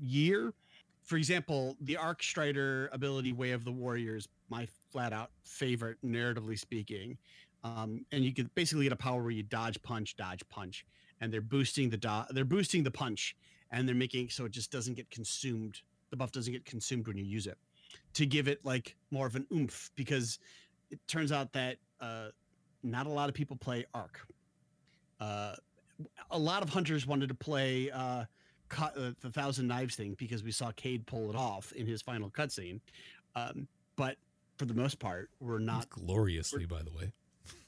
year. 0.00 0.52
For 1.04 1.16
example, 1.16 1.76
the 1.80 1.96
Arc 1.96 2.22
Strider 2.22 2.90
ability, 2.92 3.32
Way 3.32 3.52
of 3.52 3.64
the 3.64 3.72
Warriors, 3.72 4.28
my 4.50 4.66
flat 4.92 5.12
out 5.12 5.30
favorite, 5.42 5.96
narratively 6.04 6.58
speaking. 6.58 7.16
Um, 7.64 8.04
and 8.12 8.24
you 8.24 8.34
can 8.34 8.50
basically 8.54 8.84
get 8.84 8.92
a 8.92 8.96
power 8.96 9.22
where 9.22 9.30
you 9.30 9.42
dodge, 9.42 9.82
punch, 9.82 10.16
dodge, 10.16 10.42
punch, 10.48 10.84
and 11.20 11.32
they're 11.32 11.40
boosting 11.40 11.90
the 11.90 11.96
do- 11.96 12.24
they're 12.30 12.44
boosting 12.44 12.82
the 12.82 12.90
punch, 12.90 13.36
and 13.70 13.88
they're 13.88 13.94
making 13.94 14.28
so 14.28 14.44
it 14.44 14.52
just 14.52 14.70
doesn't 14.70 14.94
get 14.94 15.10
consumed. 15.10 15.80
The 16.10 16.16
buff 16.16 16.30
doesn't 16.30 16.52
get 16.52 16.64
consumed 16.64 17.06
when 17.06 17.16
you 17.16 17.24
use 17.24 17.46
it, 17.46 17.58
to 18.14 18.26
give 18.26 18.46
it 18.46 18.64
like 18.64 18.94
more 19.10 19.26
of 19.26 19.34
an 19.34 19.46
oomph. 19.52 19.90
Because 19.96 20.38
it 20.90 21.00
turns 21.08 21.32
out 21.32 21.52
that 21.54 21.78
uh, 22.00 22.28
not 22.82 23.06
a 23.06 23.10
lot 23.10 23.28
of 23.28 23.34
people 23.34 23.56
play 23.56 23.84
Arc. 23.94 24.20
Uh, 25.20 25.54
a 26.30 26.38
lot 26.38 26.62
of 26.62 26.68
hunters 26.68 27.06
wanted 27.06 27.28
to 27.28 27.34
play 27.34 27.90
uh, 27.90 28.24
cut, 28.68 28.96
uh, 28.96 29.12
the 29.20 29.30
Thousand 29.30 29.66
Knives 29.66 29.96
thing 29.96 30.14
because 30.18 30.42
we 30.42 30.52
saw 30.52 30.70
Cayde 30.72 31.06
pull 31.06 31.30
it 31.30 31.36
off 31.36 31.72
in 31.72 31.86
his 31.86 32.02
final 32.02 32.30
cutscene. 32.30 32.80
Um, 33.34 33.66
but 33.96 34.16
for 34.56 34.64
the 34.64 34.74
most 34.74 34.98
part, 34.98 35.30
we're 35.40 35.58
not. 35.58 35.88
gloriously, 35.90 36.66
by 36.66 36.82
the 36.82 36.90
way. 36.90 37.12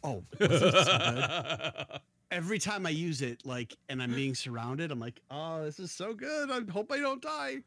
Oh, 0.05 0.23
so 0.39 2.01
every 2.31 2.59
time 2.59 2.87
I 2.87 2.91
use 2.91 3.23
it, 3.23 3.45
like, 3.45 3.77
and 3.89 4.03
I'm 4.03 4.15
being 4.15 4.35
surrounded, 4.35 4.91
I'm 4.91 5.01
like, 5.01 5.21
oh, 5.31 5.65
this 5.65 5.79
is 5.79 5.91
so 5.91 6.15
good. 6.15 6.51
I 6.51 6.61
hope 6.71 6.93
I 6.93 6.99
don't 6.99 7.23
die. 7.23 7.63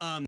Um, 0.00 0.26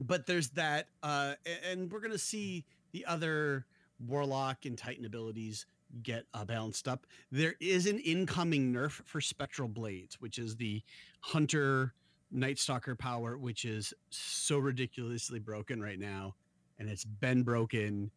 but 0.00 0.26
there's 0.26 0.50
that, 0.50 0.86
uh, 1.02 1.34
and 1.68 1.90
we're 1.90 2.00
gonna 2.00 2.18
see 2.18 2.64
the 2.92 3.04
other 3.06 3.66
warlock 4.06 4.64
and 4.64 4.78
titan 4.78 5.04
abilities 5.04 5.66
get 6.02 6.24
uh, 6.34 6.44
balanced 6.44 6.86
up. 6.86 7.06
There 7.32 7.54
is 7.60 7.86
an 7.86 7.98
incoming 7.98 8.72
nerf 8.72 8.92
for 9.04 9.20
spectral 9.20 9.68
blades, 9.68 10.20
which 10.20 10.38
is 10.38 10.56
the 10.56 10.82
hunter 11.20 11.94
night 12.30 12.58
stalker 12.58 12.94
power, 12.94 13.38
which 13.38 13.64
is 13.64 13.94
so 14.10 14.58
ridiculously 14.58 15.38
broken 15.38 15.82
right 15.82 15.98
now, 15.98 16.34
and 16.78 16.88
it's 16.88 17.04
been 17.04 17.42
broken. 17.42 18.10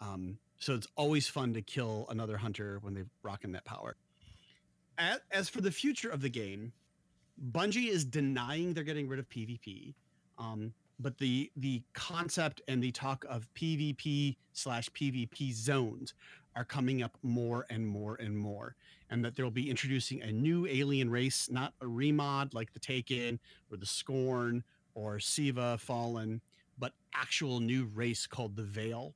Um, 0.00 0.38
so 0.58 0.74
it's 0.74 0.88
always 0.96 1.28
fun 1.28 1.54
to 1.54 1.62
kill 1.62 2.06
another 2.08 2.36
hunter 2.36 2.78
when 2.82 2.94
they're 2.94 3.06
rocking 3.22 3.52
that 3.52 3.64
power. 3.64 3.96
As, 4.98 5.20
as 5.30 5.48
for 5.48 5.60
the 5.60 5.70
future 5.70 6.10
of 6.10 6.20
the 6.20 6.28
game, 6.28 6.72
Bungie 7.50 7.88
is 7.88 8.04
denying 8.04 8.74
they're 8.74 8.84
getting 8.84 9.08
rid 9.08 9.18
of 9.18 9.28
PvP. 9.28 9.94
Um, 10.38 10.74
but 11.02 11.18
the 11.18 11.50
the 11.56 11.82
concept 11.92 12.62
and 12.68 12.82
the 12.82 12.92
talk 12.92 13.24
of 13.28 13.48
PvP 13.54 14.36
slash 14.52 14.88
PvP 14.90 15.52
zones 15.52 16.14
are 16.54 16.64
coming 16.64 17.02
up 17.02 17.16
more 17.22 17.66
and 17.70 17.86
more 17.86 18.16
and 18.16 18.36
more, 18.36 18.76
and 19.10 19.24
that 19.24 19.34
they'll 19.36 19.50
be 19.50 19.70
introducing 19.70 20.22
a 20.22 20.30
new 20.30 20.66
alien 20.66 21.10
race, 21.10 21.50
not 21.50 21.72
a 21.80 21.86
remod 21.86 22.54
like 22.54 22.72
the 22.72 22.78
Taken 22.78 23.40
or 23.70 23.76
the 23.76 23.86
Scorn 23.86 24.62
or 24.94 25.18
Siva 25.18 25.78
Fallen, 25.78 26.40
but 26.78 26.92
actual 27.14 27.60
new 27.60 27.86
race 27.94 28.26
called 28.26 28.54
the 28.56 28.62
Veil. 28.62 29.14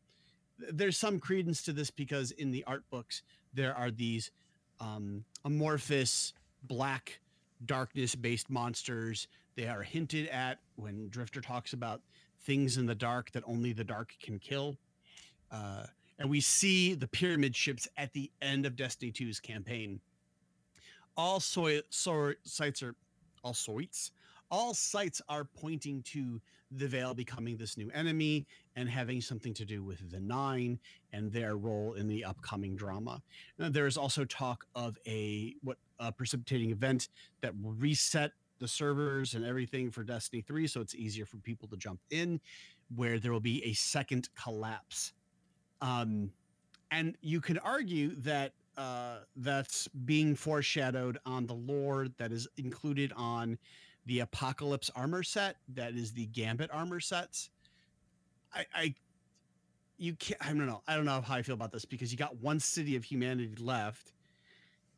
There's 0.59 0.97
some 0.97 1.21
credence 1.21 1.63
to 1.65 1.73
this 1.73 1.91
because 1.91 2.31
in 2.33 2.51
the 2.51 2.65
art 2.65 2.85
books 2.91 3.23
there 3.53 3.75
are 3.75 3.91
these 3.91 4.31
um, 4.81 5.25
amorphous 5.45 6.33
black 6.63 7.21
darkness 7.65 8.15
based 8.15 8.51
monsters 8.51 9.29
they 9.57 9.67
are 9.67 9.83
hinted 9.83 10.29
at 10.29 10.59
when 10.77 11.09
Drifter 11.09 11.41
talks 11.41 11.73
about 11.73 12.03
things 12.41 12.77
in 12.77 12.87
the 12.87 12.95
dark 12.95 13.33
that 13.33 13.43
only 13.47 13.73
the 13.73 13.85
dark 13.85 14.15
can 14.23 14.39
kill. 14.39 14.77
Uh, 15.51 15.85
and 16.19 16.31
we 16.31 16.41
see 16.41 16.95
the 16.95 17.09
pyramid 17.09 17.55
ships 17.57 17.89
at 17.97 18.13
the 18.13 18.31
end 18.41 18.67
of 18.67 18.77
Destiny 18.77 19.13
2's 19.13 19.41
campaign. 19.41 20.01
All 21.17 21.41
soy, 21.41 21.81
soy, 21.91 22.35
sites 22.45 22.83
are 22.83 22.95
all 23.43 23.55
sites. 23.55 24.13
All 24.51 24.75
sites 24.75 25.21
are 25.29 25.45
pointing 25.45 26.03
to 26.03 26.41
the 26.71 26.87
Veil 26.87 27.15
becoming 27.15 27.57
this 27.57 27.77
new 27.77 27.91
enemy 27.95 28.47
and 28.75 28.89
having 28.89 29.21
something 29.21 29.55
to 29.55 29.65
do 29.65 29.83
with 29.83 30.11
the 30.11 30.21
Nine 30.21 30.79
and 31.13 31.33
their 31.33 31.57
role 31.57 31.95
in 31.95 32.09
the 32.09 32.25
upcoming 32.25 32.77
drama. 32.77 33.23
Now, 33.59 33.69
there 33.69 33.87
is 33.87 33.97
also 33.97 34.25
talk 34.25 34.67
of 34.75 34.99
a 35.07 35.55
what 35.63 35.79
a 35.99 36.13
precipitating 36.13 36.71
event 36.71 37.09
that 37.41 37.55
will 37.61 37.73
reset 37.73 38.33
the 38.59 38.69
servers 38.69 39.35
and 39.35 39.45
everything 39.45 39.91
for 39.91 40.03
Destiny 40.03 40.43
3 40.43 40.67
so 40.67 40.81
it's 40.81 40.95
easier 40.95 41.27
for 41.27 41.39
people 41.39 41.69
to 41.69 41.77
jump 41.77 42.01
in 42.11 42.41
where 42.95 43.19
there 43.19 43.33
will 43.33 43.41
be 43.41 43.65
a 43.65 43.73
second 43.73 44.29
collapse. 44.41 45.13
Um 45.81 46.31
and 46.91 47.17
you 47.21 47.41
could 47.41 47.59
argue 47.63 48.15
that 48.17 48.53
uh 48.77 49.19
that's 49.37 49.89
being 49.89 50.35
foreshadowed 50.35 51.19
on 51.27 51.47
the 51.47 51.55
lore 51.55 52.09
that 52.19 52.33
is 52.33 52.49
included 52.57 53.13
on 53.17 53.59
the 54.07 54.21
Apocalypse 54.21 54.91
armor 54.95 55.23
set 55.23 55.57
that 55.69 55.95
is 55.95 56.13
the 56.13 56.27
Gambit 56.27 56.71
armor 56.73 57.01
sets. 57.01 57.51
I 58.55 58.67
I 58.75 58.95
you 59.99 60.15
can't 60.15 60.41
I 60.45 60.49
don't 60.49 60.67
know. 60.67 60.83
I 60.87 60.97
don't 60.97 61.05
know 61.05 61.21
how 61.21 61.35
I 61.35 61.43
feel 61.43 61.55
about 61.55 61.73
this 61.73 61.85
because 61.85 62.13
you 62.13 62.19
got 62.19 62.37
one 62.41 62.61
city 62.61 62.97
of 62.97 63.05
humanity 63.05 63.55
left. 63.59 64.13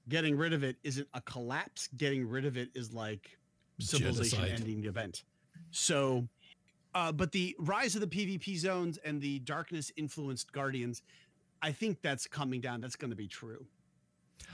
Getting 0.08 0.36
rid 0.36 0.52
of 0.52 0.64
it 0.64 0.76
isn't 0.82 1.08
a 1.14 1.20
collapse. 1.20 1.88
Getting 1.96 2.28
rid 2.28 2.44
of 2.44 2.56
it 2.56 2.70
is 2.74 2.92
like 2.92 3.37
civilization 3.78 4.38
Genocide. 4.40 4.60
ending 4.60 4.84
event. 4.84 5.24
So, 5.70 6.28
uh, 6.94 7.12
but 7.12 7.32
the 7.32 7.54
rise 7.58 7.94
of 7.94 8.00
the 8.00 8.06
PvP 8.06 8.56
zones 8.58 8.98
and 9.04 9.20
the 9.20 9.38
darkness 9.40 9.92
influenced 9.96 10.52
guardians, 10.52 11.02
I 11.62 11.72
think 11.72 12.00
that's 12.02 12.26
coming 12.26 12.60
down. 12.60 12.80
That's 12.80 12.96
going 12.96 13.10
to 13.10 13.16
be 13.16 13.28
true 13.28 13.66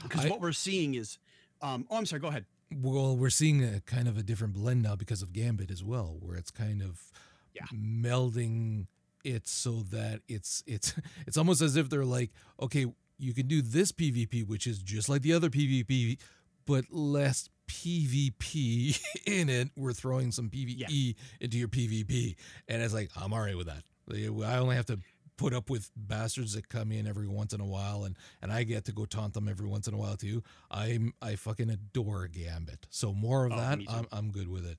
because 0.03 0.25
I- 0.25 0.29
what 0.29 0.41
we're 0.41 0.51
seeing 0.51 0.95
is, 0.95 1.17
um, 1.61 1.87
oh, 1.89 1.97
I'm 1.97 2.05
sorry. 2.05 2.19
Go 2.19 2.27
ahead. 2.27 2.45
Well, 2.81 3.15
we're 3.15 3.29
seeing 3.29 3.63
a 3.63 3.79
kind 3.81 4.07
of 4.07 4.17
a 4.17 4.23
different 4.23 4.53
blend 4.53 4.81
now 4.81 4.95
because 4.95 5.21
of 5.21 5.31
Gambit 5.31 5.69
as 5.71 5.83
well, 5.83 6.17
where 6.19 6.35
it's 6.35 6.51
kind 6.51 6.81
of 6.81 7.11
Yeah. 7.53 7.65
melding 7.73 8.87
it 9.23 9.47
so 9.47 9.81
that 9.91 10.21
it's 10.27 10.63
it's 10.67 10.93
it's 11.27 11.37
almost 11.37 11.61
as 11.61 11.75
if 11.75 11.89
they're 11.89 12.05
like, 12.05 12.31
okay, 12.59 12.85
you 13.17 13.33
can 13.33 13.47
do 13.47 13.61
this 13.61 13.91
PvP, 13.91 14.45
which 14.45 14.67
is 14.67 14.79
just 14.79 15.07
like 15.09 15.21
the 15.21 15.31
other 15.33 15.49
PvP, 15.49 16.17
but 16.65 16.85
less 16.91 17.49
PvP 17.67 18.99
in 19.25 19.49
it. 19.49 19.69
We're 19.75 19.93
throwing 19.93 20.31
some 20.31 20.49
PvE 20.49 21.15
into 21.39 21.57
your 21.57 21.67
PvP, 21.67 22.35
and 22.67 22.81
it's 22.81 22.93
like 22.93 23.09
I'm 23.15 23.33
alright 23.33 23.57
with 23.57 23.67
that. 23.67 23.83
I 24.11 24.57
only 24.57 24.75
have 24.75 24.85
to 24.87 24.99
put 25.37 25.53
up 25.53 25.69
with 25.69 25.91
bastards 25.97 26.53
that 26.53 26.69
come 26.69 26.91
in 26.93 27.05
every 27.07 27.27
once 27.27 27.51
in 27.53 27.59
a 27.59 27.65
while 27.65 28.05
and 28.05 28.15
and 28.41 28.53
I 28.53 28.63
get 28.63 28.85
to 28.85 28.93
go 28.93 29.03
taunt 29.05 29.33
them 29.33 29.49
every 29.49 29.67
once 29.67 29.85
in 29.87 29.93
a 29.93 29.97
while 29.97 30.15
too. 30.15 30.43
I'm 30.71 31.13
I 31.21 31.35
fucking 31.35 31.69
adore 31.69 32.27
Gambit. 32.27 32.87
So 32.89 33.13
more 33.13 33.45
of 33.45 33.51
Oh, 33.51 33.57
that. 33.57 33.79
I'm 33.89 34.07
I'm 34.13 34.31
good 34.31 34.47
with 34.47 34.65
it. 34.65 34.77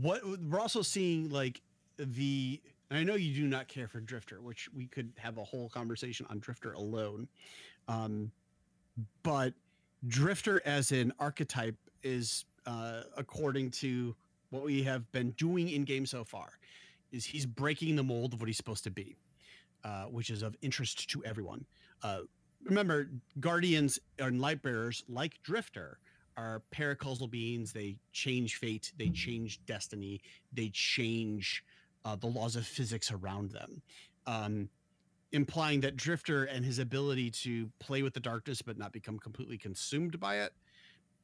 what 0.00 0.22
we're 0.40 0.60
also 0.60 0.80
seeing 0.82 1.28
like 1.30 1.60
the 1.98 2.60
and 2.90 2.98
I 2.98 3.02
know 3.02 3.16
you 3.16 3.34
do 3.34 3.46
not 3.46 3.68
care 3.68 3.86
for 3.86 4.00
Drifter, 4.00 4.40
which 4.40 4.70
we 4.74 4.86
could 4.86 5.12
have 5.18 5.36
a 5.36 5.44
whole 5.44 5.68
conversation 5.68 6.24
on 6.30 6.38
Drifter 6.38 6.72
alone. 6.72 7.28
Um, 7.86 8.30
but 9.22 9.52
Drifter 10.06 10.62
as 10.64 10.92
an 10.92 11.12
archetype 11.18 11.76
is 12.02 12.44
uh, 12.66 13.02
according 13.16 13.70
to 13.72 14.14
what 14.50 14.62
we 14.64 14.82
have 14.82 15.10
been 15.12 15.30
doing 15.32 15.70
in 15.70 15.84
game 15.84 16.06
so 16.06 16.24
far 16.24 16.58
is 17.12 17.24
he's 17.24 17.46
breaking 17.46 17.96
the 17.96 18.02
mold 18.02 18.34
of 18.34 18.40
what 18.40 18.48
he's 18.48 18.56
supposed 18.56 18.84
to 18.84 18.90
be, 18.90 19.16
uh, 19.84 20.04
which 20.04 20.30
is 20.30 20.42
of 20.42 20.54
interest 20.62 21.08
to 21.10 21.24
everyone. 21.24 21.64
Uh, 22.02 22.20
remember, 22.64 23.10
guardians 23.40 23.98
and 24.18 24.40
light 24.40 24.62
bearers 24.62 25.04
like 25.08 25.42
Drifter 25.42 25.98
are 26.36 26.62
paracausal 26.72 27.28
beings. 27.28 27.72
They 27.72 27.96
change 28.12 28.56
fate, 28.56 28.92
they 28.96 29.08
change 29.08 29.64
destiny, 29.66 30.20
they 30.52 30.70
change 30.72 31.64
uh, 32.04 32.16
the 32.16 32.26
laws 32.26 32.56
of 32.56 32.66
physics 32.66 33.10
around 33.10 33.50
them. 33.50 33.82
Um, 34.26 34.68
implying 35.32 35.80
that 35.80 35.96
Drifter 35.96 36.44
and 36.44 36.64
his 36.64 36.78
ability 36.78 37.30
to 37.30 37.70
play 37.78 38.02
with 38.02 38.14
the 38.14 38.20
darkness 38.20 38.62
but 38.62 38.78
not 38.78 38.92
become 38.92 39.18
completely 39.18 39.58
consumed 39.58 40.18
by 40.18 40.36
it 40.36 40.52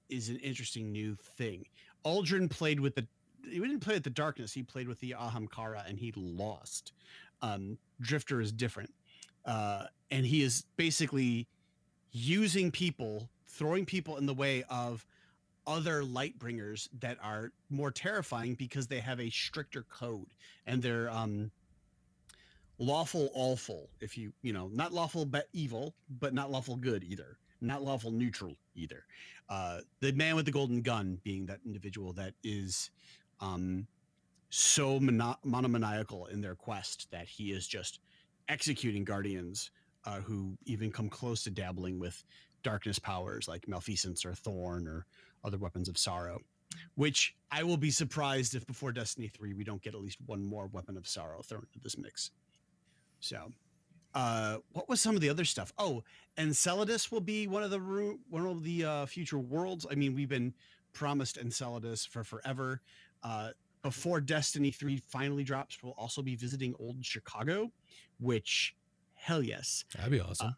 is 0.09 0.29
an 0.29 0.37
interesting 0.37 0.93
new 0.93 1.17
thing. 1.17 1.67
Uldren 2.05 2.51
played 2.51 2.81
with 2.81 2.95
the 2.95 3.07
he 3.49 3.59
didn't 3.59 3.81
play 3.81 3.95
with 3.95 4.05
the 4.05 4.11
darkness, 4.11 4.53
he 4.53 4.63
played 4.63 4.89
with 4.89 4.99
the 5.01 5.15
Ahamkara 5.19 5.87
and 5.89 5.99
he 5.99 6.13
lost. 6.17 6.93
Um, 7.43 7.77
Drifter 8.01 8.41
is 8.41 8.53
different. 8.53 8.93
Uh, 9.45 9.85
and 10.11 10.25
he 10.25 10.43
is 10.43 10.65
basically 10.77 11.47
using 12.13 12.71
people, 12.71 13.29
throwing 13.47 13.85
people 13.85 14.17
in 14.17 14.25
the 14.25 14.33
way 14.33 14.65
of 14.71 15.07
other 15.67 16.05
light 16.05 16.39
bringers 16.39 16.89
that 17.01 17.19
are 17.23 17.53
more 17.71 17.91
terrifying 17.91 18.55
because 18.55 18.87
they 18.87 19.01
have 19.01 19.21
a 19.21 19.31
stricter 19.31 19.85
code 19.85 20.27
and 20.67 20.83
they're 20.83 21.11
um 21.11 21.51
lawful 22.79 23.31
awful. 23.35 23.89
If 24.01 24.17
you 24.19 24.33
you 24.43 24.53
know 24.53 24.69
not 24.73 24.93
lawful 24.93 25.25
but 25.25 25.49
evil, 25.53 25.95
but 26.21 26.35
not 26.35 26.51
lawful 26.51 26.77
good 26.77 27.05
either. 27.05 27.39
Not 27.61 27.83
lawful 27.83 28.11
neutral 28.11 28.57
either. 28.75 29.05
Uh, 29.49 29.81
the 30.01 30.13
man 30.13 30.37
with 30.37 30.45
the 30.45 30.53
golden 30.53 30.83
gun 30.83 31.19
being 31.23 31.47
that 31.47 31.61
individual 31.65 32.13
that 32.15 32.35
is 32.43 32.91
um, 33.41 33.87
so 34.51 35.01
mono- 35.01 35.39
monomaniacal 35.45 36.27
in 36.27 36.41
their 36.41 36.55
quest 36.55 37.11
that 37.11 37.27
he 37.27 37.53
is 37.53 37.67
just 37.67 38.01
executing 38.49 39.05
guardians 39.05 39.71
uh, 40.05 40.21
who 40.21 40.57
even 40.65 40.91
come 40.91 41.09
close 41.09 41.43
to 41.45 41.51
dabbling 41.51 41.99
with 41.99 42.23
darkness 42.63 42.99
powers 42.99 43.49
like 43.49 43.69
Malfeasance 43.69 44.25
or 44.25 44.35
Thorn 44.35 44.87
or 44.87 45.07
other 45.45 45.59
weapons 45.59 45.89
of 45.89 45.99
sorrow. 45.99 46.41
Which 46.97 47.37
I 47.51 47.63
will 47.63 47.77
be 47.77 47.91
surprised 47.91 48.55
if 48.55 48.67
before 48.67 48.91
Destiny 48.91 49.29
3 49.29 49.55
we 49.55 49.65
don't 49.65 49.83
get 49.83 49.95
at 49.95 50.01
least 50.01 50.19
one 50.27 50.45
more 50.45 50.67
weapon 50.67 50.97
of 50.97 51.07
sorrow 51.07 51.43
thrown 51.43 51.67
into 51.73 51.79
this 51.81 51.97
mix. 51.97 52.31
So, 53.25 53.51
uh, 54.15 54.59
what 54.73 54.87
was 54.87 55.01
some 55.01 55.15
of 55.15 55.23
the 55.23 55.31
other 55.31 55.47
stuff? 55.47 55.73
Oh, 55.79 56.03
Enceladus 56.37 57.11
will 57.11 57.23
be 57.23 57.47
one 57.47 57.63
of 57.63 57.71
the 57.71 57.79
one 58.29 58.47
of 58.47 58.63
the 58.63 58.85
uh, 58.85 59.07
future 59.07 59.39
worlds. 59.39 59.87
I 59.91 59.95
mean, 59.95 60.15
we've 60.15 60.29
been 60.29 60.53
promised 60.93 61.39
Enceladus 61.39 62.05
for 62.05 62.23
forever. 62.23 62.83
Uh, 63.23 63.51
before 63.83 64.21
Destiny 64.21 64.71
3 64.71 64.99
finally 65.09 65.43
drops, 65.43 65.83
we'll 65.83 65.95
also 65.97 66.21
be 66.23 66.37
visiting 66.37 66.75
old 66.79 67.05
Chicago, 67.05 67.71
which 68.21 68.77
hell 69.15 69.43
yes. 69.43 69.85
That'd 69.97 70.13
be 70.13 70.21
awesome. 70.21 70.55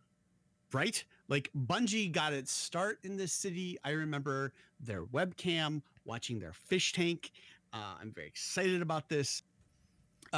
right? 0.72 1.04
Like 1.28 1.50
Bungie 1.56 2.10
got 2.10 2.32
its 2.32 2.50
start 2.52 2.98
in 3.04 3.16
this 3.16 3.32
city. 3.32 3.78
I 3.84 3.90
remember 3.90 4.52
their 4.80 5.04
webcam, 5.04 5.82
watching 6.04 6.40
their 6.40 6.52
fish 6.52 6.92
tank. 6.92 7.30
Uh, 7.72 7.94
I'm 8.00 8.12
very 8.12 8.26
excited 8.26 8.82
about 8.82 9.08
this. 9.08 9.42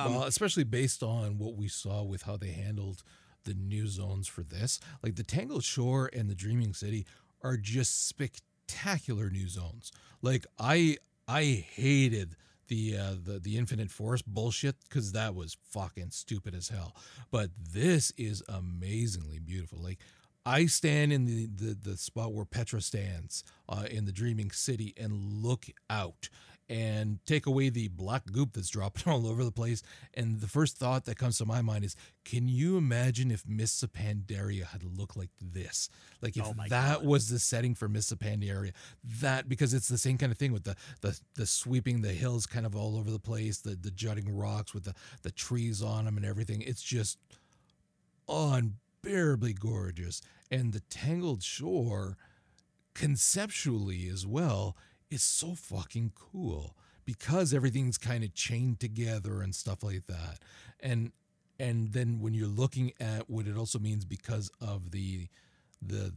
Um, 0.07 0.15
well, 0.15 0.25
especially 0.25 0.65
based 0.65 1.03
on 1.03 1.39
what 1.39 1.57
we 1.57 1.69
saw 1.69 2.03
with 2.03 2.23
how 2.23 2.37
they 2.37 2.51
handled 2.51 3.03
the 3.45 3.55
new 3.55 3.87
zones 3.87 4.29
for 4.29 4.43
this. 4.43 4.81
Like 5.03 5.17
the 5.17 5.23
Tangled 5.25 5.65
Shore 5.65 6.11
and 6.13 6.29
the 6.29 6.35
Dreaming 6.35 6.75
City 6.75 7.07
are 7.43 7.57
just 7.57 8.09
spectacular 8.09 9.31
new 9.31 9.49
zones. 9.49 9.93
Like 10.23 10.47
I 10.59 10.99
I 11.27 11.65
hated 11.75 12.37
the 12.69 12.97
uh, 12.97 13.15
the 13.23 13.39
the 13.39 13.57
Infinite 13.57 13.91
Forest 13.91 14.27
bullshit 14.27 14.77
because 14.89 15.13
that 15.13 15.35
was 15.35 15.57
fucking 15.71 16.11
stupid 16.11 16.55
as 16.55 16.69
hell. 16.69 16.95
But 17.31 17.51
this 17.73 18.13
is 18.17 18.43
amazingly 18.49 19.39
beautiful. 19.39 19.79
Like 19.79 19.99
I 20.45 20.67
stand 20.67 21.13
in 21.13 21.25
the 21.25 21.47
the, 21.47 21.75
the 21.75 21.97
spot 21.97 22.33
where 22.33 22.45
Petra 22.45 22.81
stands 22.81 23.45
uh, 23.69 23.85
in 23.91 24.05
the 24.05 24.13
Dreaming 24.13 24.51
City 24.51 24.95
and 24.97 25.43
look 25.43 25.67
out 25.91 26.29
and 26.69 27.19
take 27.25 27.47
away 27.47 27.71
the 27.71 27.89
black 27.89 28.27
goop 28.31 28.53
that's 28.53 28.69
dropping 28.69 29.11
all 29.13 29.27
over 29.27 29.43
the 29.45 29.53
place. 29.53 29.83
And 30.15 30.41
the 30.41 30.47
first 30.47 30.77
thought 30.77 31.07
that 31.07 31.17
comes 31.17 31.39
to 31.39 31.47
my 31.47 31.63
mind 31.63 31.85
is, 31.85 31.97
can 32.25 32.47
you 32.49 32.77
imagine 32.77 33.31
if 33.31 33.49
Mists 33.49 33.83
of 33.83 33.93
Pandaria 33.93 34.67
had 34.67 34.85
looked 34.85 35.17
like 35.17 35.31
this? 35.41 35.89
Like 36.21 36.37
if 36.37 36.45
Oh 36.47 36.55
that 36.69 36.99
God. 36.99 37.07
was 37.07 37.29
the 37.31 37.39
setting 37.39 37.75
for 37.75 37.89
Mists 37.89 38.13
of 38.13 38.19
Pandaria, 38.19 38.73
that 39.21 39.49
because 39.49 39.73
it's 39.73 39.89
the 39.89 39.97
same 39.99 40.19
kind 40.19 40.31
of 40.31 40.37
thing 40.39 40.53
with 40.53 40.65
the 40.65 40.77
the 41.01 41.19
the 41.37 41.47
sweeping 41.47 42.03
the 42.03 42.13
hills 42.13 42.47
kind 42.47 42.67
of 42.67 42.77
all 42.77 42.97
over 42.99 43.11
the 43.11 43.19
place, 43.19 43.59
the 43.59 43.75
the 43.75 43.91
jutting 43.91 44.29
rocks 44.37 44.75
with 44.75 44.85
the 44.85 44.95
the 45.23 45.31
trees 45.31 45.83
on 45.83 46.05
them 46.05 46.17
and 46.17 46.27
everything. 46.27 46.61
It's 46.63 46.83
just 46.83 47.19
unbearably 48.29 49.55
gorgeous. 49.55 50.21
And 50.51 50.73
the 50.73 50.81
tangled 50.91 51.43
shore 51.43 52.17
conceptually 52.95 54.09
as 54.09 54.27
well 54.27 54.77
is 55.11 55.23
so 55.23 55.55
fucking 55.55 56.13
cool 56.15 56.75
because 57.05 57.55
everything's 57.55 57.99
kind 57.99 58.23
of 58.23 58.35
chained 58.35 58.81
together 58.81 59.41
and 59.41 59.55
stuff 59.55 59.83
like 59.83 60.07
that. 60.07 60.39
And 60.81 61.13
and 61.59 61.93
then 61.93 62.21
when 62.21 62.35
you're 62.35 62.47
looking 62.47 62.93
at 63.01 63.29
what 63.29 63.47
it 63.47 63.57
also 63.57 63.79
means 63.79 64.05
because 64.05 64.51
of 64.61 64.91
the 64.91 65.29
the 65.81 66.13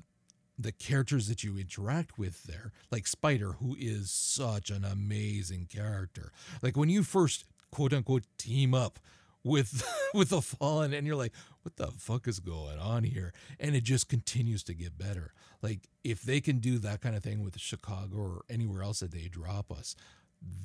the 0.59 0.71
characters 0.71 1.27
that 1.27 1.43
you 1.43 1.57
interact 1.57 2.19
with 2.19 2.43
there, 2.43 2.71
like 2.91 3.07
Spider, 3.07 3.53
who 3.53 3.75
is 3.79 4.11
such 4.11 4.69
an 4.69 4.85
amazing 4.85 5.67
character. 5.73 6.31
Like 6.61 6.77
when 6.77 6.89
you 6.89 7.03
first 7.03 7.45
quote 7.71 7.93
unquote 7.93 8.25
team 8.37 8.73
up 8.73 8.99
with 9.43 9.83
with 10.13 10.29
the 10.29 10.41
fallen 10.41 10.93
and 10.93 11.05
you're 11.07 11.15
like 11.15 11.33
what 11.63 11.75
the 11.75 11.87
fuck 11.87 12.27
is 12.27 12.39
going 12.39 12.79
on 12.79 13.03
here? 13.03 13.33
And 13.59 13.75
it 13.75 13.83
just 13.83 14.09
continues 14.09 14.63
to 14.63 14.73
get 14.73 14.97
better. 14.97 15.33
Like 15.61 15.89
if 16.03 16.23
they 16.23 16.41
can 16.41 16.59
do 16.59 16.79
that 16.79 17.01
kind 17.01 17.15
of 17.15 17.23
thing 17.23 17.43
with 17.43 17.57
chicago 17.59 18.17
or 18.17 18.41
anywhere 18.49 18.81
else 18.81 19.01
that 19.01 19.11
they 19.11 19.27
drop 19.27 19.71
us 19.71 19.95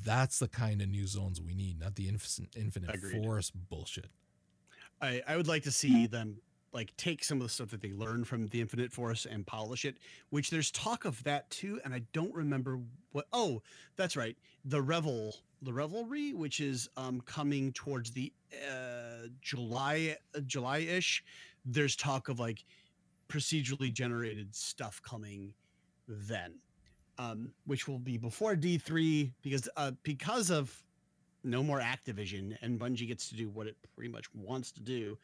that's 0.04 0.38
the 0.38 0.48
kind 0.48 0.80
of 0.80 0.88
new 0.88 1.06
zones 1.06 1.40
we 1.40 1.54
need 1.54 1.80
not 1.80 1.94
the 1.96 2.08
infinite, 2.08 2.56
infinite 2.56 2.94
Agreed. 2.94 3.22
forest 3.22 3.52
bullshit. 3.68 4.08
I, 5.00 5.22
I 5.26 5.36
would 5.36 5.46
like 5.46 5.64
to 5.64 5.70
see 5.70 6.06
them 6.06 6.38
like 6.76 6.94
take 6.98 7.24
some 7.24 7.38
of 7.38 7.42
the 7.42 7.48
stuff 7.48 7.70
that 7.70 7.80
they 7.80 7.92
learned 7.92 8.28
from 8.28 8.46
the 8.48 8.60
Infinite 8.60 8.92
Forest 8.92 9.26
and 9.26 9.46
polish 9.46 9.86
it. 9.86 9.96
Which 10.28 10.50
there's 10.50 10.70
talk 10.70 11.06
of 11.06 11.24
that 11.24 11.48
too, 11.50 11.80
and 11.84 11.94
I 11.94 12.02
don't 12.12 12.32
remember 12.34 12.78
what. 13.12 13.26
Oh, 13.32 13.62
that's 13.96 14.14
right, 14.14 14.36
the 14.64 14.82
Revel, 14.82 15.34
the 15.62 15.72
Revelry, 15.72 16.34
which 16.34 16.60
is 16.60 16.88
um, 16.98 17.22
coming 17.22 17.72
towards 17.72 18.10
the 18.10 18.30
uh, 18.70 19.28
July, 19.40 20.18
uh, 20.36 20.40
July-ish. 20.40 21.24
There's 21.64 21.96
talk 21.96 22.28
of 22.28 22.38
like 22.38 22.64
procedurally 23.28 23.92
generated 23.92 24.54
stuff 24.54 25.00
coming 25.02 25.54
then, 26.06 26.56
um, 27.18 27.52
which 27.64 27.88
will 27.88 27.98
be 27.98 28.18
before 28.18 28.54
D3 28.54 29.32
because 29.42 29.66
uh, 29.78 29.92
because 30.02 30.50
of 30.50 30.84
no 31.42 31.62
more 31.62 31.80
Activision 31.80 32.56
and 32.60 32.78
Bungie 32.78 33.08
gets 33.08 33.28
to 33.30 33.36
do 33.36 33.48
what 33.48 33.66
it 33.66 33.76
pretty 33.94 34.10
much 34.10 34.26
wants 34.34 34.72
to 34.72 34.80
do. 34.80 35.16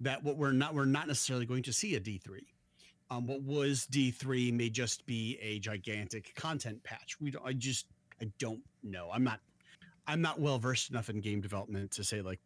That 0.00 0.22
what 0.24 0.36
we're 0.36 0.52
not 0.52 0.74
we're 0.74 0.84
not 0.84 1.06
necessarily 1.06 1.46
going 1.46 1.62
to 1.64 1.72
see 1.72 1.94
a 1.94 2.00
D3. 2.00 2.40
Um, 3.10 3.26
what 3.26 3.42
was 3.42 3.88
D3 3.90 4.52
may 4.52 4.70
just 4.70 5.04
be 5.04 5.36
a 5.42 5.58
gigantic 5.58 6.34
content 6.36 6.82
patch. 6.84 7.20
We 7.20 7.30
don't, 7.32 7.44
I 7.44 7.52
just 7.52 7.86
I 8.20 8.30
don't 8.38 8.60
know. 8.82 9.10
I'm 9.12 9.24
not 9.24 9.40
I'm 10.06 10.22
not 10.22 10.40
well 10.40 10.58
versed 10.58 10.90
enough 10.90 11.08
in 11.10 11.20
game 11.20 11.40
development 11.40 11.90
to 11.92 12.04
say 12.04 12.22
like 12.22 12.40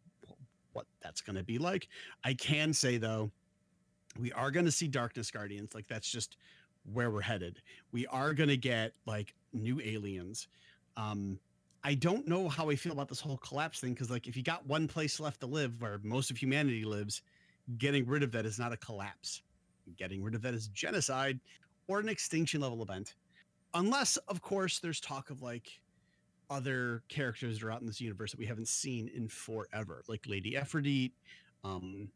what 0.73 0.85
that's 1.01 1.21
going 1.21 1.37
to 1.37 1.43
be 1.43 1.57
like. 1.57 1.87
I 2.23 2.33
can 2.33 2.73
say 2.73 2.97
though, 2.97 3.31
we 4.19 4.31
are 4.33 4.51
going 4.51 4.65
to 4.65 4.71
see 4.71 4.87
Darkness 4.87 5.31
Guardians. 5.31 5.73
Like 5.73 5.87
that's 5.87 6.09
just 6.09 6.37
where 6.91 7.09
we're 7.09 7.21
headed. 7.21 7.61
We 7.91 8.05
are 8.07 8.33
going 8.33 8.49
to 8.49 8.57
get 8.57 8.93
like 9.05 9.33
new 9.53 9.79
aliens. 9.81 10.47
Um, 10.97 11.39
I 11.83 11.93
don't 11.93 12.27
know 12.27 12.49
how 12.49 12.69
I 12.69 12.75
feel 12.75 12.93
about 12.93 13.09
this 13.09 13.19
whole 13.19 13.37
collapse 13.37 13.79
thing 13.79 13.93
because, 13.93 14.09
like, 14.09 14.27
if 14.27 14.35
you 14.35 14.41
got 14.41 14.65
one 14.65 14.87
place 14.87 15.19
left 15.19 15.41
to 15.41 15.45
live 15.45 15.79
where 15.79 15.99
most 16.01 16.31
of 16.31 16.37
humanity 16.37 16.83
lives, 16.83 17.21
getting 17.77 18.05
rid 18.05 18.23
of 18.23 18.31
that 18.31 18.45
is 18.45 18.59
not 18.59 18.71
a 18.71 18.77
collapse. 18.77 19.41
Getting 19.97 20.23
rid 20.23 20.35
of 20.35 20.41
that 20.41 20.53
is 20.53 20.67
genocide 20.69 21.39
or 21.87 21.99
an 21.99 22.09
extinction 22.09 22.61
level 22.61 22.81
event. 22.81 23.15
Unless, 23.73 24.17
of 24.27 24.41
course, 24.41 24.79
there's 24.79 24.99
talk 24.99 25.29
of 25.29 25.41
like 25.41 25.79
other 26.49 27.03
characters 27.09 27.59
that 27.59 27.65
are 27.65 27.71
out 27.71 27.81
in 27.81 27.87
this 27.87 28.01
universe 28.01 28.31
that 28.31 28.39
we 28.39 28.45
haven't 28.45 28.67
seen 28.67 29.09
in 29.13 29.27
forever, 29.27 30.03
like 30.07 30.21
Lady 30.27 30.53
Efrideet, 30.53 31.11
um, 31.63 32.09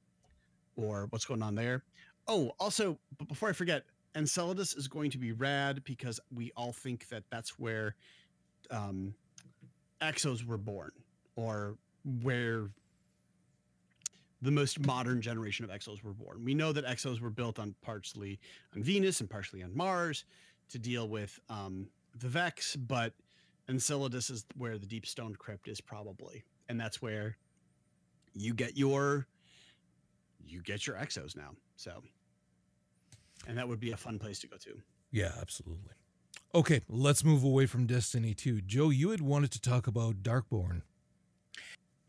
or 0.76 1.08
what's 1.10 1.26
going 1.26 1.44
on 1.44 1.56
there. 1.56 1.84
Oh, 2.28 2.52
also, 2.60 2.98
but 3.18 3.28
before 3.28 3.50
I 3.50 3.54
forget, 3.54 3.84
Enceladus 4.16 4.76
is 4.76 4.88
going 4.88 5.12
to 5.12 5.18
be 5.18 5.32
rad 5.32 5.84
because 5.84 6.20
we 6.34 6.52
all 6.56 6.72
think 6.72 7.08
that 7.10 7.24
that's 7.30 7.60
where 7.60 7.96
um, 8.72 9.14
exos 10.02 10.46
were 10.46 10.58
born 10.58 10.92
or 11.36 11.76
where 12.22 12.70
the 14.42 14.52
most 14.52 14.86
modern 14.86 15.22
generation 15.22 15.66
of 15.66 15.72
exos 15.72 16.04
were 16.04 16.14
born. 16.14 16.44
We 16.44 16.54
know 16.54 16.72
that 16.72 16.86
exos 16.86 17.20
were 17.20 17.30
built 17.30 17.60
on 17.60 17.76
partially 17.82 18.40
on 18.76 18.84
Venus 18.84 19.20
and 19.22 19.30
partially 19.30 19.62
on 19.64 19.76
Mars 19.76 20.26
to 20.70 20.80
deal 20.80 21.08
with 21.10 21.40
um, 21.50 21.88
the 22.18 22.28
Vex, 22.28 22.76
but 22.76 23.14
Enceladus 23.68 24.30
is 24.30 24.46
where 24.58 24.78
the 24.78 24.86
Deep 24.86 25.06
Stone 25.06 25.36
Crypt 25.36 25.68
is 25.68 25.82
probably, 25.82 26.44
and 26.70 26.80
that's 26.80 27.02
where 27.02 27.38
you 28.34 28.54
get 28.54 28.78
your 28.78 29.28
you 30.46 30.62
get 30.62 30.88
your 30.88 30.96
exos 30.96 31.36
now. 31.36 31.52
So, 31.76 32.02
and 33.48 33.58
that 33.58 33.68
would 33.68 33.80
be 33.80 33.92
a 33.92 33.98
fun 33.98 34.20
place 34.20 34.40
to 34.40 34.48
go 34.48 34.58
to. 34.58 34.82
yeah 35.12 35.32
absolutely 35.42 35.94
okay 36.54 36.82
let's 36.90 37.24
move 37.24 37.44
away 37.44 37.66
from 37.66 37.86
destiny 37.88 38.34
2 38.34 38.62
joe 38.62 38.90
you 38.90 39.10
had 39.12 39.22
wanted 39.22 39.52
to 39.52 39.62
talk 39.62 39.88
about 39.88 40.22
darkborn 40.24 40.82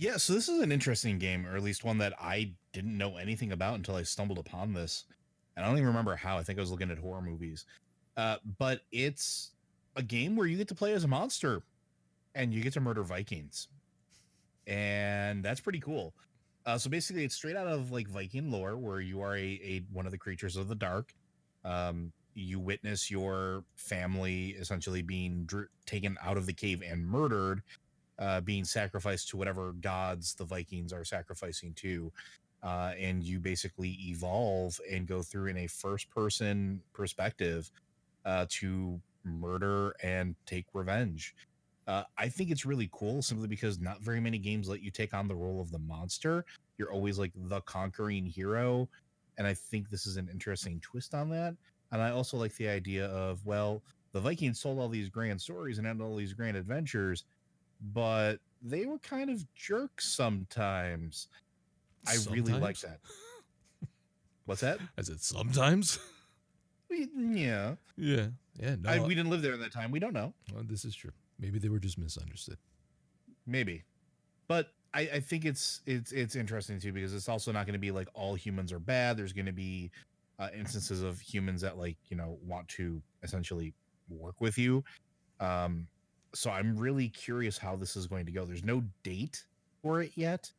Yeah, 0.01 0.17
so 0.17 0.33
this 0.33 0.49
is 0.49 0.61
an 0.61 0.73
interesting 0.73 1.19
game, 1.19 1.47
or 1.47 1.57
at 1.57 1.63
least 1.63 1.85
one 1.85 1.99
that 1.99 2.15
I 2.19 2.53
didn't 2.73 2.97
know 2.97 3.19
anything 3.19 3.53
about 3.53 3.75
until 3.75 3.97
I 3.97 4.03
stumbled 4.03 4.39
upon 4.39 4.73
this. 4.73 5.05
And 5.55 5.63
I 5.63 5.69
don't 5.69 5.77
even 5.77 5.89
remember 5.89 6.17
how. 6.17 6.39
I 6.39 6.43
think 6.43 6.59
I 6.59 6.63
was 6.63 6.71
looking 6.71 6.91
at 6.91 6.97
horror 6.97 7.21
movies. 7.21 7.67
Uh, 8.17 8.37
but 8.59 8.81
it's 8.93 9.51
a 9.97 10.03
game 10.03 10.37
where 10.37 10.47
you 10.47 10.57
get 10.57 10.69
to 10.69 10.75
play 10.75 10.95
as 10.95 11.05
a 11.05 11.09
monster 11.09 11.61
and 12.35 12.55
you 12.55 12.63
get 12.63 12.73
to 12.73 12.81
murder 12.81 13.03
Vikings. 13.03 13.69
And 14.67 15.45
that's 15.45 15.61
pretty 15.61 15.81
cool. 15.81 16.15
Uh, 16.65 16.79
so 16.79 16.89
basically, 16.89 17.25
it's 17.25 17.35
straight 17.35 17.57
out 17.57 17.67
of 17.67 17.93
like 17.93 18.09
Viking 18.09 18.51
lore, 18.51 18.79
where 18.79 19.01
you 19.01 19.21
are 19.21 19.37
a, 19.37 19.61
a 19.63 19.83
one 19.93 20.07
of 20.07 20.13
the 20.13 20.19
creatures 20.19 20.57
of 20.57 20.69
the 20.69 20.75
dark. 20.75 21.13
Um, 21.63 22.11
you 22.33 22.59
witness 22.59 23.11
your 23.11 23.65
family 23.77 24.57
essentially 24.59 25.03
being 25.03 25.45
dr- 25.45 25.69
taken 25.85 26.17
out 26.23 26.39
of 26.39 26.47
the 26.47 26.55
cave 26.55 26.83
and 26.83 27.07
murdered, 27.07 27.61
uh, 28.21 28.41
being 28.43 28.65
sacrificed 28.65 29.29
to 29.31 29.37
whatever 29.37 29.73
gods 29.81 30.35
the 30.35 30.45
Vikings 30.45 30.93
are 30.93 31.05
sacrificing 31.05 31.73
to. 31.75 32.13
Uh, 32.63 32.93
and 32.99 33.25
you 33.25 33.39
basically 33.39 33.97
evolve 34.03 34.79
and 34.91 35.07
go 35.07 35.23
through 35.23 35.47
in 35.47 35.57
a 35.57 35.67
first 35.67 36.11
person 36.11 36.81
perspective 36.93 37.71
uh, 38.27 38.45
to 38.51 39.01
murder 39.25 39.95
and 40.03 40.35
take 40.45 40.67
revenge. 40.75 41.35
Uh, 41.87 42.05
I 42.19 42.29
think 42.29 42.51
it's 42.51 42.67
really 42.67 42.89
cool 42.93 43.23
simply 43.23 43.49
because 43.49 43.81
not 43.81 44.03
very 44.03 44.21
many 44.21 44.39
games 44.39 44.69
let 44.69 44.83
you 44.83 44.91
take 44.91 45.15
on 45.15 45.27
the 45.27 45.35
role 45.35 45.61
of 45.61 45.73
the 45.73 45.79
monster. 45.79 46.45
You're 46.77 46.93
always 46.93 47.19
like 47.19 47.33
the 47.35 47.63
conquering 47.63 48.27
hero. 48.27 48.89
And 49.39 49.47
I 49.47 49.55
think 49.55 49.89
this 49.89 50.07
is 50.07 50.17
an 50.19 50.29
interesting 50.31 50.81
twist 50.81 51.15
on 51.15 51.31
that. 51.31 51.57
And 51.93 52.03
I 52.03 52.11
also 52.11 52.37
like 52.37 52.55
the 52.57 52.69
idea 52.69 53.07
of, 53.07 53.45
well, 53.47 53.83
the 54.13 54.21
Vikings 54.21 54.61
told 54.61 54.79
all 54.79 54.89
these 54.89 55.09
grand 55.09 55.41
stories 55.41 55.79
and 55.79 55.87
had 55.87 56.01
all 56.01 56.17
these 56.17 56.35
grand 56.35 56.57
adventures, 56.57 57.25
but 57.81 58.37
they 58.63 58.87
were 58.87 58.99
kind 58.99 59.31
of 59.31 59.45
jerks 59.55 60.09
sometimes. 60.09 61.29
I 62.07 62.17
really 62.31 62.53
like 62.53 62.81
that. 62.81 63.01
What's 64.47 64.61
that? 64.63 64.79
I 64.99 65.03
said 65.03 65.21
sometimes. 65.21 65.99
We- 66.89 67.09
Yeah. 67.17 67.77
yeah, 67.97 68.29
yeah. 68.59 68.77
No, 68.81 68.91
I, 68.91 68.99
we 69.01 69.15
didn't 69.15 69.31
live 69.31 69.43
there 69.43 69.53
at 69.53 69.61
that 69.61 69.73
time. 69.73 69.91
We 69.91 69.99
don't 70.01 70.13
know. 70.15 70.35
well, 70.53 70.65
this 70.67 70.85
is 70.85 70.95
true. 70.95 71.13
Maybe 71.39 71.59
they 71.59 71.69
were 71.69 71.79
just 71.79 71.99
misunderstood. 71.99 72.59
maybe 73.47 73.85
but 74.49 74.73
I, 74.93 75.03
I 75.03 75.21
think 75.21 75.45
it's 75.45 75.81
it's 75.87 76.11
it's 76.13 76.35
interesting 76.37 76.81
too 76.81 76.93
because 76.93 77.15
it's 77.15 77.29
also 77.29 77.53
not 77.53 77.65
going 77.65 77.75
to 77.75 77.79
be 77.79 77.93
like 77.93 78.09
all 78.13 78.35
humans 78.35 78.73
are 78.73 78.81
bad 78.81 79.17
there's 79.17 79.33
going 79.33 79.47
to 79.47 79.53
be 79.53 79.91
uh, 80.41 80.49
instances 80.55 81.03
of 81.03 81.21
humans 81.21 81.61
that 81.63 81.79
like 81.79 81.97
you 82.09 82.17
know 82.17 82.37
want 82.45 82.67
to 82.69 83.01
essentially 83.23 83.73
work 84.09 84.41
with 84.41 84.59
you 84.59 84.83
um 85.39 85.87
so 86.35 86.51
i'm 86.51 86.77
really 86.77 87.09
curious 87.09 87.59
how 87.59 87.77
this 87.77 87.97
is 87.97 88.07
going 88.07 88.27
to 88.27 88.33
go 88.33 88.45
there's 88.45 88.65
no 88.65 88.83
date 89.03 89.45
for 89.83 90.01
it 90.03 90.13
yet 90.15 90.51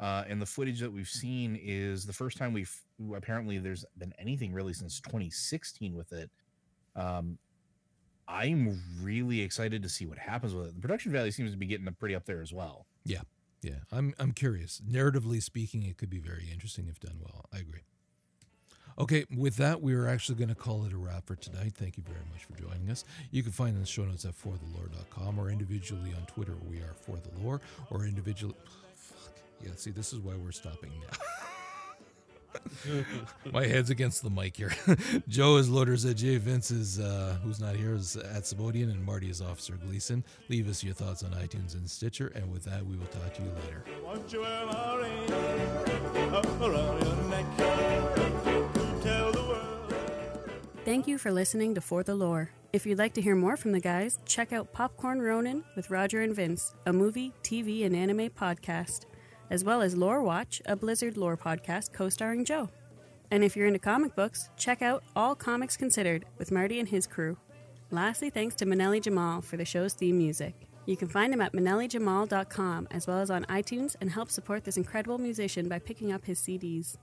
uh 0.00 0.24
and 0.28 0.40
the 0.40 0.46
footage 0.46 0.80
that 0.80 0.92
we've 0.92 1.08
seen 1.08 1.58
is 1.60 2.04
the 2.06 2.12
first 2.12 2.36
time 2.36 2.52
we've 2.52 2.74
apparently 3.14 3.58
there's 3.58 3.84
been 3.96 4.12
anything 4.18 4.52
really 4.52 4.72
since 4.72 5.00
2016 5.00 5.94
with 5.96 6.12
it 6.12 6.30
um 6.96 7.38
i'm 8.28 8.80
really 9.00 9.40
excited 9.40 9.82
to 9.82 9.88
see 9.88 10.06
what 10.06 10.18
happens 10.18 10.54
with 10.54 10.68
it 10.68 10.74
the 10.74 10.80
production 10.80 11.10
value 11.10 11.30
seems 11.30 11.50
to 11.50 11.56
be 11.56 11.66
getting 11.66 11.86
pretty 11.98 12.14
up 12.14 12.24
there 12.26 12.42
as 12.42 12.52
well 12.52 12.86
Yeah, 13.04 13.22
yeah. 13.62 13.80
I'm 13.90 14.14
I'm 14.18 14.32
curious. 14.32 14.82
Narratively 14.88 15.42
speaking, 15.42 15.82
it 15.82 15.96
could 15.96 16.10
be 16.10 16.18
very 16.18 16.48
interesting 16.52 16.86
if 16.88 17.00
done 17.00 17.18
well. 17.20 17.46
I 17.52 17.58
agree. 17.58 17.80
Okay, 18.98 19.24
with 19.36 19.56
that, 19.58 19.80
we 19.80 19.94
are 19.94 20.08
actually 20.08 20.34
going 20.34 20.48
to 20.48 20.56
call 20.56 20.84
it 20.84 20.92
a 20.92 20.96
wrap 20.96 21.26
for 21.26 21.36
tonight. 21.36 21.72
Thank 21.76 21.96
you 21.96 22.02
very 22.04 22.24
much 22.32 22.44
for 22.44 22.60
joining 22.60 22.90
us. 22.90 23.04
You 23.30 23.44
can 23.44 23.52
find 23.52 23.80
the 23.80 23.86
show 23.86 24.04
notes 24.04 24.24
at 24.24 24.32
forthelore.com 24.32 25.38
or 25.38 25.50
individually 25.50 26.12
on 26.16 26.26
Twitter. 26.26 26.54
We 26.68 26.78
are 26.78 26.94
for 27.00 27.16
the 27.16 27.30
lore 27.40 27.60
or 27.90 28.06
individually. 28.06 28.56
fuck. 28.96 29.36
Yeah, 29.62 29.70
see, 29.76 29.92
this 29.92 30.12
is 30.12 30.18
why 30.18 30.32
we're 30.34 30.50
stopping 30.50 30.90
now. 31.00 31.16
My 33.52 33.66
head's 33.66 33.90
against 33.90 34.24
the 34.24 34.30
mic 34.30 34.56
here. 34.56 34.72
Joe 35.28 35.58
is 35.58 35.68
Loaders 35.68 36.04
at 36.04 36.16
J. 36.16 36.38
Vince 36.38 36.72
is, 36.72 36.98
uh, 36.98 37.36
who's 37.44 37.60
not 37.60 37.76
here, 37.76 37.94
is 37.94 38.16
at 38.16 38.42
Sabodian, 38.42 38.90
and 38.90 39.04
Marty 39.04 39.30
is 39.30 39.40
Officer 39.40 39.74
Gleason. 39.74 40.24
Leave 40.48 40.68
us 40.68 40.82
your 40.82 40.94
thoughts 40.94 41.22
on 41.22 41.30
iTunes 41.32 41.74
and 41.74 41.88
Stitcher, 41.88 42.32
and 42.34 42.50
with 42.50 42.64
that, 42.64 42.84
we 42.84 42.96
will 42.96 43.06
talk 43.06 43.32
to 43.34 43.42
you 43.42 43.50
later. 43.64 43.84
Thank 50.88 51.06
you 51.06 51.18
for 51.18 51.30
listening 51.30 51.74
to 51.74 51.82
For 51.82 52.02
the 52.02 52.14
Lore. 52.14 52.48
If 52.72 52.86
you'd 52.86 52.96
like 52.96 53.12
to 53.12 53.20
hear 53.20 53.34
more 53.34 53.58
from 53.58 53.72
the 53.72 53.78
guys, 53.78 54.18
check 54.24 54.54
out 54.54 54.72
Popcorn 54.72 55.20
Ronin 55.20 55.62
with 55.76 55.90
Roger 55.90 56.22
and 56.22 56.34
Vince, 56.34 56.74
a 56.86 56.92
movie, 56.94 57.34
TV, 57.42 57.84
and 57.84 57.94
anime 57.94 58.30
podcast, 58.30 59.04
as 59.50 59.64
well 59.64 59.82
as 59.82 59.94
Lore 59.94 60.22
Watch, 60.22 60.62
a 60.64 60.74
Blizzard 60.74 61.18
lore 61.18 61.36
podcast 61.36 61.92
co 61.92 62.08
starring 62.08 62.42
Joe. 62.42 62.70
And 63.30 63.44
if 63.44 63.54
you're 63.54 63.66
into 63.66 63.78
comic 63.78 64.16
books, 64.16 64.48
check 64.56 64.80
out 64.80 65.04
All 65.14 65.34
Comics 65.34 65.76
Considered 65.76 66.24
with 66.38 66.50
Marty 66.50 66.80
and 66.80 66.88
his 66.88 67.06
crew. 67.06 67.36
Lastly, 67.90 68.30
thanks 68.30 68.54
to 68.54 68.64
Manelli 68.64 69.02
Jamal 69.02 69.42
for 69.42 69.58
the 69.58 69.66
show's 69.66 69.92
theme 69.92 70.16
music. 70.16 70.54
You 70.86 70.96
can 70.96 71.08
find 71.08 71.34
him 71.34 71.42
at 71.42 71.52
manellijamal.com 71.52 72.88
as 72.90 73.06
well 73.06 73.18
as 73.18 73.30
on 73.30 73.44
iTunes 73.50 73.94
and 74.00 74.10
help 74.10 74.30
support 74.30 74.64
this 74.64 74.78
incredible 74.78 75.18
musician 75.18 75.68
by 75.68 75.80
picking 75.80 76.12
up 76.12 76.24
his 76.24 76.40
CDs. 76.40 76.96